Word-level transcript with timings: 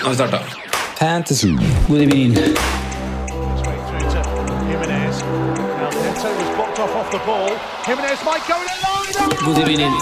Nå 0.00 0.06
har 0.06 0.10
vi 0.10 0.16
starta. 0.16 0.38
Fantasy. 0.98 1.48
God 1.88 2.00
evening. 2.00 2.34
God 9.44 9.58
evening. 9.58 9.92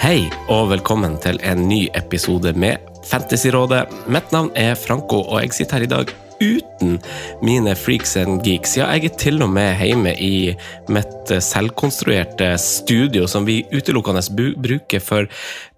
Hei 0.00 0.30
og 0.48 0.70
velkommen 0.70 1.18
til 1.20 1.40
en 1.42 1.68
ny 1.68 1.88
episode 1.94 2.52
med 2.56 2.76
Fantasyrådet. 3.04 3.84
Mitt 4.08 4.32
navn 4.32 4.52
er 4.56 4.74
Franco, 4.74 5.20
og 5.20 5.42
jeg 5.42 5.52
sitter 5.52 5.76
her 5.76 5.82
i 5.82 5.92
dag 5.92 6.23
uten 6.44 6.98
mine 7.44 7.74
freaks 7.78 8.16
and 8.20 8.42
geeks. 8.44 8.76
Ja, 8.78 8.90
jeg 8.94 9.10
er 9.10 9.20
til 9.20 9.42
og 9.44 9.52
med 9.54 9.80
hjemme 9.80 10.14
i 10.20 10.54
mitt 10.92 11.34
selvkonstruerte 11.44 12.54
studio, 12.60 13.28
som 13.30 13.46
vi 13.48 13.62
utelukkende 13.72 14.24
bruker 14.60 15.02
for 15.02 15.30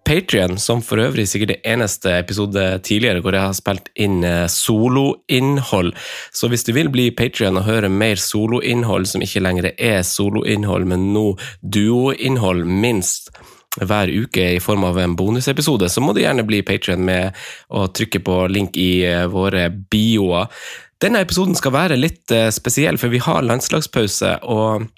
Patrion, 0.06 0.58
som 0.58 0.82
for 0.86 1.02
øvrig 1.02 1.26
sikkert 1.28 1.56
det 1.56 1.62
eneste 1.66 2.12
episode 2.20 2.62
tidligere 2.86 3.20
hvor 3.24 3.34
jeg 3.34 3.42
har 3.42 3.56
spilt 3.58 3.90
inn 3.98 4.20
eh, 4.24 4.46
soloinnhold. 4.46 5.90
Så 6.30 6.50
hvis 6.52 6.62
du 6.66 6.70
vil 6.76 6.92
bli 6.94 7.08
Patrion 7.10 7.58
og 7.58 7.66
høre 7.66 7.90
mer 7.90 8.20
soloinnhold 8.22 9.08
som 9.10 9.24
ikke 9.26 9.42
lenger 9.42 9.72
er 9.74 10.04
soloinnhold, 10.06 10.86
men 10.86 11.10
nå 11.16 11.26
duoinnhold, 11.74 12.62
minst 12.70 13.32
hver 13.84 14.10
uke 14.10 14.50
i 14.56 14.60
form 14.62 14.84
av 14.88 14.98
en 14.98 15.16
bonusepisode, 15.16 15.88
så 15.92 16.02
må 16.02 16.14
du 16.14 16.22
gjerne 16.22 16.46
bli 16.46 16.62
Patrion 16.66 17.04
med 17.06 17.36
å 17.68 17.86
trykke 17.92 18.22
på 18.24 18.42
link 18.52 18.76
i 18.80 19.04
eh, 19.06 19.26
våre 19.30 19.68
bioer. 19.70 20.52
Denne 21.02 21.20
episoden 21.24 21.56
skal 21.58 21.76
være 21.76 22.00
litt 22.00 22.32
eh, 22.32 22.48
spesiell, 22.54 23.00
for 23.00 23.12
vi 23.12 23.22
har 23.24 23.44
landslagspause. 23.46 24.38
og 24.44 24.88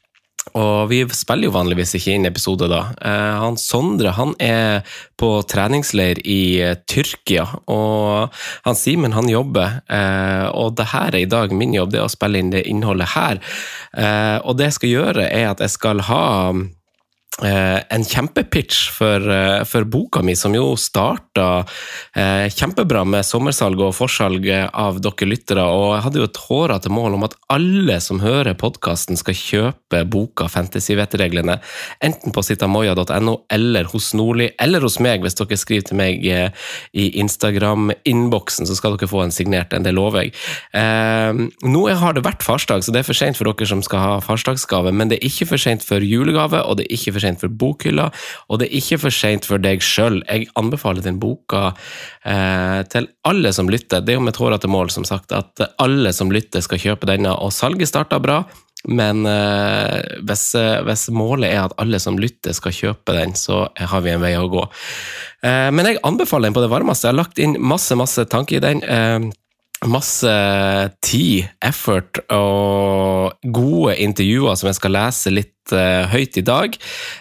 og 0.57 0.87
vi 0.89 1.03
spiller 1.13 1.51
jo 1.51 1.53
vanligvis 1.53 1.91
ikke 1.99 2.15
inn 2.17 2.25
episode 2.25 2.71
da. 2.73 2.79
Eh, 3.05 3.35
han 3.43 3.59
Sondre 3.61 4.15
han 4.17 4.31
er 4.41 4.81
på 5.21 5.29
treningsleir 5.45 6.23
i 6.25 6.73
Tyrkia, 6.89 7.45
og 7.69 8.33
han 8.65 8.79
Simen 8.79 9.13
han 9.13 9.29
jobber. 9.29 9.83
Og 10.57 10.73
det 10.79 10.89
her 10.95 11.13
er 11.13 11.21
i 11.21 11.29
dag 11.29 11.53
min 11.53 11.77
jobb, 11.77 11.93
det 11.93 12.01
å 12.01 12.09
spille 12.09 12.41
inn 12.41 12.55
det 12.55 12.65
innholdet 12.71 13.13
her. 13.13 13.43
Og 14.41 14.57
det 14.57 14.71
jeg 14.71 14.79
skal 14.79 14.95
gjøre, 14.95 15.29
er 15.29 15.51
at 15.51 15.61
jeg 15.67 15.75
skal 15.75 16.01
ha 16.09 16.25
en 17.43 18.05
kjempepitch 18.05 18.89
for, 18.91 19.23
eh, 19.31 19.65
for 19.65 19.85
boka 19.85 20.23
mi, 20.23 20.35
som 20.37 20.55
jo 20.55 20.73
starta 20.77 21.65
eh, 22.17 22.49
kjempebra 22.51 23.05
med 23.07 23.27
sommersalg 23.27 23.81
og 23.85 23.95
forsalg 23.95 24.49
av 24.73 24.99
dere 25.05 25.29
lyttere. 25.29 25.63
Og 25.63 25.95
jeg 25.95 26.05
hadde 26.07 26.19
jo 26.23 26.27
et 26.27 26.41
hårete 26.49 26.91
mål 26.91 27.19
om 27.19 27.27
at 27.29 27.37
alle 27.55 28.01
som 28.03 28.23
hører 28.23 28.59
podkasten, 28.59 29.17
skal 29.19 29.35
kjøpe 29.35 30.03
boka 30.11 30.49
'Fantasyvettreglene', 30.49 31.61
enten 32.03 32.33
på 32.33 32.43
sitamoya.no 32.43 33.45
eller 33.51 33.85
hos 33.85 34.13
Nordli, 34.15 34.51
eller 34.59 34.81
hos 34.81 34.99
meg, 35.01 35.23
hvis 35.23 35.39
dere 35.39 35.57
skriver 35.57 35.87
til 35.89 35.97
meg 35.97 36.27
eh, 36.27 36.51
i 36.95 37.11
Instagram-innboksen, 37.23 38.67
så 38.67 38.77
skal 38.77 38.97
dere 38.97 39.11
få 39.11 39.23
en 39.25 39.35
signert 39.35 39.73
en, 39.73 39.87
det 39.87 39.95
lover 39.95 40.27
jeg. 40.27 40.35
Eh, 40.75 41.47
nå 41.69 41.87
har 42.03 42.15
det 42.15 42.25
vært 42.27 42.43
farsdag, 42.43 42.83
så 42.83 42.93
det 42.93 43.03
er 43.03 43.09
for 43.09 43.19
sent 43.19 43.39
for 43.39 43.51
dere 43.51 43.67
som 43.69 43.83
skal 43.83 44.03
ha 44.03 44.19
farsdagsgave, 44.25 44.93
men 44.93 45.09
det 45.09 45.21
er 45.21 45.31
ikke 45.31 45.53
for 45.53 45.63
sent 45.63 45.87
for 45.87 46.03
julegave, 46.03 46.63
og 46.65 46.79
det 46.79 46.89
er 46.89 46.99
ikke 46.99 47.15
for 47.15 47.21
sent 47.21 47.28
for 47.37 47.53
bokhylla, 47.53 48.09
og 48.49 48.61
det 48.61 48.69
er 48.69 48.79
ikke 48.81 49.01
for 49.05 49.15
sent 49.15 49.49
for 49.49 49.61
deg 49.61 49.85
sjøl. 49.85 50.23
Jeg 50.25 50.49
anbefaler 50.57 51.05
den 51.05 51.21
boka 51.21 51.75
eh, 52.25 52.81
til 52.89 53.11
alle 53.29 53.53
som 53.53 53.69
lytter. 53.69 54.01
Det 54.01 54.15
er 54.15 54.19
jo 54.21 54.25
mitt 54.25 54.41
hårete 54.41 54.71
mål, 54.71 54.89
som 54.95 55.05
sagt, 55.05 55.35
at 55.37 55.67
alle 55.83 56.15
som 56.17 56.33
lytter 56.33 56.65
skal 56.65 56.81
kjøpe 56.81 57.11
denne, 57.11 57.35
og 57.37 57.53
salget 57.53 57.93
starta 57.93 58.23
bra. 58.23 58.41
Men 58.87 59.27
eh, 59.27 59.99
hvis, 60.23 60.45
eh, 60.55 60.79
hvis 60.87 61.09
målet 61.11 61.51
er 61.51 61.65
at 61.65 61.75
alle 61.83 61.99
som 62.01 62.19
lytter 62.21 62.55
skal 62.55 62.75
kjøpe 62.75 63.17
den, 63.17 63.35
så 63.35 63.67
har 63.75 64.05
vi 64.05 64.13
en 64.15 64.23
vei 64.23 64.37
å 64.39 64.47
gå. 64.53 64.63
Eh, 65.43 65.69
men 65.75 65.89
jeg 65.89 66.01
anbefaler 66.07 66.49
den 66.49 66.57
på 66.57 66.63
det 66.63 66.71
varmeste. 66.71 67.09
Jeg 67.09 67.17
har 67.17 67.21
lagt 67.25 67.43
inn 67.43 67.59
masse, 67.59 67.99
masse 67.99 68.23
tanke 68.31 68.59
i 68.59 68.63
den. 68.63 68.85
Eh, 68.87 69.19
masse 69.87 70.31
tid, 71.07 71.47
effort 71.65 72.19
og 72.35 73.37
gode 73.55 73.95
intervjuer 74.03 74.59
som 74.59 74.71
jeg 74.71 74.79
skal 74.79 74.95
lese 74.97 75.33
litt 75.33 75.75
eh, 75.75 76.09
høyt 76.11 76.39
i 76.41 76.45
dag. 76.47 76.75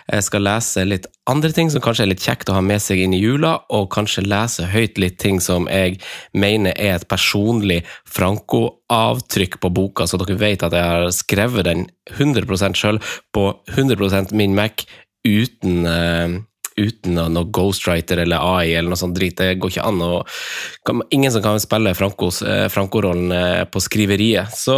Jeg 0.10 0.26
skal 0.26 0.46
lese 0.48 0.86
litt 0.88 1.06
andre 1.30 1.52
ting 1.54 1.70
som 1.70 1.84
kanskje 1.84 2.08
er 2.08 2.12
litt 2.14 2.26
kjekt 2.26 2.50
å 2.50 2.58
ha 2.58 2.64
med 2.66 2.82
seg 2.82 3.04
inn 3.04 3.14
i 3.14 3.22
jula, 3.22 3.54
og 3.70 3.92
kanskje 3.94 4.26
lese 4.26 4.66
høyt 4.72 4.98
litt 5.02 5.20
ting 5.22 5.42
som 5.44 5.70
jeg 5.70 6.00
mener 6.34 6.74
er 6.74 6.98
et 6.98 7.08
personlig 7.12 7.84
Franco-avtrykk 8.10 9.60
på 9.62 9.74
boka, 9.78 10.10
så 10.10 10.18
dere 10.24 10.40
vet 10.42 10.66
at 10.66 10.74
jeg 10.74 10.94
har 10.96 11.10
skrevet 11.14 11.70
den 11.70 11.86
100% 12.16 12.80
sjøl 12.80 13.02
på 13.36 13.52
100 13.76 14.34
min 14.34 14.58
Mac 14.58 14.88
uten 15.28 15.86
eh, 15.86 16.40
uten 16.78 17.18
noe 17.18 17.50
ghostwriter 17.54 18.22
eller 18.22 18.44
AI 18.44 18.76
eller 18.76 18.92
noe 18.92 19.00
sånt 19.00 19.16
drit. 19.18 19.38
Det 19.38 19.58
går 19.58 19.74
ikke 19.74 19.86
an. 19.88 20.02
Og 20.06 21.02
ingen 21.16 21.34
som 21.34 21.44
kan 21.44 21.60
spille 21.62 21.94
eh, 21.94 22.68
Franco-rollen 22.72 23.34
eh, 23.34 23.64
på 23.70 23.82
skriveriet. 23.82 24.54
Så 24.54 24.78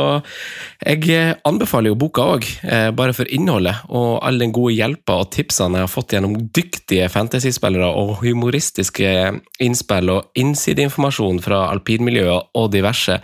jeg 0.86 1.09
eh, 1.12 1.34
anbefaler 1.48 1.92
jo 1.92 2.00
boka 2.00 2.26
òg, 2.36 2.48
bare 2.96 3.14
for 3.16 3.30
innholdet 3.34 3.86
og 3.96 4.20
all 4.26 4.40
den 4.42 4.54
gode 4.56 4.76
hjelpa 4.76 5.20
og 5.22 5.32
tipsene 5.34 5.80
jeg 5.80 5.88
har 5.88 5.92
fått 5.92 6.14
gjennom 6.16 6.36
dyktige 6.56 7.09
fantasyspillere 7.12 7.90
og 8.00 8.20
humoristiske 8.24 9.12
innspill 9.64 10.14
og 10.14 10.40
innsideinformasjon 10.40 11.42
fra 11.44 11.66
alpinmiljøet 11.74 12.54
og 12.59 12.70
diverse. 12.74 13.20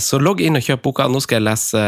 Så 0.00 0.20
logg 0.22 0.42
inn 0.44 0.58
og 0.58 0.64
kjøp 0.66 0.84
boka. 0.84 1.08
Nå 1.10 1.22
skal 1.24 1.40
jeg 1.40 1.48
lese 1.48 1.84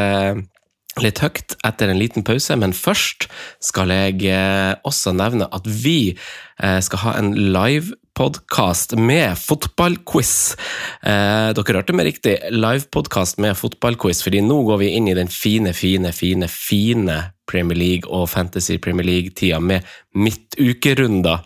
litt 1.00 1.22
høyt 1.24 1.56
etter 1.64 1.88
en 1.88 2.00
liten 2.00 2.26
pause, 2.26 2.56
men 2.60 2.74
først 2.76 3.28
skal 3.64 3.92
jeg 3.94 4.26
eh, 4.28 4.74
også 4.84 5.14
nevne 5.16 5.48
at 5.48 5.64
vi 5.64 6.12
eh, 6.12 6.80
skal 6.84 7.04
ha 7.06 7.16
en 7.20 7.32
live 7.54 7.94
livepodkast 8.12 8.96
med 8.96 9.36
fotballquiz. 9.38 10.56
Eh, 11.02 11.52
dere 11.54 11.76
hørte 11.76 11.94
meg 11.94 12.06
riktig, 12.06 12.38
livepodkast 12.50 13.38
med 13.40 13.56
fotballquiz, 13.56 14.22
fordi 14.22 14.42
nå 14.42 14.62
går 14.64 14.78
vi 14.78 14.92
inn 14.96 15.08
i 15.08 15.14
den 15.14 15.28
fine, 15.28 15.72
fine, 15.72 16.12
fine, 16.12 16.48
fine 16.48 17.32
Premier 17.46 17.76
League 17.76 18.10
og 18.10 18.28
Fantasy 18.28 18.78
Premier 18.78 19.06
League-tida 19.06 19.60
med 19.60 19.82
midtukerunder. 20.14 21.42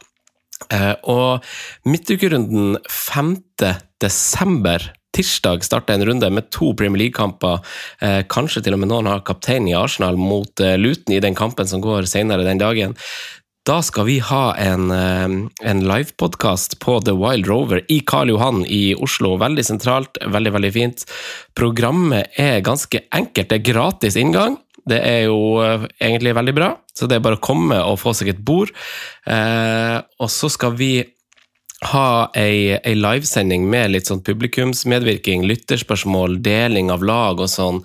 Eh, 0.72 0.94
og 1.04 1.44
midtukerunden 1.84 2.78
5. 2.88 3.36
desember 4.00 4.92
tirsdag 5.16 5.64
starter 5.64 5.96
en 5.96 6.04
runde 6.06 6.30
med 6.30 6.50
to 6.54 6.72
Premier 6.76 7.06
League-kamper. 7.06 7.62
Eh, 8.00 8.20
kanskje 8.28 8.62
til 8.64 8.76
og 8.76 8.82
med 8.82 8.92
noen 8.92 9.08
har 9.10 9.24
kapteinen 9.26 9.70
i 9.72 9.78
Arsenal 9.78 10.18
mot 10.20 10.60
eh, 10.60 10.76
Luton 10.80 11.16
i 11.16 11.22
den 11.24 11.36
kampen 11.38 11.68
som 11.68 11.82
går 11.84 12.08
senere 12.10 12.46
den 12.46 12.60
dagen. 12.60 12.96
Da 13.66 13.80
skal 13.82 14.06
vi 14.06 14.20
ha 14.22 14.52
en, 14.62 14.90
eh, 14.94 15.32
en 15.70 15.80
livepodkast 15.88 16.78
på 16.84 17.00
The 17.04 17.16
Wild 17.18 17.48
Rover 17.50 17.82
i 17.90 17.98
Karl 18.06 18.30
Johan 18.30 18.62
i 18.68 18.94
Oslo. 18.94 19.34
Veldig 19.40 19.64
sentralt, 19.66 20.20
veldig, 20.22 20.52
veldig 20.58 20.72
fint. 20.76 21.06
Programmet 21.58 22.36
er 22.38 22.60
ganske 22.60 23.02
enkelt. 23.10 23.48
Det 23.50 23.60
er 23.60 23.72
gratis 23.72 24.20
inngang. 24.20 24.60
Det 24.86 25.00
er 25.02 25.24
jo 25.26 25.58
egentlig 25.98 26.36
veldig 26.36 26.54
bra, 26.54 26.68
så 26.94 27.08
det 27.10 27.16
er 27.16 27.24
bare 27.24 27.40
å 27.40 27.42
komme 27.42 27.80
og 27.82 27.98
få 27.98 28.12
seg 28.14 28.30
et 28.30 28.44
bord. 28.46 28.70
Eh, 29.26 29.98
og 30.22 30.30
så 30.30 30.50
skal 30.52 30.76
vi 30.78 30.92
ha 31.84 32.30
ei, 32.32 32.78
ei 32.80 32.94
livesending 32.96 33.66
med 33.68 33.92
litt 33.92 34.08
sånn 34.08 34.22
publikumsmedvirkning, 34.24 35.44
lytterspørsmål, 35.44 36.38
deling 36.44 36.88
av 36.92 37.04
lag 37.04 37.42
og 37.42 37.50
sånn, 37.52 37.82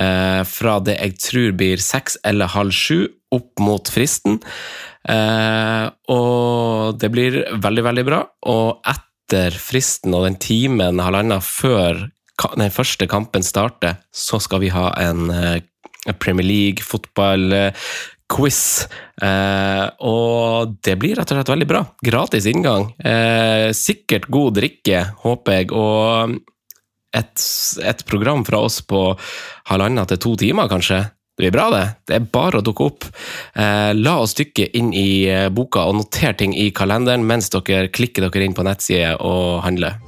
eh, 0.00 0.40
fra 0.48 0.78
det 0.80 0.96
jeg 0.96 1.18
tror 1.20 1.52
blir 1.58 1.82
seks 1.82 2.16
eller 2.24 2.52
halv 2.54 2.72
sju, 2.72 3.04
opp 3.34 3.60
mot 3.60 3.88
fristen. 3.90 4.40
Eh, 5.08 5.86
og 6.08 6.96
det 7.02 7.10
blir 7.12 7.42
veldig, 7.52 7.84
veldig 7.84 8.04
bra. 8.06 8.22
Og 8.48 8.80
etter 8.88 9.52
fristen 9.58 10.14
og 10.14 10.24
den 10.28 10.40
timen 10.40 11.02
halvannen 11.02 11.44
før 11.44 12.06
den 12.56 12.72
første 12.72 13.06
kampen 13.10 13.44
starter, 13.46 13.98
så 14.14 14.40
skal 14.42 14.64
vi 14.64 14.72
ha 14.74 14.88
en 14.98 15.28
Premier 16.18 17.72
League-fotball-quiz. 18.24 18.88
Eh, 19.22 19.90
og 20.00 20.76
det 20.82 20.96
blir 20.98 21.16
rett 21.16 21.30
og 21.30 21.38
slett 21.38 21.48
veldig 21.48 21.66
bra. 21.66 21.84
Gratis 22.02 22.46
inngang. 22.46 22.94
Eh, 22.98 23.72
sikkert 23.72 24.28
god 24.28 24.54
drikke, 24.54 25.14
håper 25.22 25.52
jeg. 25.52 25.72
Og 25.72 26.38
et, 27.14 27.42
et 27.82 28.04
program 28.06 28.44
fra 28.44 28.58
oss 28.60 28.80
på 28.82 29.16
halvannen 29.68 30.06
til 30.06 30.18
to 30.18 30.36
timer, 30.36 30.68
kanskje. 30.68 31.10
Det 31.34 31.42
blir 31.42 31.52
bra, 31.52 31.68
det. 31.70 31.86
Det 32.06 32.14
er 32.14 32.26
bare 32.30 32.60
å 32.60 32.62
dukke 32.62 32.84
opp. 32.84 33.04
Eh, 33.54 33.92
la 33.94 34.18
oss 34.20 34.34
dykke 34.34 34.70
inn 34.74 34.92
i 34.94 35.26
boka 35.50 35.88
og 35.88 35.98
notere 35.98 36.34
ting 36.38 36.54
i 36.54 36.70
kalenderen 36.70 37.26
mens 37.26 37.50
dere 37.50 37.88
klikker 37.88 38.28
dere 38.28 38.44
inn 38.44 38.54
på 38.54 38.66
nettside 38.66 39.16
og 39.18 39.64
handler. 39.64 39.98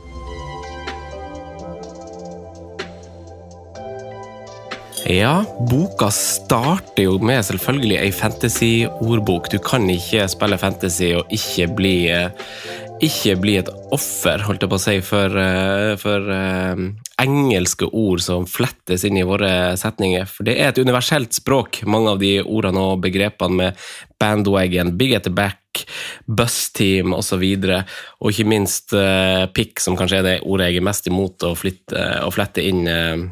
Ja, 5.06 5.44
boka 5.70 6.08
starter 6.10 7.04
jo 7.04 7.20
med 7.22 7.44
selvfølgelig 7.46 8.00
ei 8.00 8.08
fantasy-ordbok. 8.10 9.46
Du 9.52 9.60
kan 9.62 9.84
ikke 9.86 10.24
spille 10.26 10.58
fantasy 10.58 11.12
og 11.14 11.30
ikke 11.30 11.68
bli, 11.78 11.92
ikke 13.06 13.36
bli 13.38 13.54
et 13.60 13.70
offer, 13.94 14.42
holdt 14.48 14.66
jeg 14.66 14.72
på 14.72 14.80
å 14.80 14.82
si, 14.82 14.96
for, 15.06 15.38
for 16.02 16.26
uh, 16.26 16.82
engelske 17.22 17.86
ord 17.86 18.24
som 18.26 18.50
flettes 18.50 19.06
inn 19.06 19.20
i 19.20 19.24
våre 19.30 19.76
setninger. 19.78 20.26
For 20.26 20.50
det 20.50 20.58
er 20.58 20.72
et 20.72 20.82
universelt 20.82 21.38
språk, 21.38 21.84
mange 21.86 22.16
av 22.16 22.20
de 22.26 22.34
ordene 22.42 22.82
og 22.90 23.06
begrepene 23.06 23.62
med 23.62 23.88
bandwagon, 24.18 24.96
big 24.98 25.14
at 25.14 25.30
the 25.30 25.34
back, 25.38 25.86
bussteam 26.26 27.14
osv. 27.14 27.46
Og, 27.46 27.70
så 27.70 27.80
og 28.18 28.34
ikke 28.34 28.50
minst 28.56 28.98
uh, 28.98 29.46
pick, 29.54 29.78
som 29.78 29.94
kanskje 29.94 30.24
er 30.24 30.30
det 30.32 30.36
ordet 30.42 30.72
jeg 30.72 30.82
er 30.82 30.90
mest 30.90 31.06
imot 31.14 31.46
å, 31.46 31.54
flytte, 31.54 32.08
å 32.26 32.34
flette 32.34 32.66
inn. 32.66 32.88
Uh, 32.90 33.28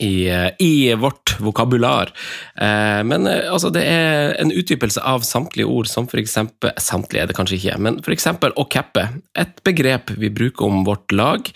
i, 0.00 0.30
i, 0.58 0.94
vårt 0.94 1.36
vokabular. 1.40 2.12
Eh, 2.60 3.00
men 3.04 3.28
eh, 3.28 3.52
altså, 3.52 3.70
det 3.74 3.84
er 3.84 4.34
en 4.40 4.52
utdypelse 4.52 5.02
av 5.04 5.24
samtlige 5.26 5.68
ord, 5.68 5.90
som 5.90 6.08
for 6.10 6.22
eksempel 6.22 6.72
Samtlige 6.80 7.24
er 7.24 7.30
det 7.30 7.36
kanskje 7.36 7.58
ikke, 7.58 7.76
men 7.82 8.00
for 8.04 8.14
eksempel 8.14 8.54
å 8.56 8.66
cappe. 8.72 9.06
Et 9.38 9.62
begrep 9.66 10.12
vi 10.20 10.32
bruker 10.32 10.68
om 10.68 10.84
vårt 10.88 11.12
lag, 11.12 11.50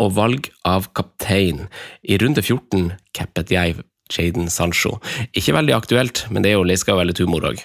og 0.00 0.14
valg 0.16 0.48
av 0.66 0.88
kaptein. 0.96 1.66
I 2.02 2.16
runde 2.20 2.42
14 2.42 2.94
cappet 3.14 3.52
jeg 3.52 3.76
Jaden 4.12 4.48
Sancho. 4.52 4.98
Ikke 5.36 5.54
veldig 5.56 5.76
aktuelt, 5.76 6.24
men 6.30 6.44
det 6.44 6.52
er 6.52 6.58
jo 6.58 6.66
liska 6.68 6.96
veldig 6.96 7.18
humor 7.20 7.52
òg. 7.52 7.60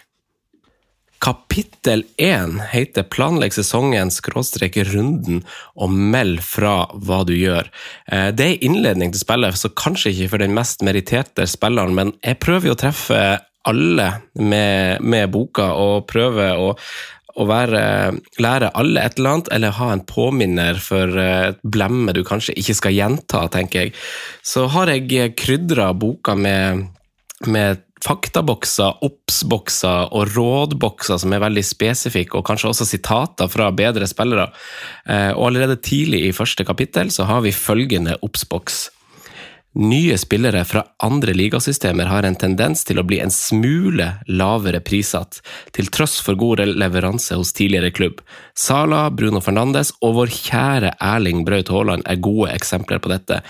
Kapittel 1.19 2.03
én 2.17 2.59
heter 2.61 3.03
'Planlegg 3.03 3.53
sesongen, 3.55 4.11
skråstrek 4.13 4.77
runden 4.91 5.41
og 5.75 5.89
meld 5.89 6.43
fra 6.45 6.85
hva 6.93 7.23
du 7.25 7.33
gjør'. 7.33 7.71
Eh, 8.11 8.29
det 8.31 8.45
er 8.45 8.65
innledning 8.65 9.11
til 9.11 9.23
spillet, 9.23 9.57
så 9.57 9.73
kanskje 9.73 10.13
ikke 10.13 10.29
for 10.29 10.37
den 10.37 10.53
mest 10.53 10.85
meritterte 10.85 11.47
spilleren, 11.49 11.95
men 11.97 12.13
jeg 12.21 12.39
prøver 12.39 12.71
å 12.71 12.77
treffe 12.77 13.39
alle 13.65 14.07
med, 14.35 15.01
med 15.01 15.31
boka, 15.33 15.73
og 15.73 16.05
prøver 16.07 16.53
å, 16.55 16.69
å 17.35 17.47
være, 17.49 17.81
lære 18.37 18.71
alle 18.77 19.01
et 19.01 19.17
eller 19.17 19.33
annet, 19.33 19.51
eller 19.57 19.75
ha 19.79 19.89
en 19.93 20.05
påminner 20.05 20.79
for 20.81 21.17
et 21.17 21.59
blemme 21.63 22.13
du 22.13 22.23
kanskje 22.27 22.55
ikke 22.61 22.77
skal 22.77 22.95
gjenta, 22.95 23.47
tenker 23.51 23.87
jeg. 23.87 23.97
Så 24.45 24.67
har 24.71 24.93
jeg 24.93 25.33
krydra 25.35 25.91
boka 25.97 26.37
med, 26.37 26.87
med 27.49 27.83
faktabokser, 28.07 29.01
obs-bokser 29.03 30.13
og 30.15 30.31
rådbokser 30.35 31.19
som 31.21 31.33
er 31.35 31.43
veldig 31.43 31.63
spesifikke, 31.65 32.39
og 32.39 32.47
kanskje 32.47 32.71
også 32.71 32.87
sitater 32.87 33.51
fra 33.51 33.69
bedre 33.75 34.07
spillere. 34.09 34.49
Eh, 35.07 35.31
og 35.35 35.49
allerede 35.49 35.79
tidlig 35.83 36.23
i 36.27 36.35
første 36.35 36.65
kapittel 36.67 37.11
så 37.13 37.27
har 37.27 37.43
vi 37.45 37.55
følgende 37.55 38.17
obs-boks. 38.23 38.87
Nye 39.77 40.17
spillere 40.17 40.63
fra 40.65 40.81
andre 41.05 41.35
ligasystemer 41.37 42.07
har 42.09 42.25
en 42.25 42.35
tendens 42.35 42.81
til 42.87 42.97
å 42.97 43.03
bli 43.05 43.19
en 43.21 43.29
smule 43.29 44.07
lavere 44.25 44.79
prissatt, 44.81 45.37
til 45.69 45.91
tross 45.93 46.15
for 46.25 46.33
god 46.39 46.63
leveranse 46.81 47.37
hos 47.37 47.53
tidligere 47.53 47.93
klubb. 47.93 48.23
Sala, 48.57 49.03
Bruno 49.13 49.37
Fernandes 49.37 49.93
og 50.01 50.15
vår 50.17 50.33
kjære 50.33 50.95
Erling 50.97 51.45
Braut 51.45 51.69
Haaland 51.69 52.09
er 52.09 52.17
gode 52.25 52.55
eksempler 52.57 53.03
på 53.03 53.13
dette, 53.13 53.43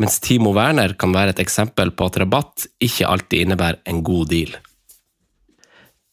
mens 0.00 0.16
Timo 0.24 0.56
Werner 0.56 0.96
kan 0.96 1.12
være 1.12 1.36
et 1.36 1.44
eksempel 1.44 1.92
på 1.92 2.08
at 2.08 2.22
rabatt 2.22 2.64
ikke 2.80 3.10
alltid 3.10 3.44
innebærer 3.44 3.84
en 3.84 4.00
god 4.06 4.32
deal. 4.32 4.56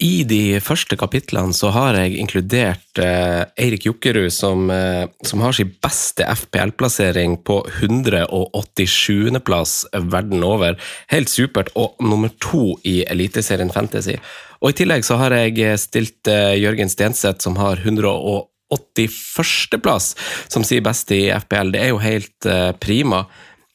I 0.01 0.23
de 0.25 0.57
første 0.65 0.97
kapitlene 0.97 1.53
så 1.53 1.69
har 1.75 1.93
jeg 1.99 2.15
inkludert 2.17 2.97
eh, 3.01 3.41
Eirik 3.61 3.85
Jokkerud, 3.85 4.31
som, 4.33 4.69
eh, 4.73 5.05
som, 5.27 5.41
har 5.45 5.53
sin 5.53 5.75
beste 5.83 6.25
FPL-plassering 6.25 7.37
på 7.45 7.67
187.-plass 7.69 9.85
verden 10.09 10.43
over. 10.47 10.73
Helt 11.13 11.29
supert, 11.29 11.69
og 11.77 11.93
nummer 12.01 12.29
to 12.41 12.79
i 12.81 13.05
Eliteserien 13.05 13.69
Fantasy. 13.73 14.17
Og 14.61 14.69
I 14.71 14.73
tillegg 14.81 15.03
så 15.05 15.15
har 15.21 15.31
jeg 15.37 15.79
stilt 15.81 16.27
eh, 16.29 16.57
Jørgen 16.57 16.89
Stenseth, 16.89 17.41
som 17.45 17.55
har 17.61 17.77
181.-plass, 17.85 20.15
som 20.49 20.63
sier 20.65 20.81
best 20.85 21.11
i 21.13 21.29
FPL. 21.45 21.71
Det 21.77 21.81
er 21.85 21.89
jo 21.93 22.01
helt 22.01 22.45
eh, 22.49 22.73
prima. 22.81 23.25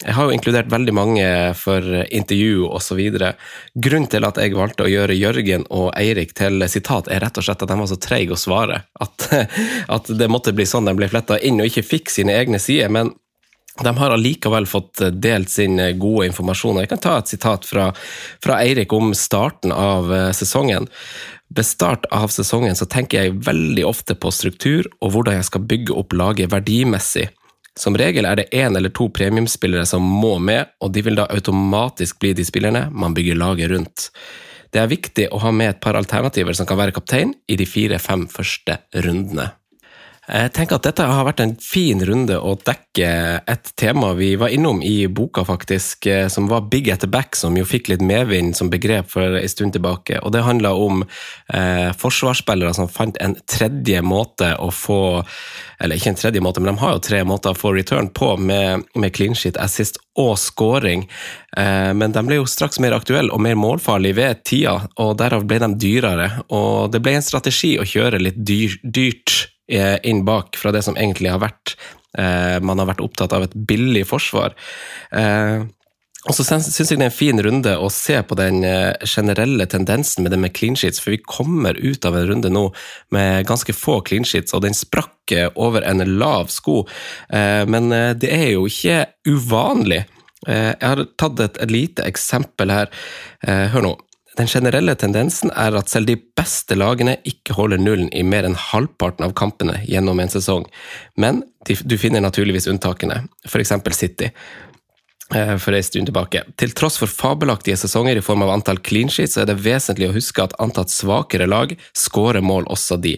Jeg 0.04 0.12
har 0.12 0.26
jo 0.28 0.34
inkludert 0.36 0.68
veldig 0.68 0.92
mange 0.92 1.26
for 1.56 1.80
intervju 2.12 2.66
osv. 2.68 2.98
Grunnen 3.72 4.08
til 4.12 4.26
at 4.28 4.36
jeg 4.36 4.52
valgte 4.52 4.84
å 4.84 4.90
gjøre 4.92 5.16
Jørgen 5.16 5.64
og 5.72 5.86
Eirik 5.96 6.34
til 6.36 6.60
sitat, 6.68 7.08
er 7.08 7.22
rett 7.24 7.40
og 7.40 7.46
slett 7.46 7.64
at 7.64 7.70
de 7.72 7.78
var 7.80 7.88
så 7.88 7.96
treige 7.96 8.36
å 8.36 8.40
svare. 8.40 8.82
At, 9.00 9.28
at, 9.96 10.10
det 10.12 10.28
måtte 10.28 10.52
bli 10.52 10.66
sånn 10.68 10.88
de 10.88 10.92
ble 10.98 11.08
fletta 11.08 11.38
inn 11.40 11.62
og 11.62 11.70
ikke 11.70 11.86
fikk 11.94 12.12
sine 12.12 12.36
egne 12.36 12.60
sider. 12.60 12.92
Men 12.92 13.14
de 13.80 13.94
har 13.96 14.12
allikevel 14.12 14.68
fått 14.68 15.00
delt 15.16 15.48
sin 15.52 15.80
gode 16.00 16.28
informasjon. 16.28 16.82
Jeg 16.84 16.92
kan 16.92 17.00
ta 17.00 17.16
et 17.22 17.32
sitat 17.32 17.64
fra, 17.68 17.88
fra 18.44 18.60
Eirik 18.60 18.92
om 18.92 19.14
starten 19.16 19.72
av 19.72 20.12
eh, 20.12 20.28
sesongen. 20.36 20.90
Ved 21.56 21.64
start 21.64 22.04
av 22.12 22.28
sesongen 22.36 22.76
så 22.76 22.84
tenker 22.84 23.22
jeg 23.22 23.40
veldig 23.48 23.88
ofte 23.88 24.16
på 24.18 24.32
struktur 24.34 24.88
og 25.00 25.14
hvordan 25.14 25.38
jeg 25.38 25.48
skal 25.48 25.66
bygge 25.72 25.96
opp 25.96 26.16
laget 26.16 26.52
verdimessig. 26.52 27.30
Som 27.76 27.96
regel 28.00 28.24
er 28.24 28.40
det 28.40 28.48
én 28.56 28.76
eller 28.76 28.92
to 28.96 29.10
premiumspillere 29.12 29.84
som 29.86 30.02
må 30.02 30.38
med, 30.40 30.72
og 30.80 30.94
de 30.94 31.02
vil 31.04 31.18
da 31.18 31.28
automatisk 31.28 32.18
bli 32.22 32.32
de 32.36 32.44
spillerne 32.48 32.86
man 32.90 33.14
bygger 33.16 33.36
laget 33.36 33.70
rundt. 33.70 34.08
Det 34.72 34.80
er 34.80 34.90
viktig 34.90 35.28
å 35.32 35.40
ha 35.44 35.52
med 35.52 35.74
et 35.74 35.82
par 35.84 35.98
alternativer 35.98 36.56
som 36.56 36.68
kan 36.68 36.80
være 36.80 36.96
kaptein 36.96 37.34
i 37.48 37.58
de 37.60 37.68
fire-fem 37.68 38.26
første 38.32 38.80
rundene. 39.04 39.50
Jeg 40.26 40.50
tenker 40.56 40.80
at 40.80 40.86
dette 40.88 41.04
har 41.06 41.26
vært 41.28 41.40
en 41.44 41.52
fin 41.62 42.00
runde 42.02 42.34
å 42.34 42.56
dekke 42.58 43.10
et 43.46 43.68
tema 43.78 44.08
vi 44.18 44.32
var 44.38 44.50
innom 44.50 44.80
i 44.82 45.06
boka, 45.06 45.44
faktisk, 45.46 46.08
eh, 46.10 46.26
som 46.28 46.48
var 46.50 46.66
Big 46.72 46.90
at 46.90 47.04
the 47.04 47.06
back, 47.06 47.36
som 47.38 47.54
jo 47.54 47.62
fikk 47.64 47.92
litt 47.92 48.02
medvind 48.02 48.56
som 48.58 48.70
begrep 48.70 49.06
for 49.12 49.38
en 49.38 49.48
stund 49.48 49.76
tilbake. 49.76 50.18
Og 50.26 50.34
det 50.34 50.42
handla 50.42 50.74
om 50.74 51.04
eh, 51.54 51.92
forsvarsspillere 51.94 52.74
som 52.74 52.90
fant 52.90 53.16
en 53.22 53.36
tredje 53.46 54.02
måte 54.02 54.56
å 54.58 54.72
få 54.74 55.22
Eller 55.78 56.00
ikke 56.00 56.08
en 56.08 56.16
tredje 56.16 56.40
måte, 56.40 56.60
men 56.60 56.72
de 56.72 56.80
har 56.80 56.94
jo 56.94 57.00
tre 57.04 57.18
måter 57.28 57.52
å 57.52 57.58
få 57.58 57.74
return 57.76 58.08
på, 58.08 58.30
med, 58.40 58.86
med 58.96 59.12
clean 59.12 59.34
sheet, 59.36 59.58
assist 59.60 59.98
og 60.16 60.38
scoring. 60.40 61.02
Eh, 61.56 61.92
men 61.92 62.14
de 62.14 62.22
ble 62.24 62.38
jo 62.38 62.46
straks 62.48 62.80
mer 62.80 62.96
aktuelle 62.96 63.28
og 63.28 63.42
mer 63.44 63.58
målfarlige 63.60 64.16
ved 64.16 64.40
tida, 64.48 64.78
og 64.96 65.18
derav 65.20 65.44
ble 65.44 65.60
de 65.60 65.68
dyrere. 65.84 66.30
Og 66.48 66.88
det 66.94 67.02
ble 67.04 67.18
en 67.18 67.26
strategi 67.26 67.74
å 67.76 67.84
kjøre 67.84 68.22
litt 68.24 68.40
dyr, 68.40 68.78
dyrt 68.82 69.35
inn 69.68 70.24
bak 70.24 70.56
fra 70.56 70.72
det 70.74 70.84
som 70.86 70.96
egentlig 70.96 71.32
har 71.32 71.42
vært 71.42 71.74
eh, 72.18 72.58
Man 72.62 72.78
har 72.78 72.92
vært 72.92 73.02
opptatt 73.04 73.34
av 73.36 73.46
et 73.46 73.56
billig 73.68 74.06
forsvar. 74.08 74.54
Eh, 75.10 75.66
og 76.26 76.34
så 76.34 76.42
syns 76.42 76.74
jeg 76.74 76.98
det 76.98 77.04
er 77.04 77.10
en 77.10 77.14
fin 77.14 77.42
runde 77.42 77.76
å 77.78 77.90
se 77.92 78.16
på 78.26 78.38
den 78.38 78.64
eh, 78.66 78.94
generelle 79.06 79.66
tendensen 79.70 80.24
med 80.24 80.34
det 80.34 80.40
med 80.42 80.54
clean 80.58 80.78
sheets, 80.78 80.98
for 81.02 81.14
vi 81.14 81.22
kommer 81.22 81.78
ut 81.78 82.06
av 82.08 82.18
en 82.18 82.26
runde 82.30 82.50
nå 82.50 82.64
med 83.14 83.46
ganske 83.46 83.74
få 83.76 84.00
clean 84.06 84.26
sheets, 84.26 84.54
og 84.54 84.64
den 84.66 84.74
sprakk 84.74 85.34
over 85.54 85.86
en 85.86 86.02
lav 86.18 86.50
sko. 86.54 86.84
Men 87.26 87.90
det 88.14 88.28
er 88.30 88.52
jo 88.52 88.68
ikke 88.70 89.00
uvanlig. 89.26 90.04
Jeg 90.46 90.78
har 90.78 91.02
tatt 91.18 91.42
et 91.42 91.58
lite 91.66 92.06
eksempel 92.06 92.70
her. 92.70 92.92
Hør 93.42 93.82
nå. 93.88 93.92
Den 94.36 94.50
generelle 94.50 94.94
tendensen 95.00 95.50
er 95.56 95.76
at 95.78 95.88
selv 95.88 96.10
de 96.10 96.18
beste 96.36 96.76
lagene 96.76 97.16
ikke 97.24 97.56
holder 97.56 97.80
nullen 97.80 98.10
i 98.12 98.24
mer 98.26 98.44
enn 98.44 98.58
halvparten 98.58 99.24
av 99.24 99.32
kampene 99.38 99.78
gjennom 99.88 100.20
en 100.20 100.32
sesong, 100.32 100.66
men 101.16 101.42
du 101.66 101.96
finner 101.98 102.22
naturligvis 102.22 102.68
unntakene, 102.70 103.22
f.eks. 103.48 103.72
City. 103.96 104.28
Eh, 105.34 105.56
for 105.58 105.74
en 105.74 105.82
stund 105.82 106.06
tilbake. 106.06 106.44
Til 106.54 106.70
tross 106.78 107.00
for 107.00 107.10
fabelaktige 107.10 107.74
sesonger 107.80 108.14
i 108.14 108.22
form 108.22 108.44
av 108.44 108.52
antall 108.52 108.78
clean 108.78 109.08
sheets, 109.10 109.32
så 109.34 109.40
er 109.42 109.48
det 109.48 109.56
vesentlig 109.58 110.06
å 110.06 110.14
huske 110.14 110.44
at 110.44 110.52
antatt 110.62 110.92
svakere 110.94 111.48
lag 111.50 111.72
skårer 111.98 112.44
mål 112.46 112.68
også 112.70 112.94
de. 113.02 113.16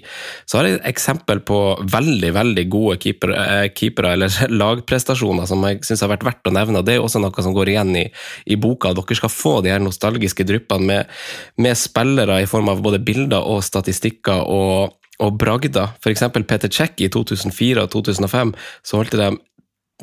Så 0.49 0.57
har 0.57 0.65
jeg 0.65 0.79
et 0.79 0.87
eksempel 0.89 1.43
på 1.45 1.59
veldig 1.85 2.31
veldig 2.33 2.65
gode 2.73 2.97
keepere, 3.03 3.37
eh, 3.37 3.67
keepere 3.77 4.15
eller 4.17 4.33
lagprestasjoner 4.63 5.45
som 5.51 5.67
jeg 5.69 5.83
syns 5.85 6.07
har 6.07 6.15
vært 6.15 6.25
verdt 6.25 6.49
å 6.49 6.55
nevne. 6.57 6.81
Det 6.81 6.95
er 6.97 7.05
også 7.05 7.21
noe 7.21 7.45
som 7.45 7.57
går 7.57 7.75
igjen 7.75 7.93
i, 8.01 8.07
i 8.49 8.57
boka. 8.57 8.95
Dere 8.97 9.19
skal 9.21 9.35
få 9.35 9.55
de 9.61 9.75
her 9.75 9.85
nostalgiske 9.85 10.49
dryppene 10.49 10.89
med, 10.89 11.13
med 11.61 11.77
spillere 11.77 12.41
i 12.41 12.49
form 12.49 12.73
av 12.73 12.81
både 12.81 13.03
bilder 13.05 13.45
og 13.45 13.61
statistikker 13.67 14.49
og 14.49 14.95
og 15.19 15.35
bragda. 15.35 15.89
F.eks. 15.99 16.21
Peter 16.47 16.71
Cech 16.71 17.01
i 17.03 17.09
2004 17.11 17.83
og 17.83 17.89
2005, 17.91 18.53
så 18.87 19.01
holdt 19.01 19.17
de 19.19 19.33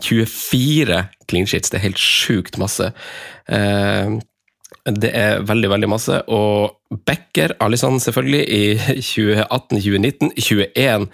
24 0.01 1.05
clean 1.29 1.47
sheets. 1.47 1.69
Det 1.69 1.79
er 1.79 1.87
helt 1.89 2.01
sjukt 2.01 2.57
masse. 2.61 2.91
Eh, 3.47 4.17
det 4.85 5.11
er 5.17 5.41
veldig, 5.41 5.69
veldig 5.69 5.89
masse. 5.89 6.21
Og 6.29 6.77
Becker, 7.07 7.55
Alison 7.63 7.99
selvfølgelig, 7.99 8.43
i 8.49 8.77
2018, 9.01 9.79
2019, 9.81 10.31
21 10.37 11.07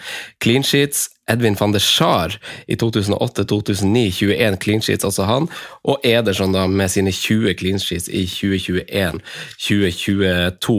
clean 0.44 0.64
sheets. 0.64 1.10
Edvin 1.32 1.58
van 1.60 1.74
der 1.76 1.84
Schaar 1.84 2.32
i 2.68 2.76
2008-2009, 2.80 4.12
21 4.22 4.58
clean 4.64 4.82
sheets, 4.86 5.08
også 5.08 5.24
han. 5.30 5.46
Og 5.88 5.96
Ederson 6.06 6.54
da 6.56 6.62
med 6.68 6.90
sine 6.94 7.12
20 7.16 7.54
clean 7.60 7.80
sheets 7.82 8.08
i 8.10 8.26
2021-2022. 8.30 10.78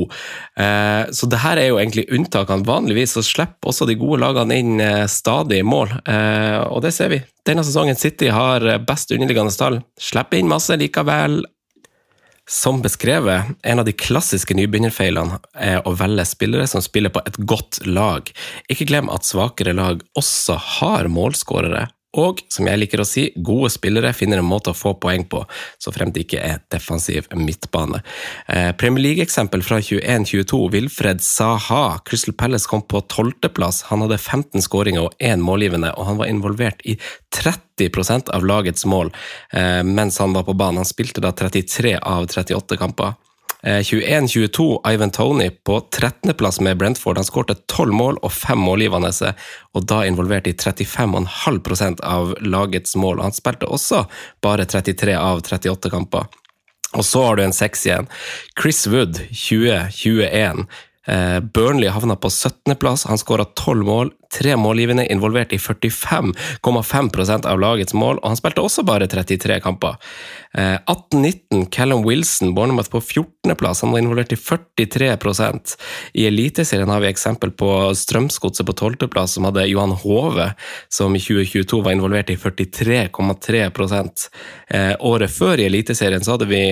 Eh, 0.62 1.04
så 1.12 1.24
det 1.26 1.42
her 1.42 1.56
er 1.58 1.68
jo 1.72 1.80
egentlig 1.82 2.10
unntakene. 2.12 2.68
Vanligvis 2.68 3.12
så 3.16 3.22
slipper 3.26 3.68
også 3.72 3.84
de 3.88 4.00
gode 4.00 4.20
lagene 4.22 4.54
inn 4.62 4.74
stadig 5.10 5.32
stadig 5.32 5.64
mål, 5.64 5.88
eh, 6.06 6.60
og 6.70 6.82
det 6.82 6.92
ser 6.94 7.10
vi. 7.12 7.20
Denne 7.46 7.64
sesongen 7.64 7.98
City 7.98 8.28
har 8.30 8.62
best 8.86 9.10
underliggende 9.10 9.54
tall. 9.56 9.80
Slipper 9.98 10.38
inn 10.38 10.50
masse 10.50 10.76
likevel, 10.78 11.42
som 12.50 12.82
beskrevet, 12.82 13.54
en 13.62 13.78
av 13.78 13.86
de 13.86 13.94
klassiske 13.94 14.54
nybegynnerfeilene 14.58 15.38
er 15.54 15.80
å 15.86 15.94
velge 15.98 16.24
spillere 16.26 16.66
som 16.70 16.82
spiller 16.84 17.12
på 17.14 17.22
et 17.26 17.38
godt 17.38 17.80
lag. 17.86 18.28
Ikke 18.72 18.88
glem 18.90 19.10
at 19.12 19.26
svakere 19.28 19.74
lag 19.76 20.02
også 20.18 20.58
har 20.78 21.10
målskårere, 21.12 21.86
og 22.12 22.42
som 22.52 22.68
jeg 22.68 22.80
liker 22.80 23.00
å 23.00 23.06
si, 23.08 23.30
gode 23.36 23.70
spillere 23.72 24.12
finner 24.16 24.42
en 24.42 24.48
måte 24.48 24.72
å 24.72 24.76
få 24.76 24.92
poeng 25.00 25.24
på, 25.32 25.40
så 25.80 25.92
frem 25.94 26.12
det 26.12 26.26
ikke 26.26 26.42
er 26.44 26.60
defensiv 26.72 27.28
midtbane. 27.32 28.02
Eh, 28.52 28.70
Premier 28.76 29.06
League-eksempel 29.06 29.64
fra 29.64 29.80
21-22. 29.80 30.60
Wilfred 30.74 31.24
Saha. 31.24 31.98
Crystal 32.04 32.36
Palace 32.36 32.68
kom 32.68 32.84
på 32.84 33.00
tolvteplass. 33.12 33.86
Han 33.88 34.04
hadde 34.04 34.20
15 34.20 34.64
skåringer 34.64 35.08
og 35.08 35.16
én 35.24 35.40
målgivende, 35.44 35.94
og 35.96 36.10
han 36.10 36.20
var 36.20 36.28
involvert 36.28 36.84
i 36.84 36.98
30% 37.32 38.28
av 38.36 38.44
lagets 38.44 38.84
mål 38.84 39.12
eh, 39.56 39.80
mens 39.82 40.20
han 40.20 40.36
var 40.36 40.44
på 40.48 40.56
banen. 40.58 40.82
Han 40.82 40.88
spilte 40.88 41.24
da 41.24 41.32
33 41.32 41.96
av 41.96 42.28
38 42.28 42.80
kamper. 42.80 43.16
21-22, 43.62 44.80
eh, 44.84 44.92
Ivan 44.92 45.10
Tony 45.10 45.50
på 45.50 45.80
13.-plass 45.80 46.60
med 46.60 46.76
Brentford. 46.76 47.16
Han 47.16 47.24
skårte 47.24 47.54
12 47.66 47.92
mål 47.94 48.18
og 48.22 48.32
5 48.32 48.58
målgivende, 48.58 49.12
og 49.74 49.86
da 49.86 50.02
involvert 50.06 50.46
i 50.50 50.52
35,5% 50.52 52.02
av 52.02 52.34
lagets 52.40 52.96
mål. 52.96 53.22
Han 53.22 53.32
spilte 53.32 53.70
også 53.70 54.04
bare 54.42 54.66
33 54.66 55.14
av 55.18 55.44
38 55.46 55.90
kamper. 55.90 56.26
Og 56.92 57.04
så 57.04 57.22
har 57.24 57.36
du 57.36 57.44
en 57.44 57.54
seks 57.56 57.86
igjen. 57.86 58.08
Chris 58.60 58.86
Wood, 58.86 59.20
2021. 59.30 60.66
Eh, 61.06 61.38
Burnley 61.40 61.88
havna 61.88 62.16
på 62.16 62.28
17.-plass. 62.28 63.06
Han 63.08 63.18
skåra 63.18 63.44
12 63.44 63.86
mål, 63.86 64.12
tre 64.32 64.56
målgivende, 64.56 65.06
involvert 65.12 65.52
i 65.52 65.60
45,5% 65.60 67.46
av 67.48 67.60
lagets 67.60 67.94
mål, 67.94 68.20
og 68.22 68.32
han 68.32 68.38
spilte 68.38 68.64
også 68.64 68.84
bare 68.88 69.08
33 69.10 69.60
kamper. 69.64 69.98
18-19, 70.52 71.62
eh, 71.62 71.66
Callum 71.72 72.02
Wilson, 72.04 72.54
Bournemouth 72.54 72.90
på 72.92 73.00
14.-plass, 73.00 73.82
han 73.82 73.92
var 73.92 74.02
involvert 74.02 74.32
i 74.32 74.36
43% 74.36 75.76
I 76.12 76.26
Eliteserien 76.26 76.90
har 76.92 77.00
vi 77.00 77.08
eksempel 77.08 77.50
på 77.56 77.70
Strømsgodset 77.96 78.66
på 78.68 78.72
12.-plass, 78.72 79.38
som 79.38 79.48
hadde 79.48 79.66
Johan 79.70 79.96
Hove, 80.02 80.50
som 80.92 81.16
i 81.16 81.22
2022 81.22 81.80
var 81.82 81.96
involvert 81.96 82.30
i 82.30 82.36
43,3 82.36 83.62
eh, 84.68 84.92
Året 85.00 85.32
før 85.32 85.60
i 85.60 85.66
Eliteserien 85.70 86.24
så 86.24 86.36
hadde 86.36 86.50
vi 86.50 86.62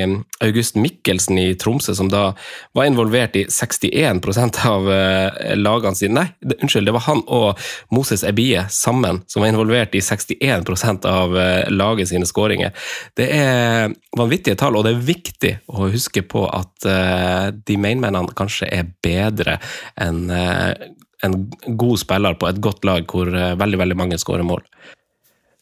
August 0.45 0.76
Mikkelsen 0.76 1.38
i 1.40 1.55
Tromsø, 1.55 1.95
som 1.97 2.11
da 2.12 2.35
var 2.76 2.88
involvert 2.88 3.37
i 3.37 3.47
61% 3.49 4.61
av 4.69 4.93
eh, 4.93 5.57
lagene 5.57 5.97
sine. 5.97 6.21
Nei, 6.21 6.57
unnskyld, 6.61 6.88
det 6.88 6.97
var 6.97 7.07
han 7.07 7.25
og 7.31 7.50
Moses 7.95 8.25
Ebie 8.26 8.64
sammen 8.71 9.23
som 9.30 9.42
var 9.45 9.52
involvert 9.52 9.95
i 9.95 10.02
61% 10.04 11.09
av 11.09 11.37
laget 11.71 12.11
sine 12.11 12.28
skåringer. 12.28 12.75
Det 13.16 13.28
er 13.35 13.95
vanvittige 14.19 14.59
tall, 14.61 14.78
og 14.78 14.87
det 14.87 14.95
er 14.95 15.04
viktig 15.11 15.52
å 15.71 15.90
huske 15.90 16.23
på 16.26 16.47
at 16.50 16.88
uh, 16.88 17.50
de 17.52 17.76
mainmennene 17.80 18.37
kanskje 18.37 18.71
er 18.73 18.88
bedre 19.04 19.59
enn 20.00 20.26
uh, 20.30 20.73
en 21.21 21.37
god 21.76 22.00
spiller 22.00 22.37
på 22.40 22.49
et 22.49 22.61
godt 22.64 22.87
lag 22.88 23.04
hvor 23.04 23.28
veldig, 23.28 23.78
veldig 23.83 23.97
mange 24.00 24.16
skårer 24.21 24.47
mål. 24.47 24.62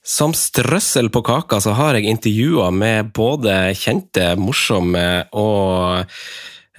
Som 0.08 0.32
strøssel 0.32 1.10
på 1.12 1.20
kaka 1.26 1.58
så 1.60 1.74
har 1.76 1.98
jeg 1.98 2.08
intervjua 2.08 2.70
med 2.72 3.10
både 3.16 3.74
kjente, 3.76 4.30
morsomme 4.40 5.26
og 5.36 6.06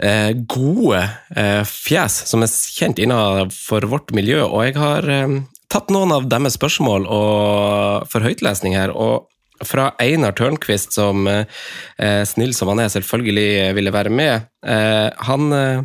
eh, 0.03 0.31
gode 0.49 1.01
eh, 1.35 1.63
fjes 1.67 2.21
som 2.29 2.45
er 2.45 2.51
kjent 2.51 3.01
innenfor 3.01 3.87
vårt 3.91 4.13
miljø, 4.15 4.43
og 4.47 4.67
jeg 4.67 4.77
har 4.79 5.09
eh, 5.09 5.39
tatt 5.69 5.91
noen 5.93 6.13
av 6.15 6.29
deres 6.31 6.57
spørsmål 6.57 7.05
og 7.09 8.07
for 8.11 8.25
høytlesning 8.25 8.77
her. 8.79 8.93
og 8.95 9.29
fra 9.65 9.89
Einar 9.99 10.31
Tørnquist, 10.31 10.93
som 10.95 11.27
eh, 11.27 12.23
snill 12.27 12.53
som 12.55 12.71
han 12.71 12.79
er, 12.83 12.91
selvfølgelig 12.93 13.73
ville 13.75 13.91
være 13.91 14.13
med. 14.13 14.47
Eh, 14.63 15.09
han 15.27 15.55
eh, 15.55 15.81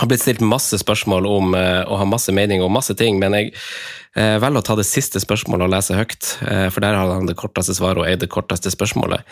har 0.00 0.10
blitt 0.10 0.24
stilt 0.24 0.42
masse 0.42 0.78
spørsmål 0.80 1.26
om 1.28 1.54
eh, 1.58 1.82
og 1.86 2.00
har 2.00 2.10
masse 2.10 2.32
mening 2.34 2.62
om 2.64 2.72
masse 2.74 2.96
ting, 2.98 3.20
men 3.22 3.36
jeg 3.36 3.52
eh, 4.18 4.36
velger 4.42 4.62
å 4.62 4.66
ta 4.66 4.76
det 4.78 4.86
siste 4.88 5.22
spørsmålet 5.22 5.68
og 5.68 5.74
lese 5.74 5.98
høyt, 5.98 6.30
eh, 6.48 6.66
for 6.74 6.84
der 6.84 6.98
har 6.98 7.12
han 7.12 7.30
det 7.30 7.36
korteste 7.38 7.76
svaret 7.78 8.02
og 8.02 8.08
er 8.10 8.18
det 8.20 8.30
korteste 8.32 8.72
spørsmålet. 8.74 9.22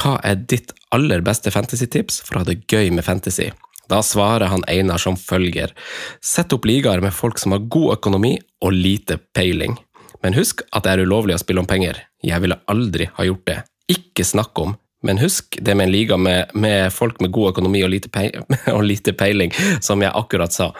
Hva 0.00 0.16
er 0.26 0.42
ditt 0.50 0.74
aller 0.94 1.22
beste 1.26 1.52
fantasy-tips 1.54 2.22
for 2.26 2.36
å 2.38 2.44
ha 2.44 2.50
det 2.50 2.62
gøy 2.70 2.90
med 2.96 3.06
fantasy? 3.06 3.50
Da 3.90 4.02
svarer 4.06 4.50
han 4.52 4.66
Einar 4.70 5.02
som 5.02 5.16
følger. 5.18 5.72
Sett 6.22 6.52
opp 6.54 6.66
ligaer 6.68 7.02
med 7.02 7.14
folk 7.14 7.40
som 7.42 7.54
har 7.56 7.66
god 7.70 7.96
økonomi 7.98 8.36
og 8.62 8.74
lite 8.76 9.18
peiling. 9.34 9.74
Men 10.22 10.36
husk 10.36 10.62
at 10.70 10.84
det 10.84 10.92
er 10.92 11.06
ulovlig 11.06 11.34
å 11.34 11.42
spille 11.42 11.62
om 11.62 11.68
penger. 11.70 11.98
Jeg 12.22 12.42
ville 12.44 12.60
aldri 12.70 13.08
ha 13.16 13.26
gjort 13.26 13.46
det. 13.48 13.58
Ikke 13.90 14.26
snakk 14.26 14.58
om. 14.62 14.76
Men 15.02 15.20
husk 15.22 15.56
det 15.60 15.74
med 15.74 15.88
en 15.88 15.92
liga 15.94 16.16
med, 16.16 16.52
med 16.54 16.92
folk 16.92 17.20
med 17.20 17.32
god 17.32 17.54
økonomi 17.54 17.82
og 17.86 17.92
lite, 17.92 18.10
peiling, 18.12 18.44
og 18.76 18.84
lite 18.84 19.14
peiling, 19.16 19.54
som 19.80 20.02
jeg 20.04 20.12
akkurat 20.14 20.54
sa. 20.54 20.70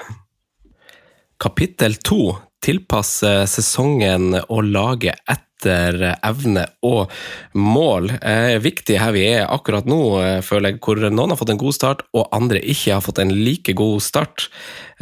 Kapittel 1.41 1.97
to 2.05 2.35
tilpasse 2.61 3.31
sesongen 3.49 4.35
og 4.43 4.67
laget 4.69 5.23
etter 5.25 6.03
evne 6.17 6.67
og 6.85 7.13
mål. 7.57 8.11
Eh, 8.21 8.59
viktig 8.61 8.99
her 9.01 9.15
vi 9.17 9.25
er 9.31 9.49
akkurat 9.49 9.89
nå, 9.89 10.03
eh, 10.21 10.41
føler 10.45 10.75
jeg, 10.75 10.83
hvor 10.85 11.01
noen 11.09 11.33
har 11.33 11.41
fått 11.41 11.55
en 11.55 11.61
god 11.61 11.77
start 11.77 12.05
og 12.13 12.29
andre 12.37 12.61
ikke 12.61 12.99
har 12.99 13.05
fått 13.05 13.23
en 13.25 13.33
like 13.33 13.73
god 13.77 14.05
start. 14.05 14.51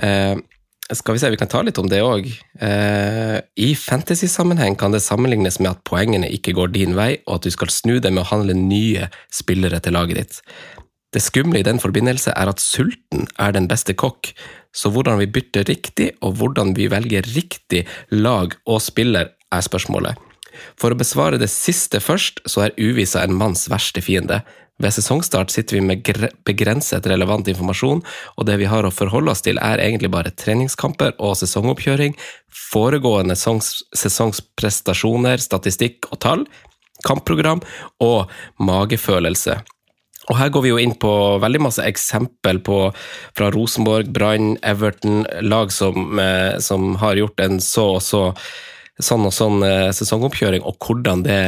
Eh, 0.02 0.38
skal 0.96 1.14
vi 1.14 1.20
se, 1.20 1.30
vi 1.30 1.36
kan 1.36 1.50
ta 1.50 1.60
litt 1.64 1.78
om 1.80 1.88
det 1.90 2.00
òg. 2.00 2.26
Eh, 2.64 3.36
I 3.60 3.68
fantasy-sammenheng 3.76 4.78
kan 4.80 4.94
det 4.94 5.02
sammenlignes 5.04 5.58
med 5.60 5.74
at 5.74 5.82
poengene 5.88 6.30
ikke 6.32 6.54
går 6.56 6.72
din 6.72 6.94
vei, 6.96 7.18
og 7.26 7.38
at 7.38 7.48
du 7.48 7.52
skal 7.52 7.72
snu 7.72 7.98
deg 8.00 8.14
med 8.14 8.24
å 8.24 8.30
handle 8.30 8.56
nye 8.56 9.10
spillere 9.28 9.82
til 9.84 9.98
laget 9.98 10.20
ditt. 10.20 10.38
Det 11.12 11.20
skumle 11.24 11.60
i 11.60 11.66
den 11.66 11.80
forbindelse 11.80 12.32
er 12.36 12.50
at 12.50 12.60
sulten 12.60 13.28
er 13.40 13.52
den 13.56 13.68
beste 13.68 13.96
kokk, 13.96 14.32
så 14.76 14.92
hvordan 14.92 15.20
vi 15.20 15.28
bytter 15.32 15.68
riktig, 15.68 16.12
og 16.24 16.36
hvordan 16.40 16.74
vi 16.76 16.88
velger 16.92 17.28
riktig 17.34 17.84
lag 18.12 18.56
og 18.68 18.80
spiller, 18.84 19.34
er 19.48 19.64
spørsmålet. 19.64 20.16
For 20.76 20.92
å 20.92 20.98
besvare 20.98 21.38
det 21.40 21.48
siste 21.52 22.00
først, 22.04 22.42
så 22.48 22.66
er 22.66 22.76
uvisa 22.76 23.22
en 23.22 23.36
manns 23.36 23.68
verste 23.72 24.02
fiende. 24.04 24.42
Ved 24.78 24.94
sesongstart 24.94 25.50
sitter 25.50 25.78
vi 25.78 25.80
med 25.82 26.06
begrenset 26.46 27.06
relevant 27.10 27.48
informasjon, 27.50 27.98
og 28.38 28.46
det 28.46 28.60
vi 28.60 28.68
har 28.70 28.86
å 28.86 28.94
forholde 28.94 29.32
oss 29.34 29.42
til 29.42 29.58
er 29.58 29.82
egentlig 29.82 30.12
bare 30.14 30.30
treningskamper 30.38 31.16
og 31.18 31.34
sesongoppkjøring, 31.40 32.14
foregående 32.70 33.34
sesongsprestasjoner, 33.38 35.42
statistikk 35.42 36.06
og 36.12 36.18
tall, 36.22 36.46
kampprogram 37.06 37.60
og 38.04 38.30
magefølelse. 38.62 39.58
Og 40.28 40.36
her 40.36 40.50
går 40.52 40.64
vi 40.64 40.72
jo 40.72 40.80
inn 40.82 40.94
på 41.00 41.12
veldig 41.42 41.60
masse 41.64 41.84
eksempel 41.88 42.60
på, 42.62 42.78
fra 43.38 43.50
Rosenborg, 43.54 44.10
Brann, 44.14 44.56
Everton, 44.62 45.24
lag 45.42 45.72
som, 45.72 46.18
eh, 46.20 46.58
som 46.60 46.96
har 47.00 47.16
gjort 47.16 47.40
en 47.40 47.60
så 47.64 47.94
og 47.96 48.02
så 48.04 48.34
sånn 49.02 49.26
og 49.28 49.34
sånn 49.34 49.62
eh, 49.66 49.90
sesongoppkjøring, 49.94 50.64
og 50.66 50.82
hvordan 50.82 51.22
det 51.26 51.42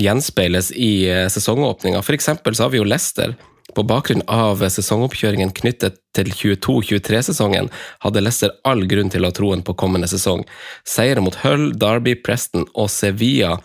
gjenspeiles 0.00 0.72
i 0.76 0.92
eh, 1.10 1.28
sesongåpninga. 1.32 2.02
Eksempel 2.12 2.56
så 2.56 2.66
har 2.66 2.74
vi 2.74 2.82
jo 2.82 2.88
Leicester. 2.88 3.34
På 3.72 3.84
bakgrunn 3.88 4.24
av 4.28 4.60
sesongoppkjøringen 4.60 5.54
knyttet 5.56 5.96
til 6.12 6.28
22-23-sesongen 6.28 7.70
hadde 8.04 8.20
Leicester 8.20 8.52
all 8.68 8.84
grunn 8.90 9.12
til 9.12 9.24
å 9.24 9.30
ha 9.30 9.36
troen 9.36 9.64
på 9.64 9.76
kommende 9.80 10.10
sesong. 10.10 10.44
Seier 10.84 11.22
mot 11.24 11.38
Hull, 11.40 11.70
Derby, 11.80 12.18
Preston 12.20 12.66
og 12.74 12.90
Sevilla 12.92 13.56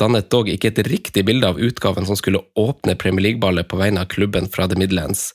dannet 0.00 0.30
dog 0.32 0.48
ikke 0.50 0.72
et 0.72 0.82
riktig 0.88 1.22
bilde 1.28 1.46
av 1.46 1.60
utgaven 1.62 2.08
som 2.08 2.18
skulle 2.18 2.42
åpne 2.58 2.96
Premier 2.98 3.28
League-ballet 3.28 3.68
på 3.68 3.78
vegne 3.78 4.02
av 4.02 4.10
klubben 4.10 4.48
fra 4.50 4.66
The 4.66 4.78
Midlands. 4.80 5.30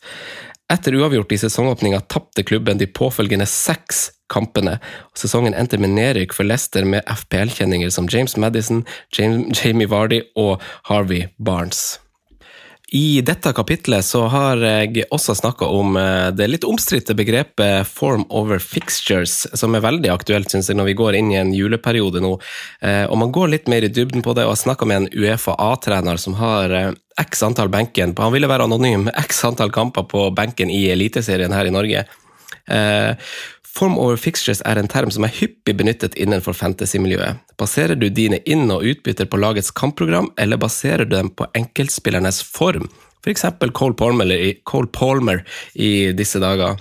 Etter 0.68 0.98
uavgjort 1.00 1.32
i 1.32 1.40
sesongåpninga 1.40 2.02
tapte 2.12 2.44
klubben 2.44 2.80
de 2.82 2.90
påfølgende 2.92 3.48
seks 3.48 4.10
kampene. 4.34 4.78
Sesongen 5.18 5.56
endte 5.58 5.80
med 5.82 5.96
nedrykk 5.98 6.36
for 6.38 6.48
Leicester 6.48 6.88
med 6.88 7.06
FPL-kjenninger 7.08 7.94
som 7.94 8.10
James 8.12 8.38
Madison, 8.38 8.84
Jamie 9.18 9.90
Vardy 9.90 10.24
og 10.36 10.62
Harvey 10.90 11.30
Barnes. 11.38 11.98
I 12.88 13.20
dette 13.20 13.52
kapitlet 13.52 14.06
så 14.08 14.22
har 14.32 14.62
jeg 14.64 15.04
også 15.12 15.34
snakka 15.36 15.68
om 15.76 15.98
eh, 16.00 16.30
det 16.32 16.46
litt 16.48 16.64
omstridte 16.64 17.18
begrepet 17.20 17.84
form 17.84 18.24
over 18.32 18.62
fixtures, 18.64 19.42
som 19.60 19.76
er 19.76 19.84
veldig 19.84 20.14
aktuelt 20.14 20.54
synes 20.54 20.70
jeg, 20.72 20.78
når 20.80 20.88
vi 20.88 20.96
går 21.02 21.18
inn 21.20 21.34
i 21.34 21.40
en 21.42 21.52
juleperiode 21.52 22.22
nå. 22.24 22.38
Eh, 22.80 23.04
og 23.12 23.20
Man 23.20 23.34
går 23.36 23.52
litt 23.52 23.68
mer 23.68 23.84
i 23.84 23.92
dybden 23.92 24.24
på 24.24 24.38
det, 24.38 24.46
og 24.48 24.56
jeg 24.56 24.64
snakka 24.64 24.88
med 24.88 25.02
en 25.02 25.10
Uefa 25.12 25.58
A-trener 25.60 26.22
som 26.24 26.40
har 26.40 26.78
eh, 26.78 26.94
x 27.20 27.44
antall 27.44 27.68
benken, 27.74 28.16
han 28.16 28.32
ville 28.32 28.48
være 28.48 28.70
anonym, 28.70 29.12
x 29.28 29.44
antall 29.44 29.76
kamper 29.76 30.08
på 30.08 30.30
benken 30.38 30.72
i 30.72 30.86
Eliteserien 30.96 31.52
her 31.52 31.68
i 31.68 31.76
Norge. 31.76 32.08
Form 33.78 33.98
over 34.02 34.18
fixtures 34.18 34.64
er 34.66 34.80
en 34.80 34.88
term 34.90 35.12
som 35.14 35.26
er 35.28 35.34
hyppig 35.38 35.76
benyttet 35.78 36.16
innenfor 36.18 36.56
fantasy-miljøet. 36.58 37.38
Baserer 37.62 38.00
du 38.00 38.08
dine 38.10 38.40
inn- 38.50 38.72
og 38.74 38.86
utbytter 38.90 39.30
på 39.30 39.38
lagets 39.38 39.70
kampprogram, 39.70 40.32
eller 40.42 40.58
baserer 40.58 41.06
du 41.06 41.14
dem 41.14 41.30
på 41.30 41.46
enkeltspillernes 41.58 42.42
form? 42.42 42.88
F.eks. 43.22 43.46
Cole 43.78 43.94
Palmer, 43.94 44.34
Cole 44.66 44.90
Palmer 44.90 45.44
i 45.76 46.10
disse 46.18 46.42
dager. 46.42 46.80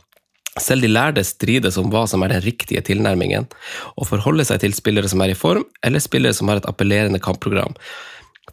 Selv 0.57 0.87
de 0.87 0.89
lærde 0.89 1.25
strides 1.27 1.77
om 1.77 1.91
hva 1.93 2.07
som 2.09 2.25
er 2.25 2.33
den 2.33 2.45
riktige 2.47 2.81
tilnærmingen, 2.81 3.45
å 4.01 4.09
forholde 4.09 4.47
seg 4.49 4.63
til 4.63 4.73
spillere 4.73 5.11
som 5.13 5.21
er 5.21 5.35
i 5.35 5.37
form, 5.37 5.67
eller 5.85 6.01
spillere 6.01 6.33
som 6.39 6.49
har 6.49 6.63
et 6.63 6.71
appellerende 6.71 7.21
kampprogram. 7.21 7.77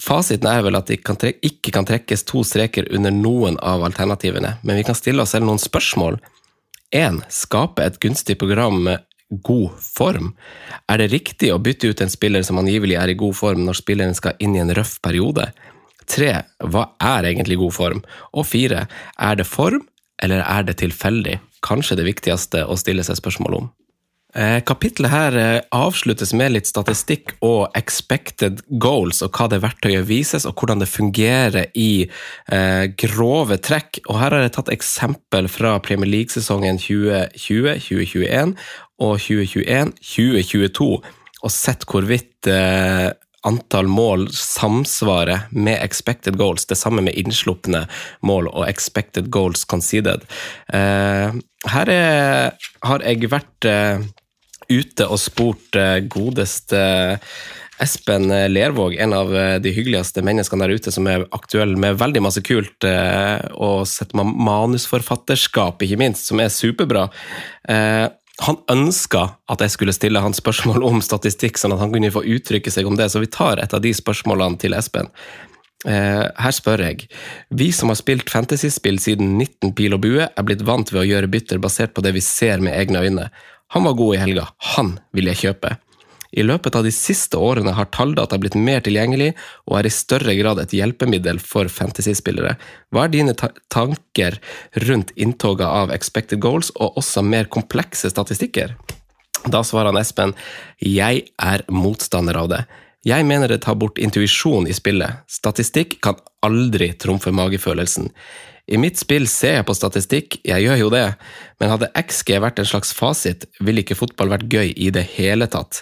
Fasiten 0.03 0.49
er 0.49 0.65
vel 0.65 0.75
at 0.75 0.89
det 0.89 0.99
ikke 0.99 1.71
kan 1.71 1.87
trekkes 1.87 2.27
to 2.27 2.43
streker 2.43 2.91
under 2.91 3.13
noen 3.13 3.55
av 3.63 3.85
alternativene, 3.87 4.57
men 4.63 4.81
vi 4.81 4.83
kan 4.83 4.97
stille 4.99 5.23
oss 5.23 5.31
selv 5.37 5.47
noen 5.47 5.61
spørsmål 5.61 6.19
1. 6.93 7.23
Skape 7.33 7.83
et 7.83 7.99
gunstig 7.99 8.37
program 8.39 8.77
med 8.85 9.03
god 9.43 9.71
form. 9.81 10.33
Er 10.87 11.01
det 11.01 11.11
riktig 11.13 11.49
å 11.53 11.61
bytte 11.61 11.89
ut 11.89 12.01
en 12.03 12.11
spiller 12.13 12.45
som 12.45 12.59
angivelig 12.61 12.99
er 13.01 13.13
i 13.13 13.17
god 13.17 13.35
form, 13.37 13.63
når 13.65 13.79
spilleren 13.81 14.17
skal 14.17 14.37
inn 14.43 14.55
i 14.55 14.61
en 14.61 14.73
røff 14.77 14.99
periode? 15.01 15.49
3. 16.13 16.33
Hva 16.69 16.89
er 17.01 17.29
egentlig 17.31 17.57
god 17.61 17.73
form? 17.73 18.03
Og 18.37 18.45
4. 18.45 18.85
Er 19.29 19.39
det 19.39 19.49
form, 19.49 19.87
eller 20.21 20.43
er 20.45 20.67
det 20.67 20.77
tilfeldig? 20.83 21.39
Kanskje 21.65 21.97
det 21.97 22.09
viktigste 22.11 22.65
å 22.67 22.77
stille 22.77 23.05
seg 23.07 23.17
spørsmål 23.17 23.57
om. 23.61 23.71
Eh, 24.33 24.59
kapitlet 24.65 25.11
her 25.13 25.35
eh, 25.37 25.61
avsluttes 25.77 26.31
med 26.33 26.55
litt 26.55 26.65
statistikk 26.65 27.35
og 27.45 27.69
expected 27.77 28.63
goals, 28.81 29.21
og 29.21 29.37
hva 29.37 29.45
det 29.51 29.61
verktøyet 29.61 30.07
vises, 30.09 30.47
og 30.49 30.57
hvordan 30.57 30.81
det 30.81 30.89
fungerer 30.89 31.69
i 31.77 32.07
eh, 32.49 32.85
grove 32.97 33.59
trekk. 33.61 34.01
Og 34.07 34.17
Her 34.17 34.33
har 34.33 34.47
jeg 34.47 34.55
tatt 34.57 34.73
eksempel 34.73 35.49
fra 35.53 35.75
Premier 35.85 36.09
League-sesongen 36.09 36.81
2020-2021 36.81 38.55
og 39.03 39.19
2021-2022, 39.21 40.89
og 41.43 41.51
sett 41.53 41.85
hvorvidt 41.85 42.49
eh, 42.49 43.11
antall 43.43 43.89
mål 43.91 44.29
samsvarer 44.33 45.49
med 45.51 45.77
expected 45.83 46.37
goals. 46.39 46.65
Det 46.65 46.79
samme 46.79 47.03
med 47.03 47.13
innslupne 47.19 47.85
mål 48.25 48.49
og 48.49 48.65
expected 48.69 49.29
goals 49.29 49.65
conceded. 49.69 50.25
Eh, 50.73 51.39
her 51.73 51.91
er, 51.91 52.57
har 52.87 53.03
jeg 53.05 53.31
vært 53.31 53.67
eh, 53.69 54.03
ute 54.69 55.07
og 55.09 55.19
spurt 55.21 55.77
eh, 55.79 55.99
godeste 56.11 56.81
Espen 57.81 58.29
Lervåg, 58.53 58.95
en 59.01 59.15
av 59.17 59.31
eh, 59.35 59.55
de 59.63 59.73
hyggeligste 59.75 60.23
menneskene 60.25 60.65
der 60.65 60.75
ute, 60.77 60.93
som 60.93 61.07
er 61.09 61.25
aktuell 61.35 61.75
med 61.79 61.99
veldig 62.01 62.23
masse 62.23 62.43
kult, 62.45 62.85
eh, 62.87 63.39
og 63.53 63.87
setter 63.89 64.23
manusforfatterskap, 64.23 65.83
ikke 65.83 66.01
minst, 66.01 66.27
som 66.29 66.41
er 66.43 66.53
superbra. 66.53 67.09
Han 68.43 68.57
ønska 68.71 69.21
at 69.53 69.61
jeg 69.61 69.71
skulle 69.75 69.93
stille 69.93 70.21
han 70.21 70.33
spørsmål 70.33 70.85
om 70.89 71.01
statistikk, 71.05 71.59
sånn 71.59 71.75
at 71.75 71.81
han 71.83 71.93
kunne 71.93 72.13
få 72.13 72.23
uttrykke 72.25 72.71
seg 72.73 72.87
om 72.89 72.97
det, 72.97 73.11
så 73.13 73.21
vi 73.21 73.29
tar 73.31 73.61
et 73.61 73.73
av 73.73 73.81
de 73.83 73.91
spørsmålene 73.93 74.57
til 74.61 74.73
Espen. 74.77 75.11
Her 75.83 76.53
spør 76.55 76.79
jeg. 76.85 77.09
Vi 77.51 77.67
som 77.75 77.91
har 77.91 77.97
spilt 77.99 78.31
fantasyspill 78.31 79.01
siden 79.03 79.35
19 79.35 79.73
pil 79.77 79.93
og 79.97 80.01
bue, 80.05 80.25
er 80.25 80.47
blitt 80.47 80.63
vant 80.65 80.89
ved 80.93 81.01
å 81.03 81.07
gjøre 81.09 81.29
bytter 81.33 81.61
basert 81.61 81.93
på 81.93 82.03
det 82.05 82.15
vi 82.15 82.23
ser 82.23 82.63
med 82.63 82.73
egne 82.79 83.03
øyne. 83.03 83.27
Han 83.73 83.87
var 83.87 83.97
god 83.97 84.15
i 84.15 84.21
helga, 84.21 84.47
han 84.75 84.97
vil 85.17 85.31
jeg 85.31 85.41
kjøpe. 85.47 85.75
I 86.33 86.43
løpet 86.45 86.75
av 86.77 86.85
de 86.85 86.91
siste 86.93 87.37
årene 87.37 87.75
har 87.77 87.91
talldata 87.93 88.39
blitt 88.41 88.55
mer 88.57 88.81
tilgjengelig 88.85 89.31
og 89.69 89.77
er 89.77 89.87
i 89.89 89.93
større 89.93 90.33
grad 90.37 90.61
et 90.61 90.73
hjelpemiddel 90.73 91.37
for 91.41 91.69
fantasyspillere. 91.69 92.55
Hva 92.89 93.05
er 93.05 93.13
dine 93.13 93.35
ta 93.37 93.51
tanker 93.73 94.39
rundt 94.87 95.13
inntoget 95.13 95.67
av 95.67 95.93
expected 95.93 96.41
goals 96.41 96.71
og 96.79 96.97
også 97.01 97.21
mer 97.25 97.49
komplekse 97.53 98.09
statistikker? 98.09 98.73
Da 99.45 99.61
svarer 99.65 99.91
han 99.91 100.01
Espen 100.01 100.33
jeg 100.81 101.27
er 101.37 101.65
motstander 101.69 102.39
av 102.39 102.49
det. 102.49 102.63
Jeg 103.05 103.27
mener 103.27 103.51
det 103.51 103.61
tar 103.65 103.75
bort 103.75 103.99
intuisjon 103.99 104.65
i 104.69 104.73
spillet. 104.73 105.25
Statistikk 105.27 105.99
kan 106.01 106.17
aldri 106.45 106.93
trumfe 106.97 107.33
magefølelsen. 107.35 108.09
I 108.67 108.79
mitt 108.79 108.99
spill 108.99 109.25
ser 109.27 109.57
jeg 109.57 109.67
på 109.67 109.75
statistikk, 109.75 110.37
jeg 110.47 110.63
gjør 110.63 110.77
jo 110.85 110.91
det, 110.93 111.07
men 111.59 111.71
hadde 111.73 111.91
XG 111.99 112.37
vært 112.39 112.61
en 112.61 112.69
slags 112.69 112.93
fasit, 112.95 113.43
ville 113.59 113.83
ikke 113.83 113.97
fotball 113.99 114.31
vært 114.31 114.47
gøy 114.47 114.71
i 114.71 114.87
det 114.95 115.03
hele 115.17 115.49
tatt. 115.51 115.81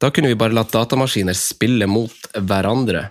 Da 0.00 0.12
kunne 0.12 0.32
vi 0.32 0.38
bare 0.40 0.56
latt 0.56 0.72
datamaskiner 0.72 1.36
spille 1.36 1.88
mot 1.88 2.30
hverandre. 2.36 3.08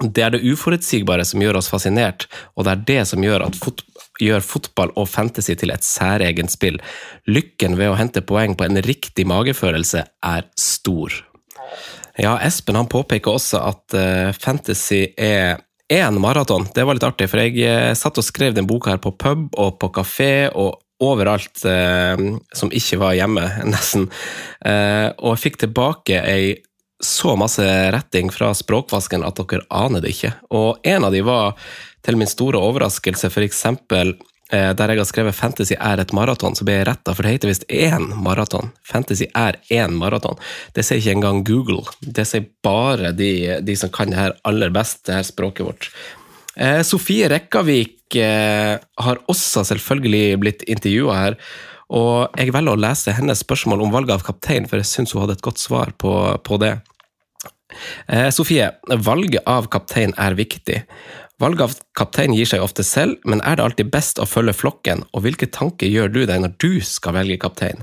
Det 0.00 0.24
er 0.26 0.34
det 0.34 0.44
uforutsigbare 0.44 1.24
som 1.28 1.42
gjør 1.42 1.60
oss 1.60 1.70
fascinert, 1.70 2.26
og 2.56 2.66
det 2.66 2.72
er 2.72 2.86
det 2.88 3.02
som 3.12 3.24
gjør, 3.24 3.46
fot 3.56 3.84
gjør 4.22 4.44
fotball 4.46 4.92
og 5.00 5.08
fantasy 5.10 5.56
til 5.58 5.72
et 5.74 5.86
særegent 5.86 6.52
spill. 6.52 6.78
Lykken 7.26 7.78
ved 7.80 7.90
å 7.90 7.98
hente 7.98 8.22
poeng 8.22 8.54
på 8.58 8.66
en 8.66 8.78
riktig 8.84 9.26
magefølelse 9.26 10.04
er 10.04 10.48
stor. 10.60 11.16
Ja, 12.20 12.36
Espen 12.44 12.78
han 12.78 12.90
påpeker 12.90 13.34
også 13.34 13.62
at 13.72 13.96
uh, 13.98 14.30
fantasy 14.38 15.08
er 15.18 15.58
én 15.94 16.18
maraton. 16.20 16.66
Det 16.74 16.84
var 16.84 16.96
litt 16.96 17.06
artig, 17.06 17.28
for 17.30 17.42
jeg 17.42 17.58
eh, 17.62 17.92
satt 17.98 18.18
og 18.20 18.26
skrev 18.26 18.56
den 18.56 18.68
boka 18.68 18.94
her 18.94 19.02
på 19.02 19.14
pub 19.14 19.54
og 19.60 19.78
på 19.82 19.90
kafé 19.94 20.32
og 20.50 20.80
overalt 21.04 21.64
eh, 21.68 22.20
som 22.54 22.72
ikke 22.74 23.00
var 23.02 23.16
hjemme, 23.18 23.46
nesten. 23.72 24.08
Eh, 24.64 25.08
og 25.18 25.34
jeg 25.34 25.44
fikk 25.48 25.64
tilbake 25.64 26.22
ei 26.22 26.54
så 27.04 27.34
masse 27.36 27.64
retting 27.92 28.30
fra 28.32 28.52
språkvasken 28.56 29.26
at 29.26 29.40
dere 29.42 29.66
aner 29.74 30.00
det 30.00 30.14
ikke. 30.14 30.30
Og 30.56 30.86
en 30.86 31.04
av 31.04 31.12
de 31.12 31.20
var, 31.26 31.58
til 32.04 32.16
min 32.16 32.30
store 32.30 32.60
overraskelse, 32.62 33.28
Eh, 33.34 34.14
der 34.50 34.90
jeg 34.92 35.00
har 35.00 35.06
skrevet 35.08 35.34
'Fantasy 35.34 35.74
er 35.80 36.00
et 36.00 36.12
maraton', 36.12 36.54
så 36.54 36.64
ble 36.64 36.74
jeg 36.76 36.86
retta, 36.86 37.14
for 37.14 37.22
det 37.22 37.32
heter 37.32 37.48
visst 37.48 37.64
én 37.68 38.10
maraton. 38.22 38.70
Fantasy 38.84 39.24
er 39.34 39.56
én 39.70 39.96
maraton. 39.96 40.36
Det 40.74 40.84
sier 40.84 41.00
ikke 41.00 41.16
engang 41.16 41.44
Google. 41.44 41.82
Det 42.00 42.26
sier 42.28 42.44
bare 42.62 43.12
de, 43.12 43.60
de 43.64 43.76
som 43.76 43.90
kan 43.90 44.10
det 44.10 44.20
her 44.20 44.36
aller 44.44 44.70
best, 44.70 45.06
det 45.06 45.14
her 45.14 45.26
språket 45.26 45.66
vårt. 45.66 45.90
Eh, 46.56 46.82
Sofie 46.86 47.28
Rekkavik 47.28 48.16
eh, 48.16 48.78
har 48.78 49.22
også 49.30 49.64
selvfølgelig 49.66 50.40
blitt 50.42 50.66
intervjua 50.70 51.18
her. 51.18 51.38
Og 51.94 52.38
jeg 52.40 52.54
velger 52.54 52.74
å 52.74 52.80
lese 52.80 53.14
hennes 53.14 53.42
spørsmål 53.44 53.84
om 53.84 53.92
valget 53.94 54.16
av 54.16 54.24
kaptein, 54.26 54.68
for 54.70 54.80
jeg 54.80 54.88
syns 54.88 55.14
hun 55.14 55.24
hadde 55.24 55.38
et 55.38 55.44
godt 55.44 55.60
svar 55.62 55.92
på, 56.00 56.12
på 56.46 56.58
det. 56.62 56.76
Eh, 58.08 58.30
Sofie, 58.34 58.70
valget 59.04 59.44
av 59.50 59.68
kaptein 59.72 60.14
er 60.20 60.38
viktig. 60.38 60.80
Valget 61.44 61.60
av 61.60 61.72
kaptein 61.98 62.32
gir 62.32 62.48
seg 62.48 62.62
ofte 62.64 62.80
selv, 62.88 63.18
men 63.28 63.42
er 63.44 63.58
det 63.58 63.64
alltid 63.66 63.90
best 63.92 64.20
å 64.22 64.24
følge 64.24 64.54
flokken, 64.56 65.02
og 65.12 65.26
hvilke 65.26 65.50
tanker 65.52 65.90
gjør 65.92 66.08
du 66.14 66.22
deg 66.30 66.40
når 66.40 66.54
du 66.62 66.78
skal 66.80 67.18
velge 67.18 67.36
kaptein? 67.42 67.82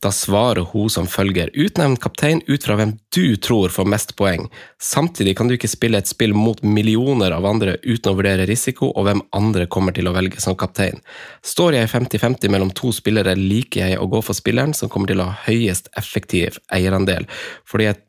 Da 0.00 0.12
svarer 0.12 0.64
hun 0.70 0.88
som 0.92 1.10
følger, 1.12 1.50
utnevn 1.52 1.98
kaptein 2.00 2.40
ut 2.46 2.64
fra 2.64 2.78
hvem 2.80 2.94
du 3.12 3.36
tror 3.36 3.72
får 3.74 3.92
mest 3.92 4.16
poeng. 4.16 4.48
Samtidig 4.80 5.36
kan 5.36 5.48
du 5.48 5.58
ikke 5.58 5.68
spille 5.68 6.00
et 6.00 6.08
spill 6.08 6.32
mot 6.36 6.62
millioner 6.64 7.36
av 7.36 7.44
andre 7.48 7.76
uten 7.84 8.12
å 8.12 8.16
vurdere 8.16 8.48
risiko 8.48 8.94
og 8.94 9.10
hvem 9.10 9.24
andre 9.36 9.68
kommer 9.68 9.96
til 9.96 10.08
å 10.08 10.16
velge 10.16 10.40
som 10.40 10.56
kaptein. 10.56 11.04
Står 11.44 11.76
jeg 11.76 11.92
50-50 11.92 12.52
mellom 12.52 12.72
to 12.76 12.96
spillere, 12.96 13.36
liker 13.36 13.90
jeg 13.90 14.00
å 14.00 14.08
gå 14.08 14.24
for 14.24 14.36
spilleren 14.36 14.72
som 14.76 14.88
kommer 14.92 15.12
til 15.12 15.20
å 15.20 15.28
ha 15.28 15.40
høyest 15.50 15.92
effektiv 16.00 16.62
eierandel, 16.72 17.28
fordi 17.68 17.90
jeg 17.90 18.04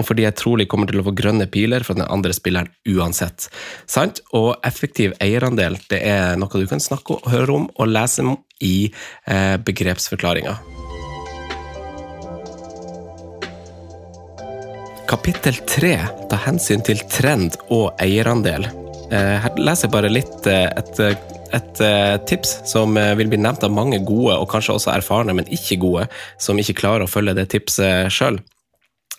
fordi 0.00 0.24
jeg 0.24 0.36
trolig 0.40 0.68
kommer 0.72 0.88
til 0.88 1.02
å 1.02 1.06
få 1.06 1.12
grønne 1.16 1.46
piler 1.52 1.84
fra 1.84 1.96
den 1.98 2.08
andre 2.08 2.32
spilleren 2.36 2.70
uansett. 2.88 3.48
Sant? 3.90 4.22
Og 4.32 4.54
effektiv 4.64 5.12
eierandel 5.20 5.76
det 5.92 6.00
er 6.08 6.38
noe 6.40 6.62
du 6.62 6.68
kan 6.70 6.80
snakke 6.80 7.18
og 7.18 7.28
høre 7.32 7.58
om 7.58 7.66
og 7.76 7.90
lese 7.92 8.24
om 8.24 8.38
i 8.64 8.88
eh, 8.88 9.58
begrepsforklaringa. 9.60 10.56
Kapittel 15.12 15.58
tre 15.68 15.96
tar 16.30 16.40
hensyn 16.46 16.80
til 16.86 17.02
trend 17.12 17.58
og 17.68 17.90
eierandel. 18.00 18.64
Eh, 19.12 19.36
her 19.44 19.60
leser 19.60 19.90
jeg 19.90 19.92
bare 19.92 20.12
litt 20.12 20.48
eh, 20.48 20.70
et, 20.72 21.02
et 21.52 21.82
eh, 21.84 22.14
tips 22.30 22.54
som 22.70 22.96
eh, 22.96 23.12
vil 23.18 23.28
bli 23.28 23.42
nevnt 23.42 23.66
av 23.66 23.74
mange 23.74 24.00
gode, 24.08 24.38
og 24.38 24.48
kanskje 24.48 24.78
også 24.78 24.94
erfarne, 24.94 25.36
men 25.36 25.52
ikke 25.52 25.76
gode, 25.82 26.06
som 26.40 26.56
ikke 26.56 26.78
klarer 26.80 27.04
å 27.04 27.12
følge 27.12 27.36
det 27.36 27.50
tipset 27.52 28.08
sjøl. 28.14 28.40